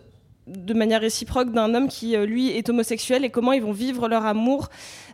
de 0.47 0.73
manière 0.73 1.01
réciproque 1.01 1.51
d'un 1.51 1.75
homme 1.75 1.87
qui, 1.87 2.17
lui, 2.17 2.49
est 2.49 2.67
homosexuel 2.69 3.23
et 3.23 3.29
comment 3.29 3.51
ils 3.51 3.61
vont 3.61 3.71
vivre 3.71 4.07
leur 4.07 4.25
amour. 4.25 4.69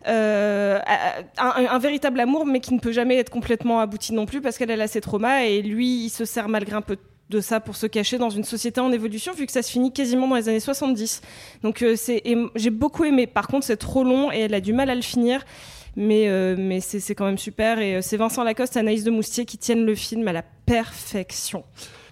Un, 0.05 1.79
véritable 1.79 2.21
amour, 2.21 2.45
mais 2.45 2.61
qui 2.61 2.73
ne 2.73 2.79
peut 2.79 2.93
jamais 2.93 3.17
être 3.17 3.29
complètement 3.29 3.81
abouti 3.81 4.13
non 4.13 4.25
plus 4.25 4.39
parce 4.39 4.57
qu'elle 4.57 4.71
elle 4.71 4.81
a 4.81 4.87
ses 4.87 5.01
traumas 5.01 5.41
et 5.41 5.61
lui, 5.61 6.05
il 6.05 6.09
se 6.09 6.23
sert 6.23 6.47
malgré 6.47 6.77
un 6.77 6.81
peu 6.81 6.95
de 6.95 7.01
ça 7.41 7.59
pour 7.59 7.75
se 7.75 7.87
cacher 7.87 8.17
dans 8.17 8.29
une 8.29 8.43
société 8.43 8.79
en 8.79 8.91
évolution 8.91 9.33
vu 9.33 9.45
que 9.45 9.51
ça 9.51 9.61
se 9.61 9.71
finit 9.71 9.91
quasiment 9.91 10.27
dans 10.27 10.35
les 10.35 10.49
années 10.49 10.59
70. 10.59 11.21
Donc 11.63 11.81
euh, 11.81 11.95
c'est 11.95 12.23
j'ai 12.55 12.69
beaucoup 12.69 13.03
aimé. 13.03 13.27
Par 13.27 13.47
contre, 13.47 13.65
c'est 13.65 13.77
trop 13.77 14.03
long 14.03 14.31
et 14.31 14.39
elle 14.39 14.53
a 14.53 14.61
du 14.61 14.73
mal 14.73 14.89
à 14.89 14.95
le 14.95 15.01
finir. 15.01 15.43
Mais, 15.97 16.27
euh, 16.27 16.55
mais 16.57 16.81
c'est 16.81 16.99
c'est 16.99 17.15
quand 17.15 17.25
même 17.25 17.37
super. 17.37 17.79
Et 17.79 17.95
euh, 17.95 18.01
c'est 18.01 18.17
Vincent 18.17 18.43
Lacoste 18.43 18.75
et 18.75 18.79
Anaïs 18.79 19.03
de 19.03 19.11
Moustier 19.11 19.45
qui 19.45 19.57
tiennent 19.57 19.85
le 19.85 19.95
film 19.95 20.27
à 20.27 20.33
la 20.33 20.43
perfection. 20.65 21.63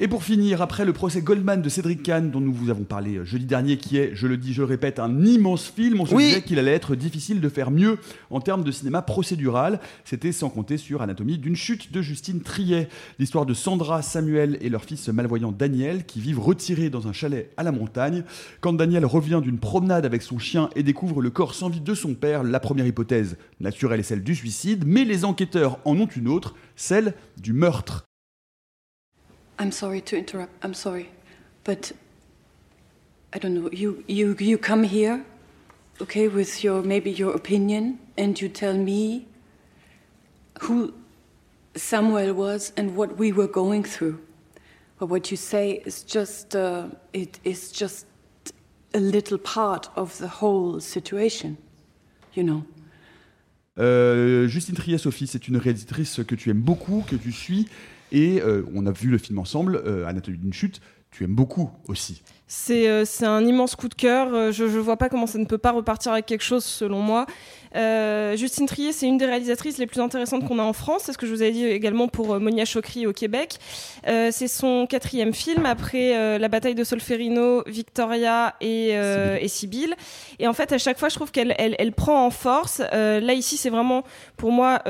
Et 0.03 0.09
pour 0.09 0.25
finir, 0.25 0.61
après 0.61 0.83
le 0.83 0.91
procès 0.91 1.21
Goldman 1.21 1.61
de 1.61 1.69
Cédric 1.69 2.03
Kahn, 2.03 2.29
dont 2.29 2.41
nous 2.41 2.51
vous 2.51 2.69
avons 2.69 2.83
parlé 2.83 3.15
euh, 3.19 3.23
jeudi 3.23 3.45
dernier, 3.45 3.77
qui 3.77 3.95
est, 3.95 4.11
je 4.13 4.27
le 4.27 4.35
dis, 4.35 4.51
je 4.51 4.61
le 4.61 4.67
répète, 4.67 4.99
un 4.99 5.23
immense 5.23 5.71
film, 5.73 6.01
on 6.01 6.05
se 6.05 6.13
Oui. 6.13 6.25
disait 6.25 6.41
qu'il 6.41 6.59
allait 6.59 6.73
être 6.73 6.97
difficile 6.97 7.39
de 7.39 7.47
faire 7.47 7.71
mieux 7.71 7.97
en 8.29 8.41
termes 8.41 8.65
de 8.65 8.71
cinéma 8.73 9.01
procédural. 9.01 9.79
C'était 10.03 10.33
sans 10.33 10.49
compter 10.49 10.75
sur 10.75 11.01
Anatomie 11.01 11.37
d'une 11.37 11.55
chute 11.55 11.93
de 11.93 12.01
Justine 12.01 12.41
Triet, 12.41 12.89
l'histoire 13.17 13.45
de 13.45 13.53
Sandra, 13.53 14.01
Samuel 14.01 14.57
et 14.59 14.67
leur 14.67 14.83
fils 14.83 15.07
malvoyant 15.07 15.53
Daniel, 15.53 16.05
qui 16.05 16.19
vivent 16.19 16.41
retirés 16.41 16.89
dans 16.89 17.07
un 17.07 17.13
chalet 17.13 17.53
à 17.55 17.63
la 17.63 17.71
montagne. 17.71 18.25
Quand 18.59 18.73
Daniel 18.73 19.05
revient 19.05 19.39
d'une 19.41 19.57
promenade 19.57 20.05
avec 20.05 20.21
son 20.21 20.37
chien 20.37 20.69
et 20.75 20.83
découvre 20.83 21.21
le 21.21 21.29
corps 21.29 21.55
sans 21.55 21.69
vie 21.69 21.79
de 21.79 21.95
son 21.95 22.13
père, 22.13 22.43
la 22.43 22.59
première 22.59 22.85
hypothèse 22.87 23.37
naturelle 23.61 24.01
est 24.01 24.03
celle 24.03 24.21
du 24.21 24.35
suicide, 24.35 24.83
mais 24.85 25.05
les 25.05 25.23
enquêteurs 25.23 25.79
en 25.85 25.97
ont 25.97 26.07
une 26.07 26.27
autre, 26.27 26.55
celle 26.75 27.13
du 27.41 27.53
meurtre. 27.53 28.03
I'm 29.63 29.71
sorry 29.71 30.01
to 30.01 30.17
interrupt. 30.17 30.51
I'm 30.61 30.73
sorry, 30.73 31.09
but 31.63 31.93
I 33.31 33.39
don't 33.39 33.53
know. 33.53 33.69
You 33.71 34.03
you 34.09 34.35
you 34.37 34.57
come 34.57 34.83
here, 34.83 35.23
okay, 36.01 36.27
with 36.27 36.65
your 36.65 36.81
maybe 36.81 37.09
your 37.09 37.33
opinion, 37.33 37.97
and 38.17 38.41
you 38.41 38.49
tell 38.49 38.73
me 38.73 39.25
who 40.63 40.93
Samuel 41.75 42.33
was 42.33 42.73
and 42.75 42.97
what 42.97 43.17
we 43.17 43.31
were 43.31 43.47
going 43.47 43.85
through. 43.85 44.19
But 44.99 45.05
what 45.05 45.31
you 45.31 45.37
say 45.37 45.81
is 45.85 46.03
just 46.03 46.57
uh, 46.57 46.87
it 47.13 47.39
is 47.45 47.71
just 47.71 48.05
a 48.93 48.99
little 48.99 49.37
part 49.37 49.87
of 49.95 50.17
the 50.17 50.27
whole 50.27 50.81
situation, 50.81 51.57
you 52.33 52.43
know. 52.43 52.65
Euh, 53.79 54.47
Justine 54.49 54.75
Triet, 54.75 54.97
Sophie, 54.99 55.25
c'est 55.25 55.47
une 55.47 55.57
réalisatrice 55.57 56.19
que 56.27 56.35
tu 56.35 56.49
aimes 56.49 56.61
beaucoup, 56.61 57.03
que 57.07 57.15
tu 57.15 57.31
suis, 57.31 57.67
et 58.13 58.41
euh, 58.41 58.63
on 58.73 58.85
a 58.85 58.91
vu 58.91 59.09
le 59.09 59.17
film 59.17 59.39
ensemble, 59.39 59.81
euh, 59.85 60.05
Anatomie 60.05 60.37
d'une 60.37 60.53
chute, 60.53 60.79
tu 61.09 61.23
aimes 61.23 61.35
beaucoup 61.35 61.69
aussi. 61.87 62.23
C'est 62.47 62.87
euh, 62.87 63.03
un 63.21 63.45
immense 63.45 63.75
coup 63.75 63.87
de 63.87 63.95
cœur. 63.95 64.51
Je 64.51 64.63
ne 64.63 64.79
vois 64.79 64.97
pas 64.97 65.09
comment 65.09 65.25
ça 65.25 65.39
ne 65.39 65.45
peut 65.45 65.57
pas 65.57 65.71
repartir 65.71 66.11
avec 66.11 66.27
quelque 66.27 66.43
chose, 66.43 66.63
selon 66.63 66.99
moi. 66.99 67.25
Euh, 67.75 68.35
Justine 68.35 68.67
Trier, 68.67 68.91
c'est 68.91 69.07
une 69.07 69.17
des 69.17 69.25
réalisatrices 69.25 69.79
les 69.79 69.87
plus 69.87 69.99
intéressantes 69.99 70.47
qu'on 70.47 70.59
a 70.59 70.63
en 70.63 70.73
France. 70.73 71.03
C'est 71.05 71.13
ce 71.13 71.17
que 71.17 71.25
je 71.25 71.33
vous 71.33 71.41
avais 71.41 71.51
dit 71.51 71.65
également 71.65 72.07
pour 72.07 72.33
euh, 72.33 72.39
Monia 72.39 72.65
Chokri 72.65 73.07
au 73.07 73.13
Québec. 73.13 73.57
C'est 74.05 74.47
son 74.47 74.85
quatrième 74.87 75.33
film 75.33 75.65
après 75.65 76.37
La 76.37 76.47
bataille 76.47 76.75
de 76.75 76.83
Solferino, 76.83 77.63
Victoria 77.65 78.55
et, 78.61 78.89
et 78.89 79.47
Sibylle. 79.47 79.95
Et 80.39 80.47
en 80.47 80.53
fait, 80.53 80.71
à 80.71 80.77
chaque 80.77 80.99
fois, 80.99 81.09
je 81.09 81.15
trouve 81.15 81.31
qu'elle 81.31 81.55
elle, 81.57 81.75
elle 81.79 81.93
prend 81.93 82.25
en 82.25 82.29
force. 82.29 82.79
Là, 82.79 83.33
ici, 83.33 83.57
c'est 83.57 83.69
vraiment, 83.69 84.03
pour 84.37 84.51
moi, 84.51 84.83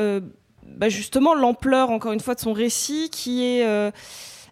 bah, 0.75 0.89
justement 0.89 1.33
l'ampleur, 1.33 1.89
encore 1.89 2.11
une 2.11 2.19
fois, 2.19 2.35
de 2.35 2.39
son 2.39 2.53
récit 2.53 3.09
qui 3.09 3.43
est... 3.45 3.65
euh, 3.65 3.91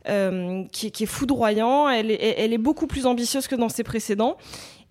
euh, 0.10 0.64
qui, 0.72 0.88
est- 0.88 1.06
foudroyant. 1.06 1.88
Elle 1.90 2.10
est, 2.12 2.58
beaucoup 2.58 2.88
plus 2.88 3.06
ambitieuse 3.06 3.48
que 3.48 3.56
dans 3.56 3.70
ses 3.70 3.84
précédents. 3.84 4.38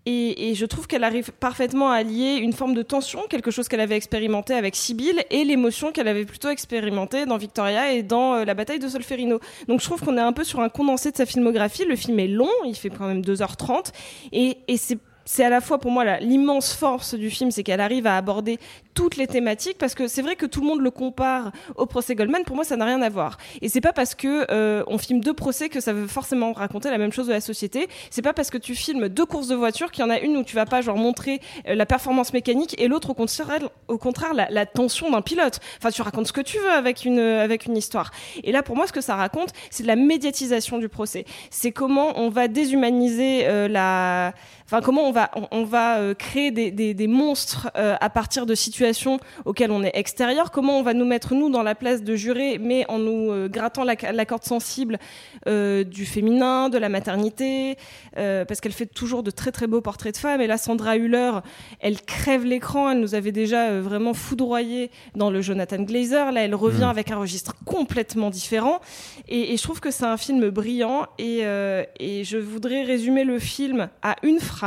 Et, 0.07 0.55
je 0.55 0.65
trouve 0.67 0.87
qu'elle 0.87 1.05
arrive 1.05 1.31
parfaitement 1.33 1.91
à 1.91 1.97
allier 1.97 2.37
une 2.37 2.53
forme 2.53 2.75
de 2.75 2.83
tension, 2.83 3.21
quelque 3.29 3.51
chose 3.51 3.69
qu'elle 3.69 3.81
avait 3.81 3.97
expérimenté 3.97 4.55
avec 4.55 4.75
Sibylle, 4.75 5.23
et 5.31 5.45
l'émotion 5.45 5.93
qu'elle 5.93 6.09
avait 6.09 6.25
plutôt 6.25 6.49
expérimentée 6.49 7.27
dans 7.27 7.37
Victoria 7.37 7.93
et 7.93 8.03
dans 8.03 8.35
euh, 8.35 8.45
la 8.45 8.55
bataille 8.55 8.79
de 8.79 8.89
Solferino. 8.89 9.41
Donc 9.69 9.81
je 9.81 9.85
trouve 9.85 10.01
qu'on 10.01 10.17
est 10.17 10.23
un 10.23 10.33
peu 10.33 10.43
sur 10.43 10.61
un 10.61 10.69
condensé 10.69 11.11
de 11.11 11.17
sa 11.17 11.27
filmographie. 11.27 11.85
Le 11.85 11.97
film 11.97 12.19
est 12.19 12.29
long, 12.29 12.49
il 12.65 12.75
fait 12.75 12.89
quand 12.91 13.07
même 13.07 13.21
2h30, 13.21 13.93
et, 14.33 14.59
et 14.69 14.77
c'est 14.79 14.99
c'est 15.33 15.45
à 15.45 15.49
la 15.49 15.61
fois 15.61 15.79
pour 15.79 15.93
moi 15.93 16.19
l'immense 16.19 16.75
force 16.75 17.15
du 17.15 17.31
film, 17.31 17.53
c'est 17.53 17.63
qu'elle 17.63 17.81
arrive 17.81 18.09
à 18.09 18.17
aborder 18.17 18.59
toutes 18.95 19.17
les 19.17 19.29
thématiques 19.29 19.79
parce 19.79 19.95
que 19.95 20.09
c'est 20.09 20.23
vrai 20.23 20.35
que 20.35 20.45
tout 20.45 20.61
le 20.61 20.67
monde 20.67 20.81
le 20.81 20.91
compare 20.91 21.53
au 21.77 21.87
procès 21.87 22.17
Goldman. 22.17 22.43
Pour 22.43 22.57
moi, 22.57 22.65
ça 22.65 22.77
n'a 22.77 22.85
rien 22.85 23.01
à 23.01 23.09
voir. 23.09 23.39
Et 23.63 23.69
c'est 23.69 23.81
pas 23.81 23.93
parce 23.93 24.17
que 24.17 24.45
euh, 24.51 24.83
on 24.89 24.99
filme 24.99 25.21
deux 25.21 25.33
procès 25.33 25.69
que 25.69 25.79
ça 25.79 25.93
veut 25.93 26.09
forcément 26.09 26.53
raconter 26.53 26.91
la 26.91 26.99
même 26.99 27.13
chose 27.13 27.29
de 27.29 27.33
la 27.33 27.41
société. 27.41 27.89
C'est 28.11 28.23
pas 28.23 28.33
parce 28.33 28.51
que 28.51 28.59
tu 28.59 28.75
filmes 28.75 29.09
deux 29.09 29.25
courses 29.25 29.47
de 29.47 29.55
voitures 29.55 29.93
qu'il 29.93 30.05
y 30.05 30.07
en 30.09 30.11
a 30.11 30.19
une 30.19 30.37
où 30.37 30.43
tu 30.43 30.57
vas 30.57 30.67
pas 30.67 30.81
genre 30.81 30.97
montrer 30.97 31.41
euh, 31.69 31.77
la 31.77 31.87
performance 31.87 32.33
mécanique 32.33 32.75
et 32.81 32.89
l'autre 32.89 33.11
au 33.11 33.99
contraire, 33.99 34.35
la, 34.35 34.51
la 34.51 34.67
tension 34.67 35.13
d'un 35.13 35.23
pilote. 35.23 35.61
Enfin, 35.79 35.91
tu 35.91 36.03
racontes 36.03 36.27
ce 36.27 36.33
que 36.33 36.41
tu 36.41 36.59
veux 36.59 36.73
avec 36.73 37.05
une 37.05 37.21
avec 37.21 37.67
une 37.67 37.77
histoire. 37.77 38.11
Et 38.43 38.51
là, 38.51 38.65
pour 38.65 38.75
moi, 38.75 38.89
ce 38.89 38.93
que 38.93 39.01
ça 39.01 39.15
raconte, 39.15 39.51
c'est 39.71 39.87
la 39.87 39.95
médiatisation 39.95 40.79
du 40.79 40.89
procès. 40.89 41.25
C'est 41.51 41.71
comment 41.71 42.19
on 42.19 42.31
va 42.31 42.49
déshumaniser 42.49 43.47
euh, 43.47 43.69
la 43.69 44.35
Enfin, 44.73 44.83
comment 44.83 45.03
on 45.03 45.11
va, 45.11 45.33
on, 45.35 45.49
on 45.51 45.65
va 45.65 45.99
euh, 45.99 46.15
créer 46.15 46.53
des, 46.53 46.71
des, 46.71 46.95
des 46.95 47.09
monstres 47.09 47.73
euh, 47.77 47.97
à 48.01 48.09
partir 48.09 48.47
de 48.47 48.55
situations 48.55 49.19
auxquelles 49.45 49.73
on 49.73 49.83
est 49.83 49.91
extérieur? 49.95 50.53
Comment 50.53 50.79
on 50.79 50.85
va 50.85 50.95
nous 50.95 51.05
mettre, 51.05 51.35
nous, 51.35 51.51
dans 51.51 51.65
la 51.65 51.75
place 51.75 52.05
de 52.05 52.15
juré, 52.15 52.59
mais 52.61 52.85
en 52.89 53.01
nous 53.01 53.33
euh, 53.33 53.49
grattant 53.49 53.83
la, 53.83 53.97
la 54.13 54.25
corde 54.25 54.45
sensible 54.45 54.99
du 55.47 56.07
féminin, 56.07 56.69
de 56.69 56.79
la 56.79 56.89
maternité 56.89 57.77
Parce 58.15 58.61
qu'elle 58.61 58.73
fait 58.73 58.87
toujours 58.87 59.25
de 59.25 59.33
très 59.33 59.51
très 59.51 59.67
beaux 59.67 59.81
portraits 59.81 60.15
de 60.15 60.21
femmes. 60.21 60.41
Et 60.41 60.47
là, 60.47 60.57
Sandra 60.57 60.97
Hüller, 60.97 61.33
elle 61.81 62.01
crève 62.03 62.45
l'écran. 62.45 62.91
Elle 62.91 63.01
nous 63.01 63.17
avait 63.17 63.33
déjà 63.33 63.81
vraiment 63.81 64.15
foudroyé 64.15 64.91
dans 65.17 65.31
le 65.31 65.41
Jonathan 65.43 65.83
Glazer. 65.83 66.31
Là, 66.31 66.43
elle 66.43 66.55
revient 66.55 66.85
Mm. 66.85 66.91
avec 66.91 67.11
un 67.11 67.17
registre 67.17 67.55
complètement 67.65 68.31
différent. 68.31 68.81
Et, 69.29 69.53
et 69.53 69.57
je 69.57 69.63
trouve 69.63 69.81
que 69.81 69.91
c'est 69.91 70.05
un 70.05 70.17
film 70.17 70.51
brillant. 70.51 71.07
Et, 71.19 71.41
euh, 71.43 71.83
et 71.99 72.23
je 72.23 72.37
voudrais 72.39 72.83
résumer 72.85 73.25
le 73.25 73.39
film 73.41 73.89
à 74.03 74.15
une 74.23 74.39
phrase 74.39 74.60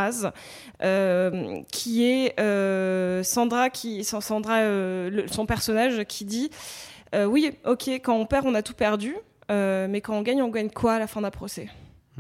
euh, 0.82 1.62
qui 1.72 2.04
est 2.06 2.40
euh, 2.40 3.24
Sandra, 3.24 3.70
qui, 3.70 4.04
Sandra 4.04 4.58
euh, 4.60 5.10
le- 5.10 5.28
son 5.28 5.46
personnage, 5.46 6.04
qui 6.06 6.26
dit 6.26 6.50
Oui, 7.28 7.52
ok, 7.66 7.88
quand 8.04 8.16
on 8.16 8.26
perd, 8.26 8.46
on 8.48 8.56
a 8.56 8.62
tout 8.64 8.74
perdu. 8.74 9.16
mais 9.50 10.02
quand 10.02 10.16
on 10.16 10.22
gagne, 10.22 10.42
on 10.42 10.50
gagne 10.50 10.70
quoi 10.70 10.94
à 10.96 11.00
la 11.00 11.08
fin 11.08 11.22
d'un 11.22 11.32
procès? 11.32 11.70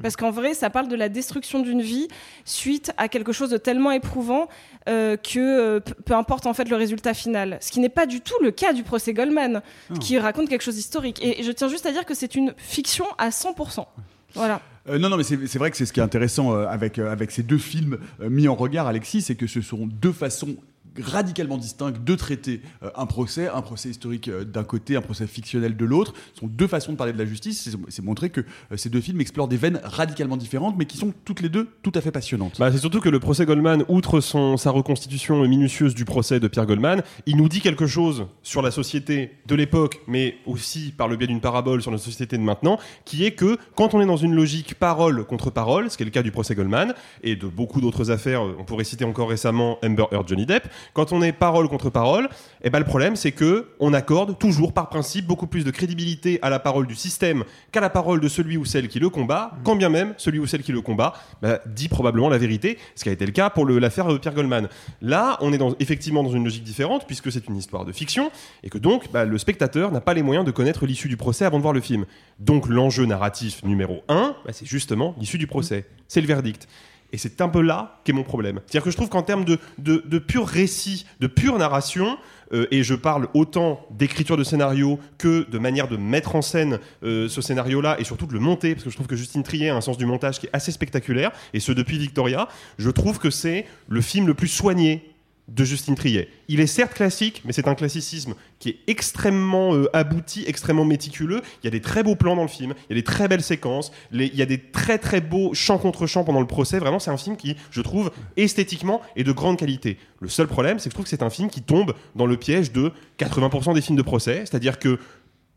Parce 0.01 0.15
qu'en 0.15 0.31
vrai, 0.31 0.55
ça 0.55 0.71
parle 0.71 0.87
de 0.87 0.95
la 0.95 1.07
destruction 1.07 1.59
d'une 1.59 1.81
vie 1.83 2.07
suite 2.45 2.91
à 2.97 3.07
quelque 3.07 3.31
chose 3.31 3.51
de 3.51 3.57
tellement 3.57 3.91
éprouvant 3.91 4.47
euh, 4.89 5.17
que 5.17 5.77
peu- 5.77 6.15
importe 6.15 6.47
en 6.47 6.53
fait 6.55 6.67
le 6.67 6.75
résultat 6.75 7.13
final. 7.13 7.59
Ce 7.61 7.71
qui 7.71 7.79
n'est 7.79 7.89
pas 7.89 8.07
du 8.07 8.19
tout 8.19 8.33
le 8.41 8.49
cas 8.49 8.73
du 8.73 8.81
procès 8.81 9.13
Goldman, 9.13 9.61
qui 10.01 10.17
raconte 10.17 10.49
quelque 10.49 10.63
chose 10.63 10.75
d'historique. 10.77 11.23
Et 11.23 11.43
je 11.43 11.51
tiens 11.51 11.67
juste 11.67 11.85
à 11.85 11.91
dire 11.91 12.05
que 12.05 12.15
c'est 12.15 12.33
une 12.33 12.55
fiction 12.57 13.05
à 13.19 13.29
100%. 13.29 13.85
Voilà. 14.33 14.61
Euh, 14.89 14.99
non, 14.99 15.09
non, 15.09 15.17
mais 15.17 15.23
c'est 15.23 15.57
vrai 15.57 15.71
que 15.71 15.77
c'est 15.77 15.85
ce 15.85 15.93
qui 15.93 15.99
est 15.99 16.03
intéressant 16.03 16.53
euh, 16.53 16.67
avec, 16.67 16.99
euh, 16.99 17.11
avec 17.11 17.31
ces 17.31 17.43
deux 17.43 17.57
films 17.57 17.97
mis 18.21 18.47
en 18.47 18.55
regard, 18.55 18.87
Alexis, 18.87 19.21
c'est 19.21 19.35
que 19.35 19.47
ce 19.47 19.61
sont 19.61 19.87
deux 19.87 20.11
façons 20.11 20.57
radicalement 21.01 21.57
distinctes 21.57 22.03
de 22.03 22.15
traiter 22.15 22.61
euh, 22.83 22.89
un 22.95 23.05
procès, 23.05 23.47
un 23.47 23.61
procès 23.61 23.89
historique 23.89 24.27
euh, 24.27 24.43
d'un 24.43 24.63
côté, 24.63 24.95
un 24.95 25.01
procès 25.01 25.25
fictionnel 25.27 25.75
de 25.75 25.85
l'autre. 25.85 26.13
Ce 26.33 26.41
sont 26.41 26.47
deux 26.47 26.67
façons 26.67 26.91
de 26.91 26.97
parler 26.97 27.13
de 27.13 27.17
la 27.17 27.25
justice. 27.25 27.61
C'est- 27.63 27.77
C'est 27.89 28.03
montrer 28.03 28.29
que 28.29 28.41
euh, 28.41 28.77
ces 28.77 28.89
deux 28.89 29.01
films 29.01 29.21
explorent 29.21 29.47
des 29.47 29.57
veines 29.57 29.79
radicalement 29.83 30.37
différentes, 30.37 30.75
mais 30.77 30.85
qui 30.85 30.97
sont 30.97 31.13
toutes 31.25 31.41
les 31.41 31.49
deux 31.49 31.67
tout 31.81 31.91
à 31.95 32.01
fait 32.01 32.11
passionnantes. 32.11 32.57
Bah, 32.59 32.71
c'est 32.71 32.77
surtout 32.77 32.99
que 32.99 33.09
le 33.09 33.19
procès 33.19 33.45
Goldman, 33.45 33.83
outre 33.87 34.19
son, 34.21 34.57
sa 34.57 34.71
reconstitution 34.71 35.45
minutieuse 35.47 35.95
du 35.95 36.05
procès 36.05 36.39
de 36.39 36.47
Pierre 36.47 36.65
Goldman, 36.65 37.01
il 37.25 37.37
nous 37.37 37.49
dit 37.49 37.61
quelque 37.61 37.87
chose 37.87 38.25
sur 38.43 38.61
la 38.61 38.71
société 38.71 39.31
de 39.47 39.55
l'époque, 39.55 40.01
mais 40.07 40.35
aussi 40.45 40.93
par 40.95 41.07
le 41.07 41.15
biais 41.17 41.27
d'une 41.27 41.41
parabole 41.41 41.81
sur 41.81 41.91
la 41.91 41.97
société 41.97 42.37
de 42.37 42.43
maintenant, 42.43 42.79
qui 43.05 43.25
est 43.25 43.31
que 43.31 43.57
quand 43.75 43.93
on 43.93 44.01
est 44.01 44.05
dans 44.05 44.17
une 44.17 44.33
logique 44.35 44.75
parole 44.75 45.25
contre 45.25 45.49
parole, 45.49 45.89
ce 45.89 45.97
qui 45.97 46.03
est 46.03 46.05
le 46.05 46.11
cas 46.11 46.23
du 46.23 46.31
procès 46.31 46.55
Goldman, 46.55 46.93
et 47.23 47.35
de 47.35 47.47
beaucoup 47.47 47.81
d'autres 47.81 48.11
affaires, 48.11 48.41
on 48.43 48.63
pourrait 48.63 48.83
citer 48.83 49.05
encore 49.05 49.29
récemment 49.29 49.77
Amber 49.83 50.05
Heard, 50.11 50.27
Johnny 50.27 50.45
Depp, 50.45 50.67
quand 50.93 51.11
on 51.11 51.21
est 51.21 51.31
parole 51.31 51.67
contre 51.69 51.89
parole, 51.89 52.29
eh 52.63 52.69
ben, 52.69 52.79
le 52.79 52.85
problème 52.85 53.15
c'est 53.15 53.31
que 53.31 53.69
on 53.79 53.93
accorde 53.93 54.37
toujours 54.37 54.73
par 54.73 54.89
principe 54.89 55.25
beaucoup 55.27 55.47
plus 55.47 55.63
de 55.63 55.71
crédibilité 55.71 56.39
à 56.41 56.49
la 56.49 56.59
parole 56.59 56.87
du 56.87 56.95
système 56.95 57.43
qu'à 57.71 57.81
la 57.81 57.89
parole 57.89 58.19
de 58.19 58.27
celui 58.27 58.57
ou 58.57 58.65
celle 58.65 58.87
qui 58.87 58.99
le 58.99 59.09
combat, 59.09 59.51
quand 59.63 59.75
bien 59.75 59.89
même 59.89 60.13
celui 60.17 60.39
ou 60.39 60.47
celle 60.47 60.63
qui 60.63 60.71
le 60.71 60.81
combat 60.81 61.13
bah, 61.41 61.59
dit 61.65 61.87
probablement 61.89 62.29
la 62.29 62.37
vérité, 62.37 62.77
ce 62.95 63.03
qui 63.03 63.09
a 63.09 63.11
été 63.11 63.25
le 63.25 63.31
cas 63.31 63.49
pour 63.49 63.65
l'affaire 63.67 64.07
de 64.07 64.17
Pierre 64.17 64.33
Goldman. 64.33 64.67
Là, 65.01 65.37
on 65.41 65.53
est 65.53 65.57
dans- 65.57 65.75
effectivement 65.79 66.23
dans 66.23 66.31
une 66.31 66.43
logique 66.43 66.63
différente 66.63 67.05
puisque 67.07 67.31
c'est 67.31 67.47
une 67.47 67.57
histoire 67.57 67.85
de 67.85 67.91
fiction 67.91 68.31
et 68.63 68.69
que 68.69 68.77
donc 68.77 69.11
bah, 69.11 69.25
le 69.25 69.37
spectateur 69.37 69.91
n'a 69.91 70.01
pas 70.01 70.13
les 70.13 70.23
moyens 70.23 70.45
de 70.45 70.51
connaître 70.51 70.85
l'issue 70.85 71.07
du 71.09 71.17
procès 71.17 71.45
avant 71.45 71.57
de 71.57 71.61
voir 71.61 71.73
le 71.73 71.81
film. 71.81 72.05
Donc 72.39 72.67
l'enjeu 72.67 73.05
narratif 73.05 73.63
numéro 73.63 74.03
un, 74.07 74.35
bah, 74.45 74.51
c'est 74.53 74.65
justement 74.65 75.15
l'issue 75.19 75.37
du 75.37 75.47
procès, 75.47 75.85
c'est 76.07 76.21
le 76.21 76.27
verdict. 76.27 76.67
Et 77.13 77.17
c'est 77.17 77.39
un 77.41 77.47
peu 77.47 77.61
là 77.61 78.01
qu'est 78.03 78.11
mon 78.11 78.23
problème. 78.23 78.59
C'est-à-dire 78.65 78.83
que 78.83 78.91
je 78.91 78.97
trouve 78.97 79.09
qu'en 79.09 79.21
termes 79.21 79.45
de, 79.45 79.59
de, 79.77 80.03
de 80.05 80.17
pur 80.17 80.47
récit, 80.47 81.05
de 81.19 81.27
pure 81.27 81.57
narration, 81.59 82.17
euh, 82.53 82.67
et 82.71 82.83
je 82.83 82.95
parle 82.95 83.27
autant 83.33 83.85
d'écriture 83.91 84.35
de 84.35 84.43
scénario 84.43 84.99
que 85.17 85.47
de 85.49 85.59
manière 85.59 85.87
de 85.87 85.95
mettre 85.95 86.35
en 86.35 86.41
scène 86.41 86.79
euh, 87.03 87.29
ce 87.29 87.41
scénario-là 87.41 87.97
et 87.99 88.03
surtout 88.03 88.25
de 88.25 88.33
le 88.33 88.39
monter, 88.39 88.73
parce 88.73 88.83
que 88.83 88.89
je 88.89 88.95
trouve 88.95 89.07
que 89.07 89.15
Justine 89.15 89.43
Trier 89.43 89.69
a 89.69 89.75
un 89.75 89.81
sens 89.81 89.97
du 89.97 90.05
montage 90.05 90.39
qui 90.39 90.47
est 90.47 90.53
assez 90.53 90.71
spectaculaire, 90.71 91.31
et 91.53 91.59
ce 91.59 91.71
depuis 91.71 91.97
Victoria, 91.97 92.47
je 92.77 92.89
trouve 92.89 93.19
que 93.19 93.29
c'est 93.29 93.65
le 93.87 94.01
film 94.01 94.27
le 94.27 94.33
plus 94.33 94.47
soigné 94.47 95.12
de 95.49 95.63
Justine 95.65 95.95
Triet. 95.95 96.29
Il 96.47 96.59
est 96.59 96.67
certes 96.67 96.93
classique, 96.93 97.41
mais 97.45 97.51
c'est 97.51 97.67
un 97.67 97.75
classicisme 97.75 98.33
qui 98.59 98.69
est 98.69 98.79
extrêmement 98.87 99.75
euh, 99.75 99.89
abouti, 99.93 100.43
extrêmement 100.47 100.85
méticuleux. 100.85 101.41
Il 101.61 101.65
y 101.65 101.67
a 101.67 101.71
des 101.71 101.81
très 101.81 102.01
beaux 102.01 102.15
plans 102.15 102.35
dans 102.35 102.43
le 102.43 102.47
film, 102.47 102.73
il 102.89 102.95
y 102.95 102.99
a 102.99 103.01
des 103.01 103.03
très 103.03 103.27
belles 103.27 103.43
séquences, 103.43 103.91
il 104.11 104.33
y 104.33 104.41
a 104.41 104.45
des 104.45 104.57
très 104.57 104.97
très 104.97 105.19
beaux 105.19 105.53
chants 105.53 105.77
contre 105.77 106.07
chants 106.07 106.23
pendant 106.23 106.39
le 106.39 106.47
procès. 106.47 106.79
Vraiment, 106.79 106.99
c'est 106.99 107.11
un 107.11 107.17
film 107.17 107.35
qui, 107.35 107.57
je 107.71 107.81
trouve, 107.81 108.11
esthétiquement 108.37 109.01
est 109.15 109.23
de 109.23 109.31
grande 109.31 109.57
qualité. 109.57 109.97
Le 110.21 110.29
seul 110.29 110.47
problème, 110.47 110.79
c'est 110.79 110.85
que 110.85 110.91
je 110.91 110.95
trouve 110.95 111.05
que 111.05 111.09
c'est 111.09 111.23
un 111.23 111.29
film 111.29 111.49
qui 111.49 111.61
tombe 111.61 111.93
dans 112.15 112.25
le 112.25 112.37
piège 112.37 112.71
de 112.71 112.91
80% 113.19 113.73
des 113.73 113.81
films 113.81 113.97
de 113.97 114.03
procès, 114.03 114.45
c'est-à-dire 114.45 114.79
que 114.79 114.97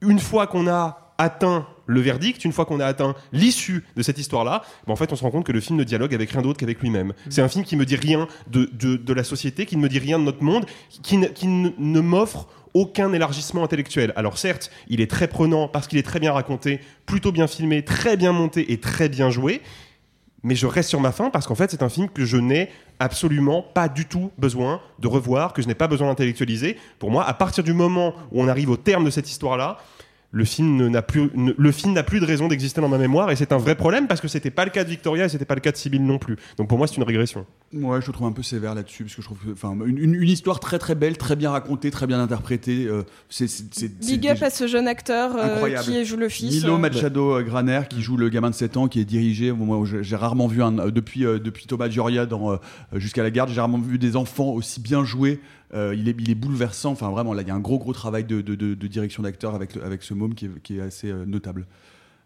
une 0.00 0.18
fois 0.18 0.46
qu'on 0.46 0.66
a 0.66 1.14
atteint 1.18 1.66
le 1.86 2.00
verdict, 2.00 2.44
une 2.44 2.52
fois 2.52 2.64
qu'on 2.66 2.80
a 2.80 2.86
atteint 2.86 3.14
l'issue 3.32 3.84
de 3.96 4.02
cette 4.02 4.18
histoire-là, 4.18 4.62
ben 4.86 4.92
en 4.92 4.96
fait, 4.96 5.12
on 5.12 5.16
se 5.16 5.22
rend 5.22 5.30
compte 5.30 5.46
que 5.46 5.52
le 5.52 5.60
film 5.60 5.78
ne 5.78 5.84
dialogue 5.84 6.14
avec 6.14 6.30
rien 6.30 6.42
d'autre 6.42 6.58
qu'avec 6.58 6.80
lui-même. 6.80 7.12
C'est 7.30 7.42
un 7.42 7.48
film 7.48 7.64
qui 7.64 7.76
me 7.76 7.86
dit 7.86 7.96
rien 7.96 8.28
de, 8.48 8.68
de, 8.72 8.96
de 8.96 9.12
la 9.12 9.24
société, 9.24 9.66
qui 9.66 9.76
ne 9.76 9.82
me 9.82 9.88
dit 9.88 9.98
rien 9.98 10.18
de 10.18 10.24
notre 10.24 10.42
monde, 10.42 10.66
qui 11.02 11.16
ne, 11.16 11.26
qui 11.26 11.46
ne, 11.46 11.70
ne 11.78 12.00
m'offre 12.00 12.48
aucun 12.74 13.12
élargissement 13.14 13.64
intellectuel. 13.64 14.12
Alors 14.16 14.36
certes, 14.36 14.70
il 14.88 15.00
est 15.00 15.10
très 15.10 15.28
prenant 15.28 15.66
parce 15.66 15.86
qu'il 15.86 15.98
est 15.98 16.02
très 16.02 16.20
bien 16.20 16.32
raconté, 16.32 16.80
plutôt 17.06 17.32
bien 17.32 17.46
filmé, 17.46 17.82
très 17.82 18.18
bien 18.18 18.32
monté 18.32 18.70
et 18.70 18.78
très 18.78 19.08
bien 19.08 19.30
joué, 19.30 19.62
mais 20.42 20.54
je 20.54 20.66
reste 20.66 20.90
sur 20.90 21.00
ma 21.00 21.10
faim 21.10 21.30
parce 21.30 21.46
qu'en 21.46 21.54
fait 21.54 21.70
c'est 21.70 21.82
un 21.82 21.88
film 21.88 22.10
que 22.10 22.26
je 22.26 22.36
n'ai 22.36 22.68
absolument 22.98 23.62
pas 23.62 23.88
du 23.88 24.04
tout 24.04 24.30
besoin 24.36 24.82
de 24.98 25.08
revoir, 25.08 25.54
que 25.54 25.62
je 25.62 25.68
n'ai 25.68 25.74
pas 25.74 25.88
besoin 25.88 26.08
d'intellectualiser. 26.08 26.76
Pour 26.98 27.10
moi, 27.10 27.24
à 27.26 27.32
partir 27.32 27.64
du 27.64 27.72
moment 27.72 28.14
où 28.30 28.42
on 28.42 28.48
arrive 28.48 28.68
au 28.68 28.76
terme 28.76 29.04
de 29.04 29.10
cette 29.10 29.30
histoire-là, 29.30 29.78
le 30.36 30.44
film 30.44 30.88
n'a 30.88 31.00
plus, 31.00 31.30
ne- 31.34 31.54
le 31.56 31.72
film 31.72 31.94
n'a 31.94 32.02
plus 32.02 32.20
de 32.20 32.26
raison 32.26 32.46
d'exister 32.48 32.80
dans 32.82 32.88
ma 32.90 32.98
mémoire 32.98 33.30
et 33.30 33.36
c'est 33.36 33.52
un 33.52 33.56
vrai 33.58 33.74
problème 33.74 34.06
parce 34.06 34.20
que 34.20 34.28
c'était 34.28 34.50
pas 34.50 34.64
le 34.66 34.70
cas 34.70 34.84
de 34.84 34.90
Victoria 34.90 35.24
et 35.24 35.28
c'était 35.30 35.46
pas 35.46 35.54
le 35.54 35.60
cas 35.62 35.72
de 35.72 35.76
Sibyl 35.78 36.04
non 36.04 36.18
plus. 36.18 36.36
Donc 36.58 36.68
pour 36.68 36.76
moi 36.76 36.86
c'est 36.86 36.96
une 36.96 37.02
régression. 37.04 37.46
Ouais, 37.72 38.00
je 38.02 38.06
le 38.06 38.12
trouve 38.12 38.26
un 38.28 38.32
peu 38.32 38.42
sévère 38.42 38.74
là-dessus, 38.74 39.04
parce 39.04 39.16
que 39.16 39.22
je 39.22 39.26
trouve 39.26 39.38
enfin, 39.52 39.74
une, 39.86 39.98
une- 39.98 40.14
une 40.14 40.28
histoire 40.28 40.60
très 40.60 40.78
très 40.78 40.94
belle, 40.94 41.16
très 41.16 41.36
bien 41.36 41.50
racontée, 41.50 41.90
très 41.90 42.06
bien 42.06 42.20
interprétée. 42.20 42.86
euh, 42.86 43.02
c'est 43.30 43.48
c'est- 43.48 43.64
c'est- 43.72 43.92
c'est 44.00 44.12
Big 44.18 44.26
up 44.28 44.34
déjà 44.34 44.46
à 44.46 44.50
ce 44.50 44.66
jeune 44.66 44.86
acteur 44.88 45.32
euh, 45.36 45.78
qui 45.82 46.04
joue 46.04 46.16
le 46.18 46.28
fils. 46.28 46.54
Milo 46.62 46.76
Machado 46.78 47.32
euh, 47.38 47.42
Graner 47.42 47.80
qui 47.88 48.02
joue 48.02 48.16
le 48.16 48.28
gamin 48.28 48.50
de 48.50 48.54
7 48.54 48.76
ans 48.76 48.88
qui 48.88 49.00
est 49.00 49.04
dirigé. 49.04 49.52
moi, 49.52 49.80
j'ai 49.84 50.02
j'ai 50.02 50.16
rarement 50.16 50.46
vu 50.48 50.62
un, 50.62 50.78
euh, 50.78 50.90
depuis 50.90 51.24
euh, 51.24 51.38
depuis 51.38 51.66
Thomas 51.66 51.88
Gioria 51.88 52.26
dans 52.26 52.52
euh, 52.52 52.56
jusqu'à 52.94 53.22
la 53.22 53.30
garde. 53.30 53.48
J'ai 53.50 53.60
rarement 53.60 53.78
vu 53.78 53.98
des 53.98 54.16
enfants 54.16 54.50
aussi 54.50 54.80
bien 54.80 55.02
joués. 55.04 55.40
Euh, 55.74 55.94
il 55.96 56.30
est 56.30 56.34
bouleversant. 56.34 56.92
Enfin 56.92 57.10
vraiment 57.10 57.34
là 57.34 57.42
il 57.42 57.48
y 57.48 57.50
a 57.50 57.54
un 57.54 57.60
gros 57.60 57.78
gros 57.78 57.92
travail 57.92 58.24
de, 58.24 58.40
direction 58.86 59.22
d'acteur 59.22 59.54
avec 59.54 59.76
avec 59.76 60.02
ce 60.02 60.14
môme 60.14 60.34
qui 60.34 60.76
est, 60.76 60.80
assez 60.80 61.10
euh, 61.10 61.24
notable. 61.26 61.66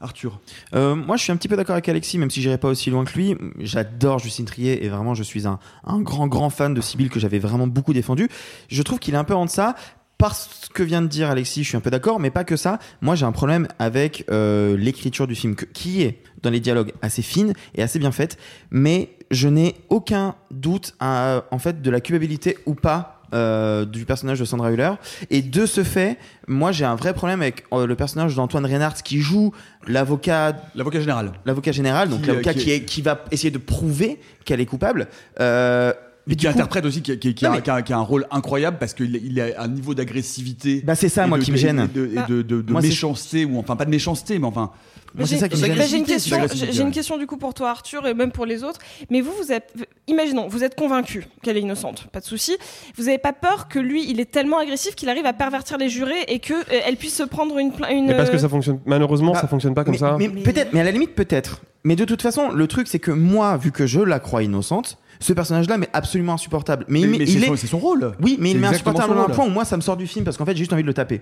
Arthur. 0.03 0.40
Euh, 0.74 0.94
moi, 0.94 1.18
je 1.18 1.24
suis 1.24 1.31
un 1.31 1.37
petit 1.37 1.46
peu 1.46 1.57
d'accord 1.57 1.74
avec 1.74 1.87
Alexis, 1.87 2.16
même 2.16 2.31
si 2.31 2.40
j'irai 2.40 2.57
pas 2.57 2.68
aussi 2.68 2.88
loin 2.88 3.05
que 3.05 3.12
lui. 3.12 3.37
J'adore 3.59 4.18
Justine 4.18 4.46
Trier 4.46 4.83
et 4.83 4.88
vraiment, 4.88 5.12
je 5.12 5.22
suis 5.22 5.46
un, 5.46 5.59
grand, 6.00 6.26
grand 6.26 6.48
fan 6.48 6.72
de 6.72 6.81
Sibyl 6.81 7.11
que 7.11 7.20
j'avais 7.20 7.38
vraiment 7.38 7.66
beaucoup 7.66 7.92
défendu. 7.92 8.31
Je 8.68 8.83
trouve 8.83 8.98
qu'il 8.98 9.12
est 9.12 9.18
un 9.18 9.24
peu 9.24 9.35
en 9.35 9.44
deçà. 9.44 9.74
Parce 10.16 10.68
que 10.74 10.83
vient 10.83 11.00
de 11.00 11.07
dire 11.07 11.31
Alexis, 11.31 11.64
je 11.64 11.68
suis 11.68 11.76
un 11.79 11.81
peu 11.81 11.90
d'accord, 11.90 12.20
mais 12.20 12.31
pas 12.31 12.44
que 12.44 12.57
ça. 12.57 12.79
Moi, 13.00 13.14
j'ai 13.14 13.24
un 13.24 13.33
problème 13.33 13.68
avec 13.79 14.26
l'écriture 14.29 15.26
du 15.26 15.35
film, 15.35 15.55
qui 15.55 16.03
est 16.03 16.22
dans 16.42 16.50
les 16.50 16.61
dialogues 16.61 16.92
assez 17.00 17.22
fine 17.22 17.55
et 17.74 17.83
assez 17.83 17.98
bien 17.98 18.12
faite, 18.12 18.38
mais 18.70 19.16
je 19.31 19.48
n'ai 19.48 19.76
aucun 19.88 20.35
doute 20.50 20.94
en 21.00 21.59
fait 21.59 21.81
de 21.83 21.90
la 21.90 22.00
culpabilité 22.00 22.59
ou 22.66 22.74
pas 22.74 23.20
euh, 23.35 23.85
du 23.85 24.05
personnage 24.05 24.38
de 24.40 24.45
Sandra 24.45 24.71
Hüller. 24.73 24.93
Et 25.31 25.43
de 25.43 25.66
ce 25.66 25.85
fait, 25.85 26.19
moi 26.49 26.73
j'ai 26.73 26.85
un 26.85 26.95
vrai 26.97 27.12
problème 27.14 27.43
avec 27.43 27.64
euh, 27.73 27.87
le 27.87 27.95
personnage 27.97 28.35
d'Antoine 28.35 28.66
Reinhardt 28.66 29.03
qui 29.05 29.21
joue 29.21 29.53
l'avocat. 29.87 30.57
L'avocat 30.75 31.01
général. 31.01 31.33
L'avocat 31.47 31.73
général, 31.73 32.09
donc 32.09 32.27
l'avocat 32.27 32.51
euh, 32.51 32.53
qui 32.55 32.59
qui, 32.64 32.71
est- 32.71 32.85
qui 32.85 33.03
va 33.03 33.25
essayer 33.31 33.51
de 33.51 33.59
prouver 33.59 34.21
qu'elle 34.45 34.61
est 34.61 34.66
coupable. 34.66 35.09
Euh, 35.40 35.93
Et 36.33 36.37
qui 36.37 36.47
coup- 36.47 36.53
interprète 36.53 36.85
aussi, 36.87 37.03
qui, 37.03 37.19
qui- 37.19 37.35
qui 37.35 37.45
Non, 37.45 37.51
a, 37.53 37.57
mais- 37.57 37.62
qui 37.62 37.71
a- 37.71 37.83
qui 37.83 37.93
a 37.93 37.99
un 37.99 38.03
rôle 38.03 38.27
incroyable 38.31 38.79
parce 38.79 38.95
qu'il 38.95 39.14
il 39.16 39.40
a 39.40 39.61
un 39.62 39.69
niveau 39.69 39.95
d'agressivité. 39.95 40.83
Bah, 40.85 40.95
c'est 40.95 41.09
ça, 41.09 41.27
moi, 41.27 41.38
de- 41.38 41.45
qui 41.45 41.53
me 41.53 41.57
gêne. 41.57 41.88
Et 41.93 41.99
de, 41.99 42.07
et 42.07 42.27
de- 42.29 42.43
de- 42.43 42.62
de 42.62 42.73
Moi, 42.73 42.81
c'est- 42.83 42.88
méchanceté, 42.88 43.45
ou 43.45 43.59
enfin 43.59 43.77
pas 43.77 43.85
de 43.85 43.90
méchanceté, 43.90 44.38
mais 44.38 44.47
enfin. 44.47 44.71
Mais 45.16 45.25
j'ai- 45.27 45.38
qui 45.38 45.43
me 45.45 45.49
bah, 45.49 45.57
gêne. 45.57 45.88
j'ai 45.88 45.97
une 45.97 46.05
question, 46.05 46.37
j'ai 46.71 46.83
une 46.83 46.93
question 46.93 47.19
du 47.19 47.27
coup 47.27 47.37
pour 47.37 47.53
toi 47.53 47.71
Arthur 47.71 48.07
et 48.07 48.14
même 48.14 48.31
pour 48.31 48.47
les 48.47 48.62
autres. 48.62 48.79
Mais 49.11 49.21
vous, 49.21 49.33
vous 49.43 49.51
êtes, 49.51 49.73
imaginons, 50.07 50.47
vous 50.47 50.62
êtes 50.62 50.77
convaincu 50.77 51.27
qu'elle 51.43 51.57
est 51.57 51.62
innocente, 51.62 52.07
pas 52.12 52.21
de 52.21 52.25
souci. 52.25 52.57
Vous 52.97 53.05
n'avez 53.07 53.19
pas 53.19 53.33
peur 53.33 53.66
que 53.66 53.81
lui, 53.81 54.09
il 54.09 54.21
est 54.21 54.31
tellement 54.31 54.59
agressif 54.59 54.95
qu'il 54.95 55.09
arrive 55.09 55.27
à 55.27 55.33
pervertir 55.33 55.79
les 55.79 55.88
jurés 55.88 56.23
et 56.29 56.38
que 56.38 56.55
euh, 56.55 56.81
elle 56.87 56.97
puisse 56.97 57.16
se 57.16 57.25
prendre 57.25 57.59
une, 57.59 57.73
Mais 58.07 58.14
parce 58.16 58.31
que 58.31 58.38
ça 58.38 58.49
fonctionne, 58.49 58.79
malheureusement 58.87 59.35
ça 59.35 59.49
fonctionne 59.49 59.75
pas 59.75 59.83
comme 59.83 59.95
mais, 59.95 59.99
ça. 59.99 60.16
mais 60.16 60.29
peut-être, 60.29 60.73
mais 60.73 60.79
à 60.79 60.85
la 60.85 60.93
limite 60.93 61.16
peut-être. 61.16 61.61
Mais 61.83 61.97
de 61.97 62.05
toute 62.05 62.23
façon, 62.23 62.51
le 62.53 62.66
truc 62.69 62.87
c'est 62.87 63.01
que 63.01 63.11
moi, 63.11 63.57
vu 63.57 63.73
que 63.73 63.88
je 63.88 63.99
la 64.01 64.21
crois 64.21 64.45
innocente, 64.45 64.97
ce 65.21 65.33
personnage-là 65.33 65.79
m'est 65.79 65.91
absolument 65.93 66.35
insupportable. 66.35 66.85
Mais, 66.89 67.01
il 67.01 67.07
Mais- 67.07 67.13
m'est- 67.13 67.19
mais 67.19 67.25
il 67.25 67.39
c'est 67.39 67.45
est, 67.45 67.49
son- 67.49 67.57
c'est 67.57 67.67
son 67.67 67.79
rôle. 67.79 68.13
Oui, 68.21 68.37
mais 68.41 68.51
il 68.51 68.59
m'est 68.59 68.67
insupportable 68.67 69.17
à 69.17 69.23
un 69.23 69.29
point 69.29 69.47
où 69.47 69.51
moi 69.51 69.65
ça 69.65 69.77
me 69.77 69.83
sort 69.83 69.97
du 69.97 70.07
film 70.07 70.25
parce 70.25 70.37
qu'en 70.37 70.45
fait 70.45 70.53
j'ai 70.53 70.59
juste 70.59 70.73
envie 70.73 70.83
de 70.83 70.87
le 70.89 70.95
taper. 70.95 71.21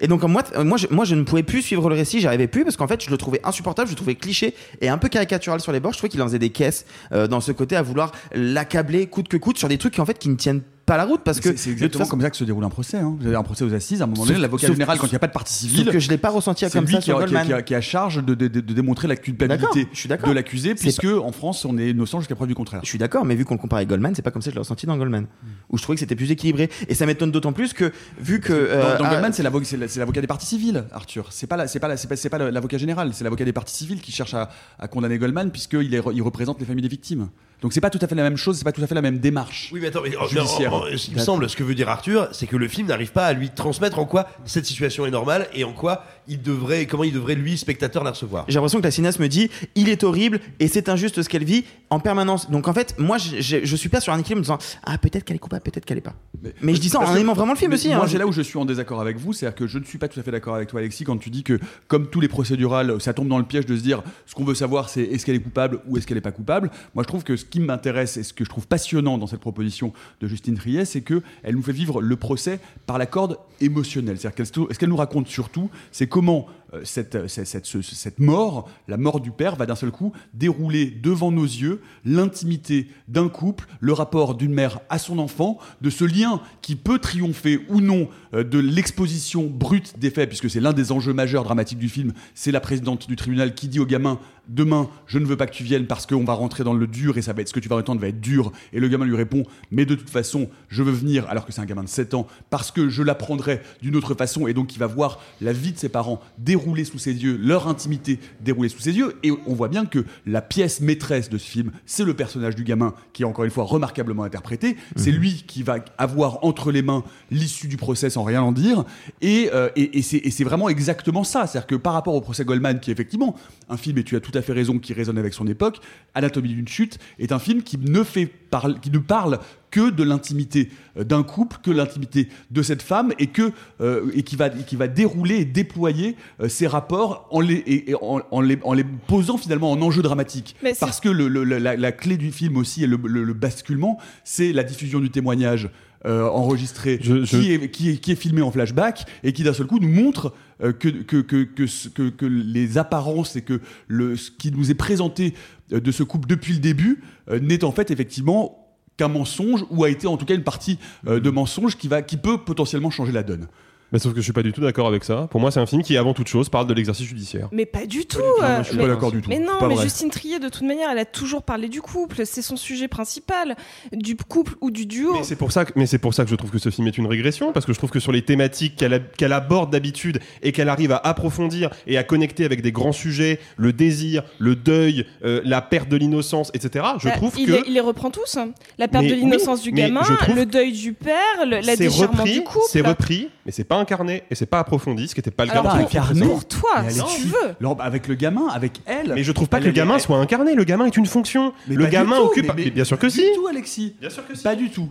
Et 0.00 0.08
donc 0.08 0.24
moi, 0.24 0.42
euh, 0.56 0.64
moi, 0.64 0.76
je, 0.76 0.88
moi, 0.90 1.04
je 1.04 1.14
ne 1.14 1.22
pouvais 1.22 1.44
plus 1.44 1.62
suivre 1.62 1.88
le 1.88 1.94
récit, 1.94 2.18
j'arrivais 2.18 2.48
plus 2.48 2.64
parce 2.64 2.76
qu'en 2.76 2.88
fait, 2.88 3.00
je 3.04 3.10
le 3.10 3.16
trouvais 3.16 3.40
insupportable, 3.44 3.86
je 3.86 3.92
le 3.92 3.96
trouvais 3.96 4.16
cliché 4.16 4.52
et 4.80 4.88
un 4.88 4.98
peu 4.98 5.08
caricatural 5.08 5.60
sur 5.60 5.70
les 5.70 5.78
bords. 5.78 5.92
Je 5.92 5.98
trouvais 5.98 6.08
qu'il 6.08 6.20
en 6.20 6.26
faisait 6.26 6.40
des 6.40 6.50
caisses 6.50 6.84
euh, 7.12 7.28
dans 7.28 7.40
ce 7.40 7.52
côté 7.52 7.76
à 7.76 7.82
vouloir 7.82 8.10
l'accabler 8.34 9.06
coûte 9.06 9.28
que 9.28 9.36
coûte 9.36 9.56
sur 9.56 9.68
des 9.68 9.78
trucs 9.78 9.94
qui 9.94 10.00
en 10.00 10.04
fait 10.06 10.18
qui 10.18 10.28
ne 10.28 10.34
tiennent 10.34 10.62
pas 10.86 10.96
la 10.96 11.04
route 11.04 11.22
parce 11.24 11.40
que 11.40 11.56
C'est 11.56 11.70
exactement 11.70 12.04
façon- 12.04 12.10
comme 12.10 12.20
ça 12.20 12.30
que 12.30 12.36
se 12.36 12.44
déroule 12.44 12.64
un 12.64 12.68
procès. 12.68 12.98
Hein. 12.98 13.16
Vous 13.18 13.26
avez 13.26 13.36
un 13.36 13.42
procès 13.42 13.64
aux 13.64 13.72
assises, 13.72 14.00
à 14.02 14.04
un 14.04 14.06
moment 14.06 14.26
donné, 14.26 14.38
l'avocat 14.38 14.66
général, 14.66 14.98
quand 14.98 15.06
il 15.06 15.10
n'y 15.10 15.16
a 15.16 15.18
pas 15.18 15.26
de 15.28 15.32
partie 15.32 15.54
civile. 15.54 15.88
que 15.90 15.98
je 15.98 16.10
l'ai 16.10 16.18
pas 16.18 16.30
ressenti 16.30 16.64
comme 16.70 16.84
lui 16.84 16.92
ça 16.94 16.98
qui 16.98 17.04
sur 17.04 17.18
a, 17.18 17.26
qui, 17.26 17.52
a, 17.52 17.62
qui 17.62 17.74
a- 17.74 17.80
charge 17.80 18.22
de, 18.24 18.34
de- 18.34 18.48
de- 18.48 18.60
de 18.60 18.72
démontrer 18.74 19.08
la 19.08 19.16
culpabilité 19.16 19.88
je 19.92 19.98
suis 19.98 20.08
de 20.08 20.32
l'accusé, 20.32 20.74
puisque 20.74 21.04
en 21.06 21.32
France, 21.32 21.64
on 21.64 21.78
est 21.78 21.90
innocent 21.90 22.20
jusqu'à 22.20 22.34
preuve 22.34 22.48
du 22.48 22.54
contraire. 22.54 22.80
Je 22.82 22.88
suis 22.88 22.98
d'accord, 22.98 23.24
mais 23.24 23.34
vu 23.34 23.44
qu'on 23.44 23.54
le 23.54 23.60
compare 23.60 23.78
avec 23.78 23.88
Goldman, 23.88 24.14
c'est 24.14 24.22
pas 24.22 24.30
comme 24.30 24.42
ça 24.42 24.46
que 24.46 24.52
je 24.52 24.56
l'ai 24.56 24.60
ressenti 24.60 24.86
dans 24.86 24.96
Goldman, 24.96 25.26
où 25.70 25.78
je 25.78 25.82
trouvais 25.82 25.96
que 25.96 26.00
c'était 26.00 26.16
plus 26.16 26.30
équilibré. 26.30 26.68
Et 26.88 26.94
ça 26.94 27.06
m'étonne 27.06 27.30
d'autant 27.30 27.52
plus 27.52 27.72
que 27.72 27.92
vu 28.20 28.40
que 28.40 28.52
euh, 28.52 28.92
dans 28.98 28.98
dans 28.98 29.04
ah, 29.06 29.10
Goldman, 29.10 29.32
c'est 29.32 29.42
l'avo- 29.42 29.62
c'est 29.64 29.76
la- 29.76 29.88
c'est 29.88 30.00
l'avocat 30.00 30.20
des 30.20 30.26
parties 30.26 30.46
civiles, 30.46 30.84
Arthur. 30.92 31.28
C'est 31.30 31.46
pas 31.46 31.66
c'est 31.66 31.78
pas 31.80 31.96
c'est 31.96 32.28
pas, 32.28 32.38
l'avocat 32.50 32.78
général, 32.78 33.10
c'est 33.14 33.24
l'avocat 33.24 33.44
des 33.44 33.52
parties 33.52 33.74
civiles 33.74 34.00
qui 34.00 34.12
cherche 34.12 34.34
à, 34.34 34.50
à 34.78 34.88
condamner 34.88 35.18
Goldman 35.18 35.50
puisqu'il 35.50 35.92
il 35.92 36.22
représente 36.22 36.60
les 36.60 36.66
familles 36.66 36.82
des 36.82 36.88
victimes. 36.88 37.28
Donc 37.62 37.72
c'est 37.72 37.80
pas 37.80 37.90
tout 37.90 37.98
à 38.02 38.06
fait 38.06 38.14
la 38.14 38.22
même 38.22 38.36
chose, 38.36 38.58
c'est 38.58 38.64
pas 38.64 38.72
tout 38.72 38.82
à 38.82 38.86
fait 38.86 38.94
la 38.94 39.02
même 39.02 39.18
démarche. 39.18 39.70
Oui, 39.72 39.80
mais 39.80 39.88
attends, 39.88 40.02
mais, 40.02 40.12
oh, 40.20 40.26
Judiciaire. 40.28 40.72
oh, 40.74 40.84
oh, 40.84 40.96
il 41.08 41.14
me 41.14 41.20
semble, 41.20 41.48
ce 41.48 41.56
que 41.56 41.62
veut 41.62 41.74
dire 41.74 41.88
Arthur, 41.88 42.28
c'est 42.32 42.46
que 42.46 42.56
le 42.56 42.68
film 42.68 42.88
n'arrive 42.88 43.12
pas 43.12 43.26
à 43.26 43.32
lui 43.32 43.50
transmettre 43.50 43.98
en 43.98 44.04
quoi 44.04 44.28
cette 44.44 44.66
situation 44.66 45.06
est 45.06 45.10
normale 45.10 45.48
et 45.54 45.64
en 45.64 45.72
quoi 45.72 46.04
il 46.28 46.42
devrait, 46.42 46.86
comment 46.86 47.04
il 47.04 47.12
devrait 47.12 47.34
lui, 47.34 47.56
spectateur, 47.56 48.04
la 48.04 48.10
recevoir. 48.10 48.44
j'ai 48.48 48.54
l'impression 48.54 48.78
que 48.78 48.84
la 48.84 48.90
cinéaste 48.90 49.18
me 49.20 49.28
dit 49.28 49.50
il 49.74 49.88
est 49.88 50.04
horrible 50.04 50.40
et 50.60 50.68
c'est 50.68 50.88
injuste 50.88 51.22
ce 51.22 51.28
qu'elle 51.28 51.44
vit 51.44 51.64
en 51.90 52.00
permanence. 52.00 52.50
Donc 52.50 52.68
en 52.68 52.74
fait, 52.74 52.94
moi 52.98 53.18
je, 53.18 53.76
suis 53.76 53.88
pas 53.88 54.00
sur 54.00 54.12
un 54.12 54.18
équilibre 54.18 54.40
en 54.40 54.56
disant 54.56 54.58
ah 54.84 54.98
peut-être 54.98 55.24
qu'elle 55.24 55.36
est 55.36 55.40
coupable, 55.40 55.62
peut-être 55.62 55.84
qu'elle 55.84 55.98
est 55.98 56.02
pas. 56.02 56.14
Mais, 56.62 56.74
je 56.74 56.80
dis 56.80 56.88
ça 56.88 57.00
en 57.00 57.14
aimant 57.16 57.32
vraiment 57.32 57.52
le 57.52 57.58
film 57.58 57.72
aussi. 57.72 57.88
Moi, 57.88 58.04
hein. 58.04 58.08
c'est 58.08 58.18
là 58.18 58.26
où 58.26 58.32
je 58.32 58.42
suis 58.42 58.58
en 58.58 58.64
désaccord 58.64 59.00
avec 59.00 59.18
vous, 59.18 59.32
c'est-à-dire 59.32 59.56
que 59.56 59.66
je 59.66 59.78
ne 59.78 59.84
suis 59.84 59.98
pas 59.98 60.08
tout 60.08 60.20
à 60.20 60.22
fait 60.22 60.30
d'accord 60.30 60.54
avec 60.54 60.68
toi, 60.68 60.80
Alexis, 60.80 61.04
quand 61.04 61.16
tu 61.16 61.30
dis 61.30 61.42
que, 61.42 61.58
comme 61.88 62.08
tous 62.08 62.20
les 62.20 62.28
procédurales, 62.28 63.00
ça 63.00 63.12
tombe 63.12 63.28
dans 63.28 63.38
le 63.38 63.44
piège 63.44 63.66
de 63.66 63.76
se 63.76 63.82
dire 63.82 64.02
ce 64.26 64.34
qu'on 64.34 64.44
veut 64.44 64.54
savoir, 64.54 64.88
c'est 64.88 65.02
est-ce 65.02 65.24
qu'elle 65.24 65.36
est 65.36 65.40
coupable 65.40 65.80
ou 65.86 65.96
est-ce 65.96 66.06
qu'elle 66.06 66.16
n'est 66.16 66.22
pas 66.22 66.32
coupable. 66.32 66.70
Moi, 66.94 67.02
je 67.02 67.08
trouve 67.08 67.24
que 67.24 67.36
ce 67.36 67.44
qui 67.44 67.60
m'intéresse 67.60 68.16
et 68.16 68.22
ce 68.22 68.32
que 68.32 68.44
je 68.44 68.50
trouve 68.50 68.66
passionnant 68.66 69.18
dans 69.18 69.26
cette 69.26 69.40
proposition 69.40 69.92
de 70.20 70.26
Justine 70.26 70.56
Triet, 70.56 70.84
c'est 70.84 71.02
que 71.02 71.22
elle 71.42 71.54
nous 71.54 71.62
fait 71.62 71.72
vivre 71.72 72.00
le 72.00 72.16
procès 72.16 72.60
par 72.86 72.98
la 72.98 73.06
corde 73.06 73.38
émotionnelle. 73.60 74.18
C'est-à-dire 74.18 74.36
qu'elle 74.36 74.46
ce 74.74 74.78
qu'elle 74.78 74.88
nous 74.88 74.96
raconte 74.96 75.28
surtout, 75.28 75.70
c'est 75.92 76.06
comment 76.14 76.46
euh, 76.74 76.80
cette, 76.84 77.26
cette, 77.26 77.44
cette, 77.48 77.66
ce- 77.66 77.82
cette 77.82 78.20
mort, 78.20 78.68
la 78.86 78.96
mort 78.96 79.18
du 79.18 79.32
père, 79.32 79.56
va 79.56 79.66
d'un 79.66 79.74
seul 79.74 79.90
coup 79.90 80.12
dérouler 80.32 80.86
devant 80.86 81.32
nos 81.32 81.42
yeux 81.44 81.80
l'intimité 82.04 82.86
d'un 83.08 83.28
couple, 83.28 83.66
le 83.80 83.92
rapport 83.92 84.36
d'une 84.36 84.54
mère 84.54 84.78
à 84.90 84.98
son 84.98 85.18
enfant, 85.18 85.58
de 85.80 85.90
ce 85.90 86.04
lien 86.04 86.40
qui 86.62 86.76
peut 86.76 87.00
triompher 87.00 87.66
ou 87.68 87.80
non 87.80 88.08
euh, 88.32 88.44
de 88.44 88.60
l'exposition 88.60 89.48
brute 89.48 89.98
des 89.98 90.10
faits, 90.10 90.28
puisque 90.28 90.48
c'est 90.48 90.60
l'un 90.60 90.72
des 90.72 90.92
enjeux 90.92 91.12
majeurs 91.12 91.42
dramatiques 91.42 91.78
du 91.80 91.88
film. 91.88 92.12
C'est 92.34 92.52
la 92.52 92.60
présidente 92.60 93.08
du 93.08 93.16
tribunal 93.16 93.56
qui 93.56 93.66
dit 93.66 93.80
au 93.80 93.86
gamin 93.86 94.20
Demain, 94.46 94.90
je 95.06 95.18
ne 95.18 95.24
veux 95.24 95.38
pas 95.38 95.46
que 95.46 95.54
tu 95.54 95.64
viennes 95.64 95.86
parce 95.86 96.04
qu'on 96.04 96.22
va 96.22 96.34
rentrer 96.34 96.64
dans 96.64 96.74
le 96.74 96.86
dur 96.86 97.16
et 97.16 97.22
ça 97.22 97.32
va 97.32 97.40
être 97.40 97.48
ce 97.48 97.54
que 97.54 97.60
tu 97.60 97.68
vas 97.70 97.76
entendre 97.76 97.98
va 98.02 98.08
être 98.08 98.20
dur. 98.20 98.52
Et 98.74 98.78
le 98.78 98.88
gamin 98.88 99.06
lui 99.06 99.16
répond 99.16 99.44
Mais 99.70 99.86
de 99.86 99.94
toute 99.94 100.10
façon, 100.10 100.50
je 100.68 100.82
veux 100.82 100.92
venir, 100.92 101.26
alors 101.30 101.46
que 101.46 101.52
c'est 101.52 101.62
un 101.62 101.64
gamin 101.64 101.82
de 101.82 101.88
7 101.88 102.12
ans, 102.12 102.26
parce 102.50 102.70
que 102.70 102.90
je 102.90 103.02
l'apprendrai 103.02 103.62
d'une 103.80 103.96
autre 103.96 104.12
façon. 104.12 104.46
Et 104.46 104.52
donc, 104.52 104.74
il 104.74 104.78
va 104.78 104.86
voir 104.86 105.18
la 105.40 105.54
vie 105.54 105.72
de 105.72 105.78
ses 105.78 105.88
parents 105.88 106.03
dérouler 106.38 106.84
sous 106.84 106.98
ses 106.98 107.12
yeux, 107.12 107.38
leur 107.42 107.68
intimité 107.68 108.18
dérouler 108.40 108.68
sous 108.68 108.80
ses 108.80 108.92
yeux. 108.92 109.16
Et 109.22 109.30
on 109.30 109.54
voit 109.54 109.68
bien 109.68 109.86
que 109.86 110.04
la 110.26 110.42
pièce 110.42 110.80
maîtresse 110.80 111.30
de 111.30 111.38
ce 111.38 111.46
film, 111.46 111.72
c'est 111.86 112.04
le 112.04 112.14
personnage 112.14 112.54
du 112.54 112.64
gamin, 112.64 112.94
qui 113.12 113.22
est 113.22 113.26
encore 113.26 113.44
une 113.44 113.50
fois 113.50 113.64
remarquablement 113.64 114.24
interprété. 114.24 114.76
C'est 114.96 115.10
lui 115.10 115.44
qui 115.46 115.62
va 115.62 115.76
avoir 115.98 116.44
entre 116.44 116.70
les 116.70 116.82
mains 116.82 117.04
l'issue 117.30 117.68
du 117.68 117.76
procès 117.76 118.10
sans 118.10 118.22
rien 118.22 118.42
en 118.42 118.52
dire. 118.52 118.84
Et, 119.20 119.50
euh, 119.52 119.68
et 119.76 120.02
c'est 120.02 120.44
vraiment 120.44 120.68
exactement 120.68 121.24
ça. 121.24 121.46
C'est-à-dire 121.46 121.66
que 121.66 121.74
par 121.76 121.92
rapport 121.92 122.14
au 122.14 122.20
procès 122.20 122.44
Goldman, 122.44 122.80
qui 122.80 122.90
est 122.90 122.92
effectivement 122.92 123.36
un 123.68 123.76
film, 123.76 123.98
et 123.98 124.04
tu 124.04 124.16
as 124.16 124.20
tout 124.20 124.36
à 124.36 124.42
fait 124.42 124.52
raison, 124.52 124.78
qui 124.78 124.92
résonne 124.92 125.18
avec 125.18 125.34
son 125.34 125.46
époque, 125.46 125.80
Anatomie 126.14 126.54
d'une 126.54 126.68
chute 126.68 126.98
est 127.18 127.32
un 127.32 127.38
film 127.38 127.62
qui 127.62 127.78
ne, 127.78 128.02
fait 128.02 128.26
parle, 128.26 128.80
qui 128.80 128.90
ne 128.90 128.98
parle 128.98 129.38
que 129.74 129.90
de 129.90 130.04
l'intimité 130.04 130.68
euh, 130.96 131.02
d'un 131.04 131.24
couple, 131.24 131.56
que 131.64 131.70
l'intimité 131.72 132.28
de 132.52 132.62
cette 132.62 132.82
femme, 132.82 133.12
et, 133.18 133.26
que, 133.26 133.50
euh, 133.80 134.10
et 134.14 134.22
qui, 134.22 134.36
va, 134.36 134.46
et 134.46 134.64
qui 134.66 134.76
va 134.76 134.86
dérouler 134.86 135.36
et 135.40 135.44
déployer 135.44 136.14
euh, 136.40 136.48
ces 136.48 136.66
rapports 136.68 137.26
en 137.32 137.40
les, 137.40 137.56
et, 137.56 137.90
et 137.90 137.94
en, 137.96 138.20
en 138.30 138.40
les, 138.40 138.58
en 138.62 138.72
les 138.72 138.84
posant 138.84 139.36
finalement 139.36 139.72
en 139.72 139.82
enjeu 139.82 140.02
dramatique. 140.02 140.54
Mais 140.62 140.74
Parce 140.78 141.00
que 141.00 141.08
le, 141.08 141.26
le- 141.28 141.42
la, 141.44 141.74
la 141.76 141.92
clé 141.92 142.16
du 142.16 142.30
film 142.30 142.56
aussi, 142.56 142.84
et 142.84 142.86
le, 142.86 142.98
le- 143.04 143.24
le 143.24 143.32
basculement, 143.34 143.98
c'est 144.22 144.52
la 144.52 144.62
diffusion 144.62 145.00
du 145.00 145.10
témoignage. 145.10 145.68
euh, 146.06 146.28
enregistré 146.28 146.98
Je- 147.02 147.24
je- 147.24 147.36
qui, 147.40 147.52
est, 147.52 147.70
qui, 147.70 147.88
est, 147.90 147.96
qui 147.96 148.12
est 148.12 148.14
filmé 148.14 148.42
en 148.42 148.50
flashback 148.52 149.06
et 149.22 149.32
qui 149.32 149.42
d'un 149.42 149.54
seul 149.54 149.66
coup 149.66 149.78
nous 149.78 149.88
montre 149.88 150.34
euh, 150.62 150.70
que, 150.72 150.90
que, 150.90 151.16
que, 151.22 151.44
que, 151.44 151.66
ce- 151.66 151.88
que, 151.88 152.10
que 152.10 152.26
les 152.26 152.76
apparences 152.76 153.36
et 153.36 153.40
que 153.42 153.58
le, 153.88 154.14
ce 154.14 154.30
qui 154.30 154.52
nous 154.52 154.70
est 154.70 154.74
présenté 154.74 155.32
euh, 155.72 155.80
de 155.80 155.90
ce 155.90 156.02
couple 156.02 156.28
depuis 156.28 156.52
le 156.52 156.58
début 156.60 157.02
euh, 157.30 157.40
n'est 157.40 157.64
en 157.64 157.72
fait 157.72 157.90
effectivement 157.90 158.63
qu'un 158.96 159.08
mensonge 159.08 159.64
ou 159.70 159.84
a 159.84 159.90
été 159.90 160.06
en 160.06 160.16
tout 160.16 160.24
cas 160.24 160.34
une 160.34 160.44
partie 160.44 160.78
euh, 161.06 161.20
de 161.20 161.30
mensonge 161.30 161.76
qui, 161.76 161.88
va, 161.88 162.02
qui 162.02 162.16
peut 162.16 162.38
potentiellement 162.38 162.90
changer 162.90 163.12
la 163.12 163.22
donne. 163.22 163.48
Mais 163.94 164.00
sauf 164.00 164.12
que 164.12 164.18
je 164.18 164.24
suis 164.24 164.32
pas 164.32 164.42
du 164.42 164.52
tout 164.52 164.60
d'accord 164.60 164.88
avec 164.88 165.04
ça. 165.04 165.28
Pour 165.30 165.40
moi, 165.40 165.52
c'est 165.52 165.60
un 165.60 165.66
film 165.66 165.82
qui, 165.84 165.96
avant 165.96 166.14
toute 166.14 166.26
chose, 166.26 166.48
parle 166.48 166.66
de 166.66 166.74
l'exercice 166.74 167.06
judiciaire. 167.06 167.48
Mais 167.52 167.64
pas 167.64 167.86
du 167.86 168.06
tout. 168.06 168.18
moi, 168.40 168.48
euh, 168.48 168.58
je 168.64 168.68
suis 168.68 168.76
mais- 168.76 168.82
pas 168.82 168.88
d'accord 168.88 169.12
du 169.12 169.22
tout. 169.22 169.30
Mais 169.30 169.38
non, 169.38 169.58
Pas 169.60 169.68
mais 169.68 169.74
vrai. 169.76 169.84
Justine 169.84 170.10
Trier, 170.10 170.40
de 170.40 170.48
toute 170.48 170.62
manière, 170.66 170.90
elle 170.90 170.98
a 170.98 171.04
toujours 171.04 171.44
parlé 171.44 171.68
du 171.68 171.80
couple. 171.80 172.22
C'est 172.26 172.42
son 172.42 172.56
sujet 172.56 172.88
principal, 172.88 173.54
du 173.92 174.16
couple 174.16 174.54
ou 174.60 174.70
du 174.72 174.84
duo. 174.86 175.12
Mais 175.14 175.22
c'est 175.22 175.36
pour 175.36 175.52
ça 175.52 175.64
que, 175.64 175.72
mais 175.76 175.86
c'est 175.86 175.98
pour 175.98 176.12
ça 176.12 176.24
que 176.24 176.30
je 176.30 176.34
trouve 176.34 176.50
que 176.50 176.58
ce 176.58 176.70
film 176.70 176.88
est 176.88 176.98
une 176.98 177.06
régression, 177.06 177.52
parce 177.52 177.64
que 177.66 177.72
je 177.72 177.78
trouve 177.78 177.90
que 177.90 178.00
sur 178.00 178.10
les 178.10 178.22
thématiques 178.22 178.74
qu'elle 178.76 178.94
a- 178.94 178.98
qu'elle 178.98 179.32
aborde 179.32 179.70
d'habitude 179.70 180.18
et 180.42 180.50
qu'elle 180.50 180.68
arrive 180.68 180.90
à 180.90 180.96
approfondir 180.96 181.70
et 181.86 181.96
à 181.96 182.02
connecter 182.02 182.44
avec 182.44 182.62
des 182.62 182.72
grands 182.72 182.90
sujets, 182.92 183.38
le 183.56 183.72
désir, 183.72 184.24
le 184.40 184.56
deuil, 184.56 185.06
euh, 185.24 185.40
la 185.44 185.62
perte 185.62 185.88
de 185.88 185.96
l'innocence, 185.96 186.50
etc. 186.52 186.84
Je 186.98 187.08
Bah, 187.08 187.14
trouve 187.16 187.34
il, 187.38 187.46
que 187.46 187.52
les, 187.52 187.62
il 187.68 187.74
les 187.74 187.80
reprend 187.80 188.10
tous. 188.10 188.36
hein. 188.38 188.48
La 188.76 188.88
perte 188.88 189.04
Mais 189.04 189.10
de 189.10 189.14
l'innocence 189.14 189.60
oui, 189.64 189.70
du 189.70 189.72
gamin, 189.72 190.00
le 190.34 190.46
deuil 190.46 190.72
du 190.72 190.94
père, 190.94 191.14
le, 191.46 191.60
la 191.64 191.76
déchirement 191.76 192.18
repris, 192.24 192.32
du 192.32 192.42
couple. 192.42 192.64
c'est 192.68 192.80
repris, 192.80 193.28
mais 193.46 193.52
c'est 193.52 193.62
pas 193.62 193.76
incarné 193.84 194.24
et 194.30 194.34
c'est 194.34 194.46
pas 194.46 194.58
approfondi, 194.58 195.06
ce 195.08 195.14
qui 195.14 195.20
n'était 195.20 195.30
pas 195.30 195.44
le 195.44 195.52
Alors, 195.52 195.62
cas 195.64 195.68
dans 195.70 195.76
le 195.76 195.86
film 195.86 196.02
incarné. 196.02 196.26
Pour 196.26 196.44
toi, 196.48 196.82
si 196.88 197.02
tu 197.22 197.28
veux. 197.28 197.54
Alors, 197.60 197.76
avec 197.80 198.08
le 198.08 198.14
gamin, 198.16 198.48
avec 198.48 198.80
elle. 198.86 199.12
Mais 199.14 199.22
je 199.22 199.30
trouve 199.32 199.48
pas 199.48 199.58
Elle 199.58 199.64
que 199.64 199.68
le 199.68 199.74
gamin 199.74 199.94
elle- 199.94 200.00
soit 200.00 200.18
incarné. 200.18 200.54
Le 200.54 200.64
gamin 200.64 200.86
est 200.86 200.96
une 200.96 201.06
fonction. 201.06 201.52
Mais 201.68 201.76
le 201.76 201.84
pas 201.84 201.90
du 201.90 201.92
gamin 201.92 202.16
tout, 202.16 202.22
occupe. 202.24 202.46
mais- 202.56 202.64
mais 202.64 202.70
bien 202.70 202.84
sûr 202.84 202.98
que 202.98 203.06
du 203.06 203.12
si. 203.12 203.24
tout, 203.36 203.46
Alexis. 203.46 203.94
Bien 204.00 204.10
sûr 204.10 204.26
que 204.26 204.34
si. 204.34 204.42
Pas 204.42 204.54
du 204.56 204.70
tout. 204.70 204.90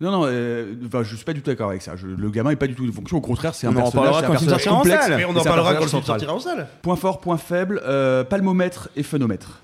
Non, 0.00 0.10
non, 0.10 0.22
euh, 0.26 0.74
enfin, 0.86 1.04
je 1.04 1.14
suis 1.14 1.24
pas 1.24 1.32
du 1.32 1.42
tout 1.42 1.50
d'accord 1.50 1.70
avec 1.70 1.80
ça. 1.80 1.94
Je- 1.94 2.08
le 2.08 2.30
gamin 2.30 2.50
est 2.50 2.56
pas 2.56 2.66
du 2.66 2.74
tout 2.74 2.82
une 2.84 2.92
fonction. 2.92 3.18
Au 3.18 3.20
contraire, 3.20 3.54
c'est 3.54 3.68
un 3.68 3.70
On 3.70 3.76
en 3.78 3.82
personnage, 3.82 4.14
c'est 4.18 4.24
un 4.24 4.30
personnage 4.30 4.50
sortira 4.64 4.74
en 4.74 4.78
complexe. 4.78 5.06
salle. 5.06 5.16
Mais 5.16 5.24
on 5.24 5.36
en 5.36 5.44
parlera 5.44 5.74
quand 5.74 5.82
central. 5.86 6.18
sortira 6.20 6.34
en 6.34 6.40
salle. 6.40 6.66
Point 6.82 6.96
fort, 6.96 7.20
point 7.20 7.36
faible, 7.36 7.80
euh, 7.84 8.24
palmomètre 8.24 8.88
et 8.96 9.04
phénomètre. 9.04 9.60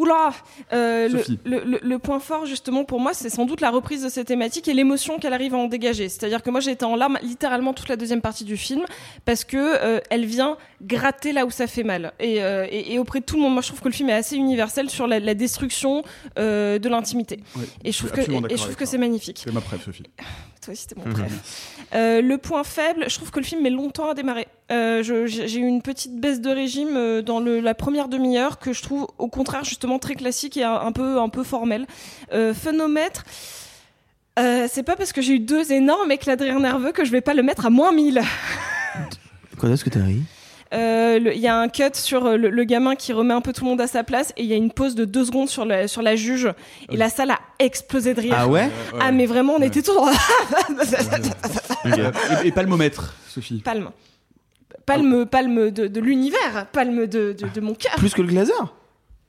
Oula 0.00 0.30
euh, 0.72 1.08
le, 1.44 1.98
point 1.98 2.20
fort 2.20 2.46
justement 2.46 2.84
pour 2.84 3.00
moi 3.00 3.12
c'est 3.12 3.28
sans 3.28 3.44
doute 3.44 3.60
la 3.60 3.70
reprise 3.70 4.02
de 4.02 4.08
ces 4.08 4.24
thématiques 4.24 4.66
et 4.66 4.72
l'émotion 4.72 5.18
qu'elle 5.18 5.34
arrive 5.34 5.54
à 5.54 5.58
en 5.58 5.66
dégager. 5.66 6.08
C'est-à-dire 6.08 6.42
que 6.42 6.48
moi 6.48 6.60
j'ai 6.60 6.70
été 6.70 6.86
en 6.86 6.96
larmes 6.96 7.18
littéralement 7.22 7.74
toute 7.74 7.88
la 7.88 7.96
deuxième 7.96 8.22
partie 8.22 8.44
du 8.44 8.56
film 8.56 8.84
parce 9.26 9.44
que 9.44 9.58
euh, 9.58 10.00
elle 10.08 10.24
vient 10.24 10.56
gratter 10.82 11.32
là 11.32 11.44
où 11.44 11.50
ça 11.50 11.66
fait 11.66 11.82
mal. 11.82 12.12
Et, 12.18 12.42
euh, 12.42 12.66
et, 12.70 12.94
et 12.94 12.98
auprès 12.98 13.20
de 13.20 13.26
tout 13.26 13.36
le 13.36 13.42
monde, 13.42 13.52
moi 13.52 13.62
je 13.62 13.68
trouve 13.68 13.80
que 13.80 13.88
le 13.88 13.94
film 13.94 14.08
est 14.08 14.14
assez 14.14 14.36
universel 14.36 14.88
sur 14.88 15.06
la, 15.06 15.20
la 15.20 15.34
destruction 15.34 16.02
euh, 16.38 16.78
de 16.78 16.88
l'intimité. 16.88 17.40
Ouais, 17.56 17.64
Et 17.84 17.92
je 17.92 17.98
trouve 17.98 18.12
que, 18.12 18.20
et 18.22 18.56
je 18.56 18.62
trouve 18.62 18.76
c'est 18.86 18.98
magnifique. 18.98 19.42
C'est 19.44 19.52
ma 19.52 19.60
préf, 19.60 19.84
Sophie. 19.84 20.04
Toi 20.62 20.72
aussi, 20.72 20.82
c'était 20.88 21.00
mon 21.00 21.10
préf. 21.12 21.32
Euh, 21.94 22.20
le 22.20 22.36
point 22.36 22.64
faible, 22.64 23.04
je 23.08 23.14
trouve 23.16 23.30
que 23.30 23.40
le 23.40 23.46
film 23.46 23.62
met 23.62 23.70
longtemps 23.70 24.10
à 24.10 24.14
démarrer. 24.14 24.46
Euh, 24.70 25.02
j'ai 25.02 25.56
eu 25.58 25.64
une 25.66 25.80
petite 25.80 26.20
baisse 26.20 26.40
de 26.42 26.50
régime 26.50 26.96
euh, 26.96 27.22
dans 27.22 27.40
le- 27.40 27.60
la 27.60 27.74
première 27.74 28.08
demi-heure 28.08 28.58
que 28.58 28.72
je 28.74 28.82
trouve 28.82 29.06
au 29.16 29.28
contraire 29.28 29.64
justement 29.64 29.98
très 29.98 30.14
classique 30.16 30.56
et 30.58 30.62
un, 30.64 30.92
peu, 30.92 31.18
un 31.18 31.30
peu 31.30 31.44
formel. 31.44 31.86
Euh, 32.34 32.52
phénomètre. 32.52 33.24
euh, 34.38 34.68
c'est 34.70 34.82
pas 34.82 34.96
parce 34.96 35.12
que 35.14 35.22
j'ai 35.22 35.34
eu 35.34 35.40
deux 35.40 35.72
énormes 35.72 36.10
éclats 36.12 36.36
de 36.36 36.44
rire 36.44 36.60
nerveux 36.60 36.92
que 36.92 37.04
je 37.06 37.10
vais 37.10 37.20
pas 37.22 37.32
le 37.34 37.42
mettre 37.42 37.64
à 37.66 37.70
moins 37.70 37.90
1000. 37.92 38.20
Quoi 39.58 39.70
est-ce 39.70 39.84
que 39.84 39.90
t'as 39.90 40.04
ri? 40.04 40.22
Euh, 40.72 41.18
Il 41.34 41.40
y 41.40 41.48
a 41.48 41.56
un 41.58 41.68
cut 41.68 41.82
sur 41.94 42.24
euh, 42.26 42.36
le, 42.36 42.48
le 42.50 42.64
gamin 42.64 42.94
qui 42.94 43.12
remet 43.12 43.34
un 43.34 43.40
peu 43.40 43.52
tout 43.52 43.64
le 43.64 43.70
monde 43.70 43.80
à 43.80 43.86
sa 43.88 44.04
place 44.04 44.32
et 44.36 44.42
il 44.44 44.48
y 44.48 44.52
a 44.52 44.56
une 44.56 44.70
pause 44.70 44.94
de 44.94 45.04
deux 45.04 45.24
secondes 45.24 45.48
sur, 45.48 45.64
la- 45.64 45.88
sur 45.88 46.00
la 46.00 46.14
juge 46.14 46.48
et 46.90 46.96
la 46.96 47.08
salle 47.10 47.32
a 47.32 47.38
explosé 47.58 48.14
de 48.14 48.20
rire. 48.20 48.34
Ah 48.38 48.46
ouais 48.46 48.70
Ah 49.00 49.10
mais 49.10 49.26
vraiment 49.26 49.54
on 49.58 49.62
était 49.62 49.82
tous 49.82 49.98
et, 52.44 52.48
et 52.48 52.52
palmomètre, 52.52 53.14
Sophie. 53.28 53.58
palme. 53.64 53.90
Palme, 54.86 55.26
palme 55.26 55.70
de, 55.70 55.86
de 55.86 56.00
l'univers, 56.00 56.66
palme 56.72 57.06
de, 57.06 57.32
de, 57.32 57.46
de 57.52 57.60
mon 57.60 57.74
cœur. 57.74 57.92
Plus 57.96 58.12
que 58.14 58.22
le 58.22 58.28
glazer 58.28 58.74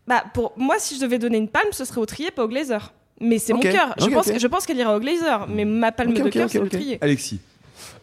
Bah, 0.08 0.24
pour 0.34 0.54
moi, 0.58 0.76
si 0.80 0.96
je 0.96 1.02
devais 1.02 1.20
donner 1.20 1.38
une 1.38 1.50
palme, 1.50 1.68
ce 1.72 1.86
serait 1.86 2.00
au 2.02 2.06
trier, 2.06 2.32
pas 2.32 2.44
au 2.46 2.48
glazer. 2.48 2.92
Mais 3.20 3.38
c'est 3.38 3.54
mon 3.54 3.60
cœur. 3.60 3.94
Je 4.00 4.08
pense, 4.08 4.28
ok. 4.28 4.40
je 4.40 4.48
pense 4.48 4.66
qu'elle 4.66 4.78
ira 4.78 4.96
au 4.96 5.00
glazer. 5.00 5.48
Mais 5.50 5.66
ma 5.66 5.92
palme 5.92 6.14
de 6.14 6.30
cœur, 6.30 6.50
c'est 6.50 6.60
le 6.60 6.70
trier. 6.70 6.98
Alexis. 7.02 7.40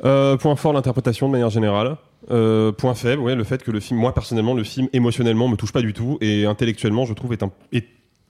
Euh, 0.04 0.36
point 0.36 0.54
fort, 0.54 0.72
l'interprétation 0.72 1.26
de 1.26 1.32
manière 1.32 1.50
générale. 1.50 1.96
Euh, 2.30 2.72
point 2.72 2.94
faible, 2.94 3.22
ouais, 3.22 3.34
le 3.34 3.44
fait 3.44 3.62
que 3.62 3.70
le 3.70 3.80
film, 3.80 3.98
moi 3.98 4.12
personnellement, 4.12 4.54
le 4.54 4.64
film 4.64 4.88
émotionnellement 4.92 5.48
me 5.48 5.56
touche 5.56 5.72
pas 5.72 5.82
du 5.82 5.92
tout 5.92 6.18
et 6.20 6.46
intellectuellement, 6.46 7.06
je 7.06 7.14
trouve, 7.14 7.32
est 7.32 7.42
un, 7.42 7.52
est 7.72 7.86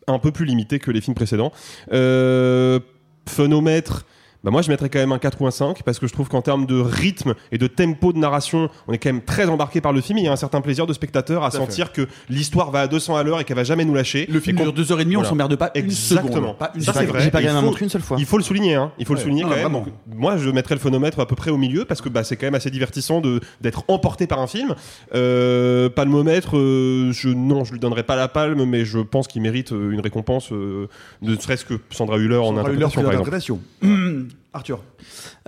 un 0.07 0.18
peu 0.18 0.30
plus 0.30 0.45
limité 0.45 0.78
que 0.78 0.91
les 0.91 1.01
films 1.01 1.14
précédents. 1.14 1.53
Euh, 1.93 2.80
phénomètre. 3.26 4.07
Bah 4.45 4.53
moi 4.53 4.62
je 4.62 4.68
mettrais 4.70 4.89
quand 4.89 5.01
même 5.01 5.11
un 5.11 5.18
4 5.18 5.43
ou 5.43 5.47
un 5.49 5.51
5 5.51 5.82
parce 5.82 5.99
que 5.99 6.07
je 6.07 6.12
trouve 6.12 6.28
qu'en 6.28 6.43
termes 6.43 6.64
de 6.64 6.78
rythme 6.78 7.34
et 7.51 7.59
de 7.59 7.66
tempo 7.66 8.12
de 8.12 8.18
narration 8.18 8.70
on 8.86 8.93
est 8.93 8.99
quand 8.99 9.09
même 9.12 9.22
très 9.22 9.47
embarqué 9.49 9.80
par 9.80 9.93
le 9.93 10.01
film 10.01 10.18
et 10.18 10.22
il 10.22 10.24
y 10.26 10.28
a 10.28 10.32
un 10.32 10.36
certain 10.36 10.61
plaisir 10.61 10.86
de 10.86 10.93
spectateur 10.93 11.43
à, 11.43 11.51
sentir 11.51 11.93
que 11.93 12.07
l'histoire 12.28 12.70
va 12.70 12.82
à 12.82 12.86
200 12.86 13.16
à 13.16 13.24
l'heure 13.24 13.41
et 13.41 13.45
qu'elle 13.45 13.57
va 13.57 13.64
jamais 13.64 13.84
nous 13.84 13.95
lâcher 13.95 14.26
Le 14.30 14.39
film 14.39 14.57
dure 14.59 14.72
deux 14.72 14.93
heures 14.93 15.01
et 15.01 15.05
demie, 15.05 15.16
on 15.16 15.20
Voilà. 15.20 15.30
s'emmerde 15.30 15.57
pas 15.57 15.72
une 15.74 15.84
Exactement. 15.86 16.32
seconde. 16.32 16.57
Pas 16.57 16.70
une 16.74 16.82
Ça, 16.82 16.93
c'est 16.93 17.07
vrai. 17.07 17.20
J'ai 17.22 17.30
pas 17.32 17.41
faut- 17.43 17.62
montre 17.62 17.82
une 17.82 17.89
seule 17.89 18.01
fois. 18.03 18.16
il 18.20 18.26
faut 18.26 18.39
le 18.39 18.45
souligner, 18.45 18.76
hein. 18.76 18.93
il 18.99 19.07
faut 19.07 19.14
le 19.14 19.20
souligner 19.20 19.43
Non, 19.43 19.49
quand 19.49 19.57
non, 19.57 19.62
même. 19.62 19.72
Donc, 19.72 19.86
moi, 20.14 20.36
je 20.36 20.51
mettrais 20.51 20.76
le 20.76 20.80
phonomètre 20.80 21.18
à 21.18 21.26
peu 21.26 21.34
près 21.34 21.51
au 21.51 21.57
milieu 21.57 21.84
parce 21.84 22.01
que 22.01 22.09
bah, 22.09 22.22
c'est 22.22 22.36
quand 22.36 22.47
même 22.47 22.55
assez 22.55 22.70
divertissant 22.70 23.20
de 23.20 23.41
d'être 23.61 23.82
emporté 23.89 24.26
par 24.28 24.39
un 24.39 24.47
film. 24.47 24.74
Euh, 25.14 25.89
palmomètre, 25.89 26.57
euh, 26.57 27.12
je 27.12 27.28
non, 27.28 27.64
je 27.64 27.72
lui 27.72 27.80
donnerais 27.80 28.05
pas 28.05 28.16
la 28.16 28.28
palme, 28.28 28.64
mais 28.64 28.84
je 28.84 28.99
pense 28.99 29.26
qu'il 29.26 29.43
mérite 29.43 29.72
euh, 29.72 29.91
une 29.91 30.01
récompense, 30.01 30.53
euh, 30.53 30.86
ne 31.22 31.34
serait-ce 31.36 31.64
que 31.64 31.74
Sandra 31.91 32.18
Hüller 32.18 32.36
en 32.36 32.57
interprétation, 32.57 33.03
par 33.03 33.89
Arthur. 34.53 34.80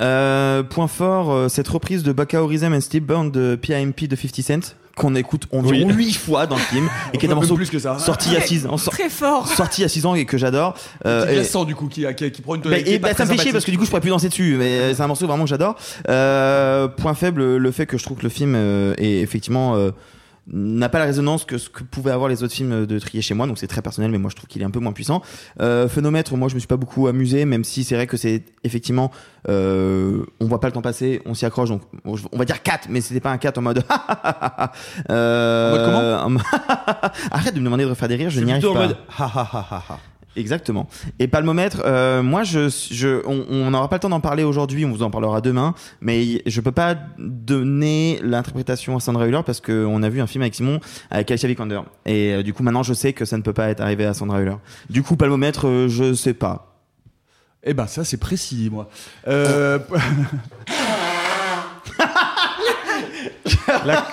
Euh, 0.00 0.62
point 0.62 0.88
fort, 0.88 1.32
euh, 1.32 1.48
cette 1.48 1.68
reprise 1.68 2.02
de 2.02 2.14
Horizon 2.36 2.72
and 2.72 2.80
Steve 2.80 3.02
Burn 3.02 3.30
de 3.30 3.56
PIMP 3.56 4.06
de 4.06 4.16
50 4.16 4.44
Cent, 4.44 4.76
qu'on 4.96 5.14
écoute 5.14 5.46
environ 5.52 5.88
Oui. 5.88 5.94
8 6.06 6.12
fois 6.14 6.46
dans 6.46 6.56
le 6.56 6.60
film, 6.62 6.88
et 7.12 7.18
qui 7.18 7.26
est 7.26 7.32
un 7.32 7.34
morceau 7.34 7.54
plus 7.54 7.70
que 7.70 7.78
ça. 7.78 7.98
sorti 7.98 8.28
il 8.30 8.34
y 8.34 8.36
a 8.36 8.40
6 8.42 8.66
ans. 8.66 8.76
Très 8.76 9.08
fort. 9.08 9.48
Sorti 9.48 9.80
il 9.80 9.82
y 9.82 9.84
a 9.86 9.88
6 9.88 10.06
ans 10.06 10.14
et 10.14 10.26
que 10.26 10.36
j'adore. 10.36 10.74
Euh, 11.06 11.32
glaçant 11.32 11.64
du 11.64 11.74
coup 11.74 11.88
qui, 11.88 12.04
qui, 12.14 12.30
qui 12.30 12.42
prend 12.42 12.54
une 12.56 12.60
Bah, 12.60 12.68
tonalité 12.70 12.94
et 12.94 12.98
bah, 12.98 13.14
ça 13.14 13.24
me 13.24 13.30
fait 13.30 13.38
chier 13.38 13.52
parce 13.52 13.64
que 13.64 13.70
du 13.70 13.78
coup 13.78 13.84
je 13.84 13.90
pourrais 13.90 14.02
plus 14.02 14.10
danser 14.10 14.28
dessus 14.28 14.56
mais 14.58 14.78
euh, 14.78 14.94
c'est 14.94 15.02
un 15.02 15.06
morceau 15.06 15.26
vraiment 15.26 15.44
que 15.44 15.50
j'adore 15.50 15.76
euh, 16.08 16.88
point 16.88 17.14
faible 17.14 17.56
le 17.56 17.70
fait 17.70 17.86
que 17.86 17.96
je 17.96 18.04
trouve 18.04 18.18
que 18.18 18.22
le 18.24 18.28
film 18.28 18.54
euh, 18.54 18.94
est 18.98 19.20
effectivement 19.20 19.74
euh, 19.76 19.90
n'a 20.52 20.88
pas 20.88 20.98
la 20.98 21.04
résonance 21.04 21.44
que 21.44 21.58
ce 21.58 21.68
que 21.68 21.82
pouvaient 21.84 22.10
avoir 22.10 22.28
les 22.28 22.42
autres 22.42 22.54
films 22.54 22.86
de 22.86 22.98
Trier 22.98 23.22
chez 23.22 23.34
moi 23.34 23.46
donc 23.46 23.58
c'est 23.58 23.66
très 23.66 23.82
personnel 23.82 24.10
mais 24.10 24.18
moi 24.18 24.30
je 24.30 24.36
trouve 24.36 24.48
qu'il 24.48 24.62
est 24.62 24.64
un 24.64 24.70
peu 24.70 24.80
moins 24.80 24.92
puissant. 24.92 25.22
Euh, 25.60 25.88
phénomètre 25.88 26.36
moi 26.36 26.48
je 26.48 26.54
me 26.54 26.58
suis 26.58 26.66
pas 26.66 26.76
beaucoup 26.76 27.06
amusé 27.06 27.44
même 27.44 27.64
si 27.64 27.84
c'est 27.84 27.94
vrai 27.94 28.06
que 28.06 28.16
c'est 28.16 28.44
effectivement 28.64 29.10
euh, 29.48 30.24
on 30.40 30.46
voit 30.46 30.60
pas 30.60 30.68
le 30.68 30.72
temps 30.72 30.82
passer 30.82 31.22
on 31.24 31.34
s'y 31.34 31.46
accroche 31.46 31.68
donc 31.68 31.82
on 32.04 32.38
va 32.38 32.44
dire 32.44 32.62
4 32.62 32.88
mais 32.90 33.00
c'était 33.00 33.20
pas 33.20 33.30
un 33.30 33.38
4 33.38 33.58
en 33.58 33.62
mode 33.62 33.84
euh, 35.10 36.18
en 36.18 36.30
mode 36.30 36.42
arrête 37.30 37.54
de 37.54 37.60
me 37.60 37.64
demander 37.64 37.84
de 37.84 37.90
refaire 37.90 38.08
des 38.08 38.16
rires 38.16 38.30
je 38.30 38.40
n'y 38.40 38.50
arrive 38.50 38.62
pas. 38.62 38.70
en 38.70 38.74
mode 38.74 38.96
Exactement. 40.36 40.88
Et 41.18 41.26
palmomètre, 41.26 41.82
euh, 41.84 42.22
moi, 42.22 42.44
je, 42.44 42.68
je, 42.90 43.20
on- 43.26 43.44
on 43.50 43.70
n'aura 43.72 43.88
pas 43.88 43.96
le 43.96 44.00
temps 44.00 44.08
d'en 44.08 44.20
parler 44.20 44.44
aujourd'hui, 44.44 44.84
on 44.84 44.90
vous 44.92 45.02
en 45.02 45.10
parlera 45.10 45.40
demain, 45.40 45.74
mais 46.00 46.40
je 46.46 46.60
peux 46.60 46.70
pas 46.70 46.94
donner 47.18 48.20
l'interprétation 48.22 48.96
à 48.96 49.00
Sandra 49.00 49.26
Hüller 49.26 49.40
parce 49.44 49.60
qu'on 49.60 50.02
a 50.02 50.08
vu 50.08 50.20
un 50.20 50.26
film 50.28 50.42
avec 50.42 50.54
Simon, 50.54 50.78
avec 51.10 51.30
Alicia 51.30 51.48
Vikander. 51.48 51.80
Et 52.06 52.32
euh, 52.34 52.42
du 52.44 52.52
coup, 52.54 52.62
maintenant, 52.62 52.84
je 52.84 52.94
sais 52.94 53.12
que 53.12 53.24
ça 53.24 53.36
ne 53.36 53.42
peut 53.42 53.52
pas 53.52 53.68
être 53.70 53.80
arrivé 53.80 54.06
à 54.06 54.14
Sandra 54.14 54.40
Hüller. 54.40 54.56
Du 54.88 55.02
coup, 55.02 55.16
palmomètre, 55.16 55.66
euh, 55.66 55.88
je 55.88 56.14
sais 56.14 56.34
pas. 56.34 56.66
Eh 57.62 57.74
ben 57.74 57.86
ça 57.86 58.04
c'est 58.04 58.16
précis 58.16 58.70
moi. 58.72 58.88
Euh, 59.28 59.78
La- 63.84 64.06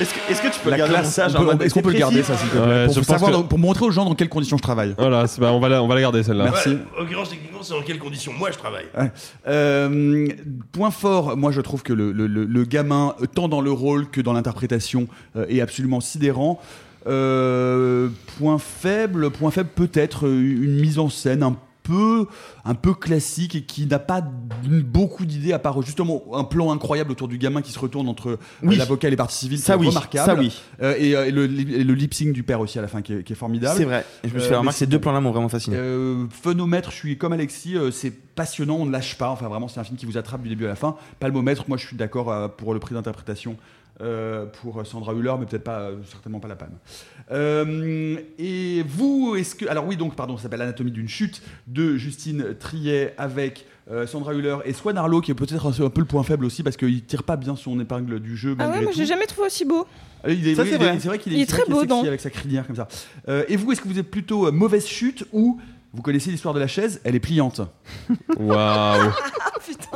Est-ce 0.00 0.12
que, 0.12 0.32
est-ce 0.32 0.42
que 0.42 0.48
tu 0.48 0.60
peux 0.60 0.70
la 0.70 0.76
regarder 0.76 0.94
mon 0.94 0.98
classe, 1.00 1.06
message 1.18 1.32
on 1.34 1.36
en 1.36 1.40
peut- 1.40 1.46
mode 1.46 1.62
Est-ce 1.62 1.74
qu'on 1.74 1.82
peut 1.82 1.92
le 1.92 1.98
garder 1.98 2.22
ça 2.22 2.36
s'il 2.36 2.48
te 2.48 2.56
plaît 2.56 2.60
Ouais, 2.66 2.84
pour, 2.86 2.94
je 2.94 2.98
pense 3.00 3.06
savoir, 3.06 3.30
que- 3.30 3.36
dans- 3.36 3.42
pour 3.44 3.58
montrer 3.58 3.84
aux 3.84 3.90
gens 3.90 4.04
dans 4.04 4.14
quelles 4.14 4.28
conditions 4.28 4.56
je 4.56 4.62
travaille. 4.62 4.94
Voilà, 4.98 5.26
c'est- 5.26 5.40
bah, 5.40 5.52
on 5.52 5.60
va 5.60 5.68
la, 5.68 5.82
on 5.82 5.86
va 5.86 5.94
la 5.94 6.00
garder 6.00 6.22
celle-là. 6.22 6.44
Merci. 6.44 6.70
Ouais, 6.70 6.78
en 6.96 7.00
l'occurrence, 7.02 7.30
techniquement, 7.30 7.62
c'est 7.62 7.74
dans 7.74 7.82
quelles 7.82 7.98
conditions 8.00 8.32
moi 8.32 8.50
je 8.50 8.58
travaille? 8.58 8.86
Ouais. 8.98 9.12
Euh, 9.46 10.28
point 10.72 10.90
fort, 10.90 11.36
moi 11.36 11.52
je 11.52 11.60
trouve 11.60 11.82
que 11.82 11.92
le, 11.92 12.10
le- 12.12 12.26
le- 12.26 12.44
le 12.44 12.64
gamin, 12.64 13.14
tant 13.34 13.48
dans 13.48 13.60
le 13.60 13.70
rôle 13.70 14.10
que 14.10 14.20
dans 14.20 14.32
l'interprétation, 14.32 15.06
euh, 15.36 15.46
est 15.48 15.60
absolument 15.60 16.00
sidérant. 16.00 16.60
Euh, 17.06 18.08
point 18.38 18.58
faible, 18.58 19.30
point 19.30 19.50
faible 19.50 19.68
peut-être 19.74 20.26
euh, 20.26 20.30
une 20.40 20.80
mise 20.80 20.98
en 20.98 21.08
scène 21.10 21.42
un 21.42 21.56
peu, 21.84 22.26
un 22.64 22.74
peu 22.74 22.94
classique 22.94 23.54
et 23.54 23.62
qui 23.62 23.86
n'a 23.86 23.98
pas 24.00 24.20
beaucoup 24.22 25.26
d'idées 25.26 25.52
à 25.52 25.58
part 25.58 25.80
justement 25.82 26.22
un 26.32 26.42
plan 26.44 26.72
incroyable 26.72 27.12
autour 27.12 27.28
du 27.28 27.38
gamin 27.38 27.62
qui 27.62 27.70
se 27.72 27.78
retourne 27.78 28.08
entre 28.08 28.30
euh, 28.30 28.38
Oui. 28.62 28.76
l'avocat 28.76 29.08
et 29.08 29.10
les 29.10 29.16
parties 29.16 29.36
civiles, 29.36 29.58
Ça 29.58 29.76
oui, 29.76 29.88
remarquable. 29.88 30.24
ça 30.26 30.34
oui. 30.34 30.60
Euh, 30.82 30.94
et, 30.98 31.14
euh, 31.14 31.26
et 31.26 31.30
le, 31.30 31.44
et 31.44 31.84
le 31.84 31.94
lip 31.94 32.14
sync 32.14 32.32
du 32.32 32.42
père 32.42 32.60
aussi 32.60 32.78
à 32.78 32.82
la 32.82 32.88
fin 32.88 33.02
qui 33.02 33.12
est, 33.12 33.22
qui 33.22 33.32
est 33.34 33.36
formidable. 33.36 33.76
C'est 33.76 33.84
vrai. 33.84 34.04
Et 34.24 34.28
je 34.28 34.34
me 34.34 34.38
suis 34.38 34.46
Euh, 34.46 34.48
fait 34.48 34.50
mais 34.54 34.58
remarquer, 34.58 34.78
ces 34.78 34.86
deux 34.86 34.98
plans-là 34.98 35.20
m'ont 35.20 35.30
vraiment 35.30 35.48
fasciné. 35.48 35.76
euh, 35.78 36.26
phénomètre, 36.30 36.90
je 36.90 36.96
suis 36.96 37.18
comme 37.18 37.32
Alexis, 37.34 37.76
euh, 37.76 37.90
c'est 37.90 38.10
passionnant, 38.10 38.76
on 38.76 38.86
ne 38.86 38.90
lâche 38.90 39.16
pas. 39.16 39.28
Enfin, 39.30 39.48
vraiment, 39.48 39.68
c'est 39.68 39.78
un 39.78 39.84
film 39.84 39.96
qui 39.98 40.06
vous 40.06 40.16
attrape 40.16 40.42
du 40.42 40.48
début 40.48 40.64
à 40.64 40.68
la 40.68 40.76
fin. 40.76 40.96
Palmomètre, 41.20 41.64
moi, 41.68 41.76
je 41.76 41.86
suis 41.86 41.96
d'accord 41.96 42.32
euh, 42.32 42.48
pour 42.48 42.72
le 42.74 42.80
prix 42.80 42.94
d'interprétation 42.94 43.56
euh, 44.00 44.46
pour 44.46 44.84
Sandra 44.86 45.12
Hüller, 45.14 45.34
mais 45.38 45.46
peut-être 45.46 45.64
pas, 45.64 45.80
euh, 45.80 45.96
certainement 46.10 46.40
pas 46.40 46.48
la 46.48 46.56
palme. 46.56 46.74
Euh, 47.30 48.16
et 48.38 48.82
vous, 48.86 49.34
est-ce 49.36 49.54
que. 49.54 49.66
Alors, 49.68 49.86
oui, 49.86 49.96
donc, 49.96 50.14
pardon, 50.16 50.36
ça 50.36 50.44
s'appelle 50.44 50.62
Anatomie 50.62 50.90
d'une 50.90 51.08
chute 51.08 51.42
de 51.66 51.96
Justine 51.96 52.54
Triet 52.58 53.14
avec. 53.18 53.66
euh, 53.90 54.06
Sandra 54.06 54.32
Hüller 54.32 54.56
et 54.64 54.72
Swan 54.72 54.96
Arlo 54.96 55.20
qui 55.20 55.30
est 55.30 55.34
peut-être 55.34 55.66
un, 55.66 55.84
un 55.84 55.90
peu 55.90 56.00
le 56.00 56.06
point 56.06 56.22
faible 56.22 56.46
aussi 56.46 56.62
parce 56.62 56.76
qu'il 56.78 57.04
tire 57.04 57.22
pas 57.22 57.36
bien 57.36 57.54
son 57.54 57.78
épingle 57.80 58.18
du 58.18 58.34
jeu 58.34 58.56
Ah 58.58 58.70
ouais, 58.70 58.82
tout. 58.86 58.92
j'ai 58.96 59.04
jamais 59.04 59.26
trouvé 59.26 59.48
aussi 59.48 59.66
beau. 59.66 59.86
Ah, 60.22 60.30
il 60.30 60.48
est, 60.48 60.54
Ça, 60.54 60.62
oui, 60.62 60.68
c'est 60.70 60.76
il 60.76 60.82
est- 60.82 60.86
vrai. 60.86 60.98
c'est 61.00 61.08
vrai 61.08 61.18
qu'il 61.18 61.32
est, 61.34 61.36
Il 61.36 61.42
est 61.42 61.46
très 61.46 61.64
beau, 61.68 61.80
sexy 61.80 61.88
non 61.88 62.02
avec 62.06 62.20
sa 62.20 62.30
crinière 62.30 62.66
comme 62.66 62.76
ça. 62.76 62.88
Euh, 63.28 63.44
et 63.46 63.56
vous, 63.58 63.70
est-ce 63.72 63.82
que 63.82 63.88
vous 63.88 63.98
êtes 63.98 64.10
plutôt 64.10 64.46
euh, 64.46 64.52
mauvaise 64.52 64.86
chute 64.86 65.26
ou 65.34 65.60
vous 65.92 66.00
connaissez 66.00 66.30
l'histoire 66.30 66.54
de 66.54 66.60
la 66.60 66.66
chaise 66.66 67.02
Elle 67.04 67.14
est 67.14 67.20
pliante? 67.20 67.60
Waouh. 68.38 69.10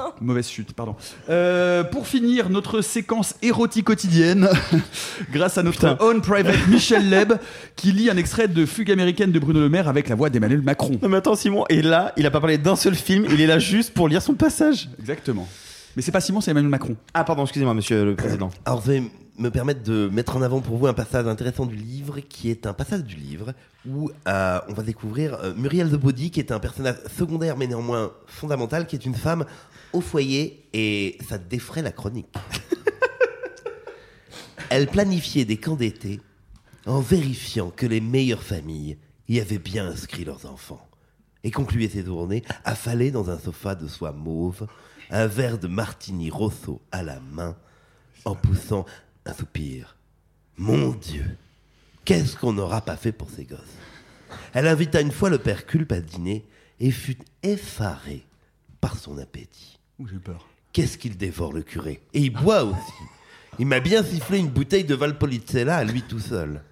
Mauvaise 0.20 0.48
chute, 0.48 0.72
pardon. 0.72 0.96
Euh, 1.28 1.84
pour 1.84 2.06
finir, 2.06 2.50
notre 2.50 2.80
séquence 2.80 3.34
érotique 3.42 3.86
quotidienne, 3.86 4.48
grâce 5.32 5.58
à 5.58 5.62
notre 5.62 5.96
own 6.00 6.20
private 6.20 6.66
Michel 6.68 7.08
Leb, 7.08 7.34
qui 7.76 7.92
lit 7.92 8.10
un 8.10 8.16
extrait 8.16 8.48
de 8.48 8.66
Fugue 8.66 8.90
américaine 8.90 9.32
de 9.32 9.38
Bruno 9.38 9.60
Le 9.60 9.68
Maire 9.68 9.88
avec 9.88 10.08
la 10.08 10.14
voix 10.14 10.30
d'Emmanuel 10.30 10.62
Macron. 10.62 10.98
Non 11.02 11.08
mais 11.08 11.18
attends 11.18 11.36
Simon, 11.36 11.64
et 11.68 11.82
là, 11.82 12.12
il 12.16 12.26
a 12.26 12.30
pas 12.30 12.40
parlé 12.40 12.58
d'un 12.58 12.76
seul 12.76 12.94
film, 12.94 13.26
il 13.30 13.40
est 13.40 13.46
là 13.46 13.58
juste 13.58 13.94
pour 13.94 14.08
lire 14.08 14.22
son 14.22 14.34
passage. 14.34 14.88
Exactement. 14.98 15.48
Mais 15.96 16.02
c'est 16.02 16.12
pas 16.12 16.20
Simon, 16.20 16.40
c'est 16.40 16.50
Emmanuel 16.50 16.70
Macron. 16.70 16.96
Ah 17.14 17.24
pardon, 17.24 17.42
excusez-moi 17.42 17.74
monsieur 17.74 18.04
le 18.04 18.14
président. 18.14 18.50
Alors, 18.64 18.82
je 18.82 18.92
vais 18.92 19.02
me 19.38 19.50
permettre 19.50 19.82
de 19.82 20.08
mettre 20.12 20.36
en 20.36 20.42
avant 20.42 20.60
pour 20.60 20.76
vous 20.76 20.86
un 20.86 20.94
passage 20.94 21.26
intéressant 21.26 21.64
du 21.64 21.76
livre, 21.76 22.20
qui 22.20 22.50
est 22.50 22.66
un 22.66 22.72
passage 22.72 23.04
du 23.04 23.14
livre 23.14 23.52
où 23.88 24.10
euh, 24.26 24.58
on 24.68 24.72
va 24.72 24.82
découvrir 24.82 25.34
euh, 25.34 25.54
Muriel 25.56 25.90
The 25.90 25.94
Body, 25.94 26.30
qui 26.30 26.40
est 26.40 26.52
un 26.52 26.58
personnage 26.58 26.96
secondaire 27.16 27.56
mais 27.56 27.66
néanmoins 27.66 28.10
fondamental, 28.26 28.86
qui 28.86 28.96
est 28.96 29.06
une 29.06 29.14
femme 29.14 29.44
au 29.92 30.00
foyer 30.00 30.68
et 30.72 31.18
ça 31.28 31.38
défraie 31.38 31.82
la 31.82 31.92
chronique. 31.92 32.34
Elle 34.70 34.86
planifiait 34.86 35.44
des 35.44 35.56
camps 35.56 35.76
d'été 35.76 36.20
en 36.86 37.00
vérifiant 37.00 37.70
que 37.70 37.86
les 37.86 38.00
meilleures 38.00 38.42
familles 38.42 38.98
y 39.28 39.40
avaient 39.40 39.58
bien 39.58 39.86
inscrit 39.86 40.24
leurs 40.24 40.46
enfants 40.46 40.86
et 41.44 41.50
concluait 41.50 41.88
ses 41.88 42.04
journées 42.04 42.42
affalée 42.64 43.10
dans 43.10 43.30
un 43.30 43.38
sofa 43.38 43.74
de 43.74 43.86
soie 43.86 44.12
mauve, 44.12 44.66
un 45.10 45.26
verre 45.26 45.58
de 45.58 45.68
martini 45.68 46.30
rosso 46.30 46.82
à 46.90 47.02
la 47.02 47.20
main, 47.20 47.56
en 48.24 48.34
poussant 48.34 48.84
un 49.24 49.32
soupir. 49.32 49.96
Mon 50.56 50.90
Dieu, 50.90 51.24
qu'est-ce 52.04 52.36
qu'on 52.36 52.52
n'aura 52.52 52.80
pas 52.80 52.96
fait 52.96 53.12
pour 53.12 53.30
ces 53.30 53.44
gosses? 53.44 53.58
Elle 54.52 54.66
invita 54.66 55.00
une 55.00 55.12
fois 55.12 55.30
le 55.30 55.38
père 55.38 55.66
Culpe 55.66 55.92
à 55.92 56.00
dîner 56.00 56.46
et 56.80 56.90
fut 56.90 57.18
effarée 57.42 58.26
par 58.80 58.98
son 58.98 59.18
appétit. 59.18 59.77
J'ai 60.06 60.18
peur. 60.18 60.48
Qu'est-ce 60.72 60.96
qu'il 60.96 61.16
dévore 61.16 61.52
le 61.52 61.62
curé? 61.62 62.00
Et 62.14 62.20
il 62.20 62.30
boit 62.30 62.62
aussi. 62.62 62.92
Il 63.58 63.66
m'a 63.66 63.80
bien 63.80 64.04
sifflé 64.04 64.38
une 64.38 64.48
bouteille 64.48 64.84
de 64.84 64.94
Valpolicella 64.94 65.76
à 65.76 65.84
lui 65.84 66.02
tout 66.02 66.20
seul. 66.20 66.62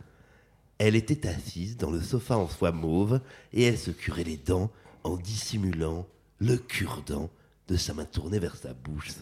Elle 0.79 0.95
était 0.95 1.27
assise 1.27 1.77
dans 1.77 1.91
le 1.91 2.01
sofa 2.01 2.37
en 2.37 2.49
soie 2.49 2.71
mauve 2.71 3.21
et 3.53 3.65
elle 3.65 3.79
se 3.79 3.91
curait 3.91 4.25
les 4.25 4.37
dents 4.37 4.71
en 5.03 5.17
dissimulant 5.17 6.07
le 6.39 6.57
cure-dent 6.57 7.31
de 7.69 7.77
sa 7.77 7.95
main 7.95 8.05
tournée 8.05 8.39
vers 8.39 8.57
sa 8.57 8.75
bouche. 8.75 9.13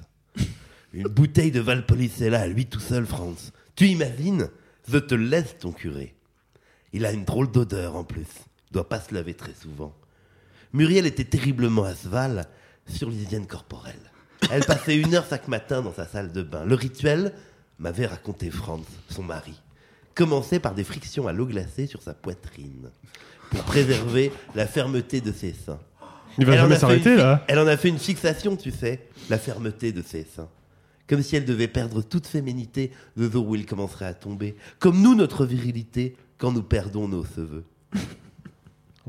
Une 0.92 1.09
bouteille 1.09 1.52
de 1.52 1.61
Valpolicella 1.61 2.40
à 2.40 2.46
lui 2.46 2.66
tout 2.66 2.80
seul, 2.80 3.07
Franz. 3.07 3.52
Tu 3.74 3.86
imagines? 3.86 4.50
Je 4.86 4.98
te 4.98 5.14
laisse 5.14 5.57
ton 5.59 5.72
curé. 5.72 6.14
Il 6.92 7.07
a 7.07 7.12
une 7.12 7.24
drôle 7.24 7.50
d'odeur 7.50 7.96
en 7.96 8.05
plus. 8.05 8.28
Il 8.68 8.74
doit 8.74 8.88
pas 8.88 9.00
se 9.00 9.14
laver 9.14 9.34
très 9.34 9.55
souvent. 9.55 9.94
Muriel 10.74 11.07
était 11.07 11.24
terriblement 11.24 11.84
à 11.84 11.94
cheval 11.94 12.46
sur 12.87 13.11
l'hygiène 13.11 13.47
corporelle. 13.47 13.95
Elle 14.51 14.64
passait 14.64 14.97
une 14.97 15.14
heure 15.14 15.26
chaque 15.28 15.49
matin 15.49 15.82
dans 15.82 15.93
sa 15.93 16.07
salle 16.07 16.32
de 16.32 16.43
bain. 16.43 16.64
Le 16.64 16.74
rituel, 16.74 17.32
m'avait 17.78 18.07
raconté 18.07 18.51
Franz, 18.51 18.85
son 19.09 19.22
mari, 19.22 19.61
commençait 20.14 20.61
par 20.61 20.74
des 20.74 20.85
frictions 20.85 21.26
à 21.26 21.32
l'eau 21.32 21.47
glacée 21.47 21.87
sur 21.87 22.03
sa 22.03 22.14
poitrine 22.14 22.91
pour 23.51 23.62
préserver 23.64 24.32
la 24.55 24.66
fermeté 24.66 25.20
de 25.20 25.32
ses 25.32 25.53
seins. 25.53 25.80
Il 26.39 26.47
va 26.47 26.55
Elle 26.55 26.61
en 26.61 26.62
jamais 26.62 26.74
a 26.74 26.76
fait 26.76 26.80
s'arrêter, 26.80 27.16
là. 27.16 27.45
Elle 27.49 27.59
en 27.59 27.66
a 27.66 27.76
fait 27.76 27.89
une 27.89 27.99
fixation, 27.99 28.57
tu 28.57 28.70
sais, 28.70 29.09
la 29.30 29.39
fermeté 29.39 29.93
de 29.93 30.03
ses 30.03 30.24
seins. 30.24 30.49
Comme 31.09 31.22
si 31.22 31.37
elle 31.37 31.45
devait 31.45 31.68
perdre 31.68 32.03
toute 32.03 32.26
féminité 32.26 32.91
le 33.16 33.30
jour 33.30 33.47
où 33.47 33.55
il 33.55 33.66
commencerait 33.66 34.07
à 34.07 34.14
tomber. 34.14 34.57
Comme 34.78 35.01
nous, 35.01 35.14
notre 35.14 35.45
virilité, 35.45 36.16
quand 36.39 36.51
nous 36.51 36.62
perdons 36.62 37.09
nos 37.09 37.24
cheveux. 37.24 37.64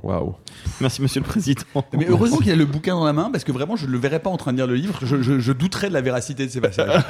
Waouh. 0.03 0.35
Merci 0.81 1.01
monsieur 1.01 1.21
le 1.21 1.25
président. 1.25 1.61
Mais 1.93 2.05
heureusement 2.09 2.37
qu'il 2.37 2.51
a 2.51 2.55
le 2.55 2.65
bouquin 2.65 2.95
dans 2.95 3.05
la 3.05 3.13
main, 3.13 3.29
parce 3.31 3.45
que 3.45 3.51
vraiment, 3.53 3.75
je 3.77 3.85
ne 3.87 3.91
le 3.91 3.97
verrais 3.97 4.19
pas 4.19 4.29
en 4.29 4.35
train 4.37 4.51
de 4.51 4.57
lire 4.57 4.67
le 4.67 4.75
livre. 4.75 4.99
Je, 5.03 5.21
je- 5.21 5.39
je 5.39 5.51
douterais 5.53 5.87
de 5.87 5.93
la 5.93 6.01
véracité 6.01 6.45
de 6.45 6.51
ces 6.51 6.59
passages. 6.67 7.01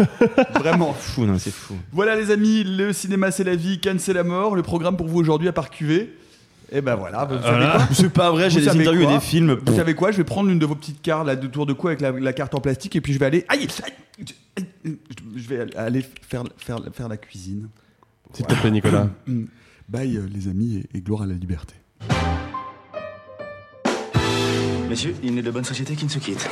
vraiment. 0.53 0.93
Fou, 0.93 1.25
non, 1.25 1.39
c'est 1.39 1.51
fou. 1.53 1.75
Voilà, 1.91 2.15
les 2.15 2.29
amis, 2.29 2.63
le 2.63 2.93
cinéma, 2.93 3.31
c'est 3.31 3.43
la 3.43 3.55
vie, 3.55 3.79
Cannes, 3.79 3.97
c'est 3.99 4.13
la 4.13 4.23
mort. 4.23 4.55
Le 4.55 4.61
programme 4.61 4.97
pour 4.97 5.07
vous 5.07 5.19
aujourd'hui 5.19 5.47
à 5.47 5.51
part 5.53 5.71
QV. 5.71 6.11
Et 6.71 6.81
ben 6.81 6.95
voilà, 6.95 7.25
vous 7.25 7.41
savez 7.41 7.65
quoi 7.71 7.87
C'est 7.91 8.09
pas 8.11 8.31
vrai, 8.31 8.49
j'ai 8.49 8.59
des 8.61 8.69
interviews 8.69 9.03
et 9.03 9.13
des 9.13 9.19
films. 9.19 9.57
Vous 9.65 9.75
savez 9.75 9.93
quoi 9.93 10.11
Je 10.11 10.17
vais 10.17 10.23
prendre 10.23 10.49
une 10.49 10.57
de 10.59 10.65
vos 10.65 10.73
petites 10.75 11.01
cartes 11.01 11.25
là, 11.27 11.35
de 11.35 11.45
tour 11.47 11.65
de 11.67 11.73
cou 11.73 11.87
avec 11.87 12.01
la, 12.01 12.11
la 12.11 12.33
carte 12.33 12.55
en 12.55 12.59
plastique 12.59 12.95
et 12.95 13.01
puis 13.01 13.13
je 13.13 13.19
vais 13.19 13.25
aller. 13.27 13.45
Aïe 13.49 13.67
aïe, 13.85 13.93
aïe, 14.57 14.97
Je 15.35 15.47
vais 15.47 15.75
aller 15.77 16.01
faire, 16.27 16.43
faire, 16.57 16.79
faire 16.93 17.07
la 17.07 17.17
cuisine. 17.17 17.67
S'il 18.33 18.45
te 18.47 18.53
plaît, 18.55 18.71
Nicolas. 18.71 19.09
Bye, 19.89 20.17
euh, 20.17 20.27
les 20.33 20.47
amis, 20.47 20.83
et, 20.93 20.97
et 20.97 21.01
gloire 21.01 21.21
à 21.21 21.25
la 21.27 21.35
liberté. 21.35 21.75
Messieurs, 24.95 25.15
il 25.23 25.35
n'est 25.35 25.41
de 25.41 25.51
bonne 25.51 25.65
société 25.65 25.93
qui 25.93 26.05
ne 26.05 26.09
se 26.09 26.19
quitte. 26.19 26.47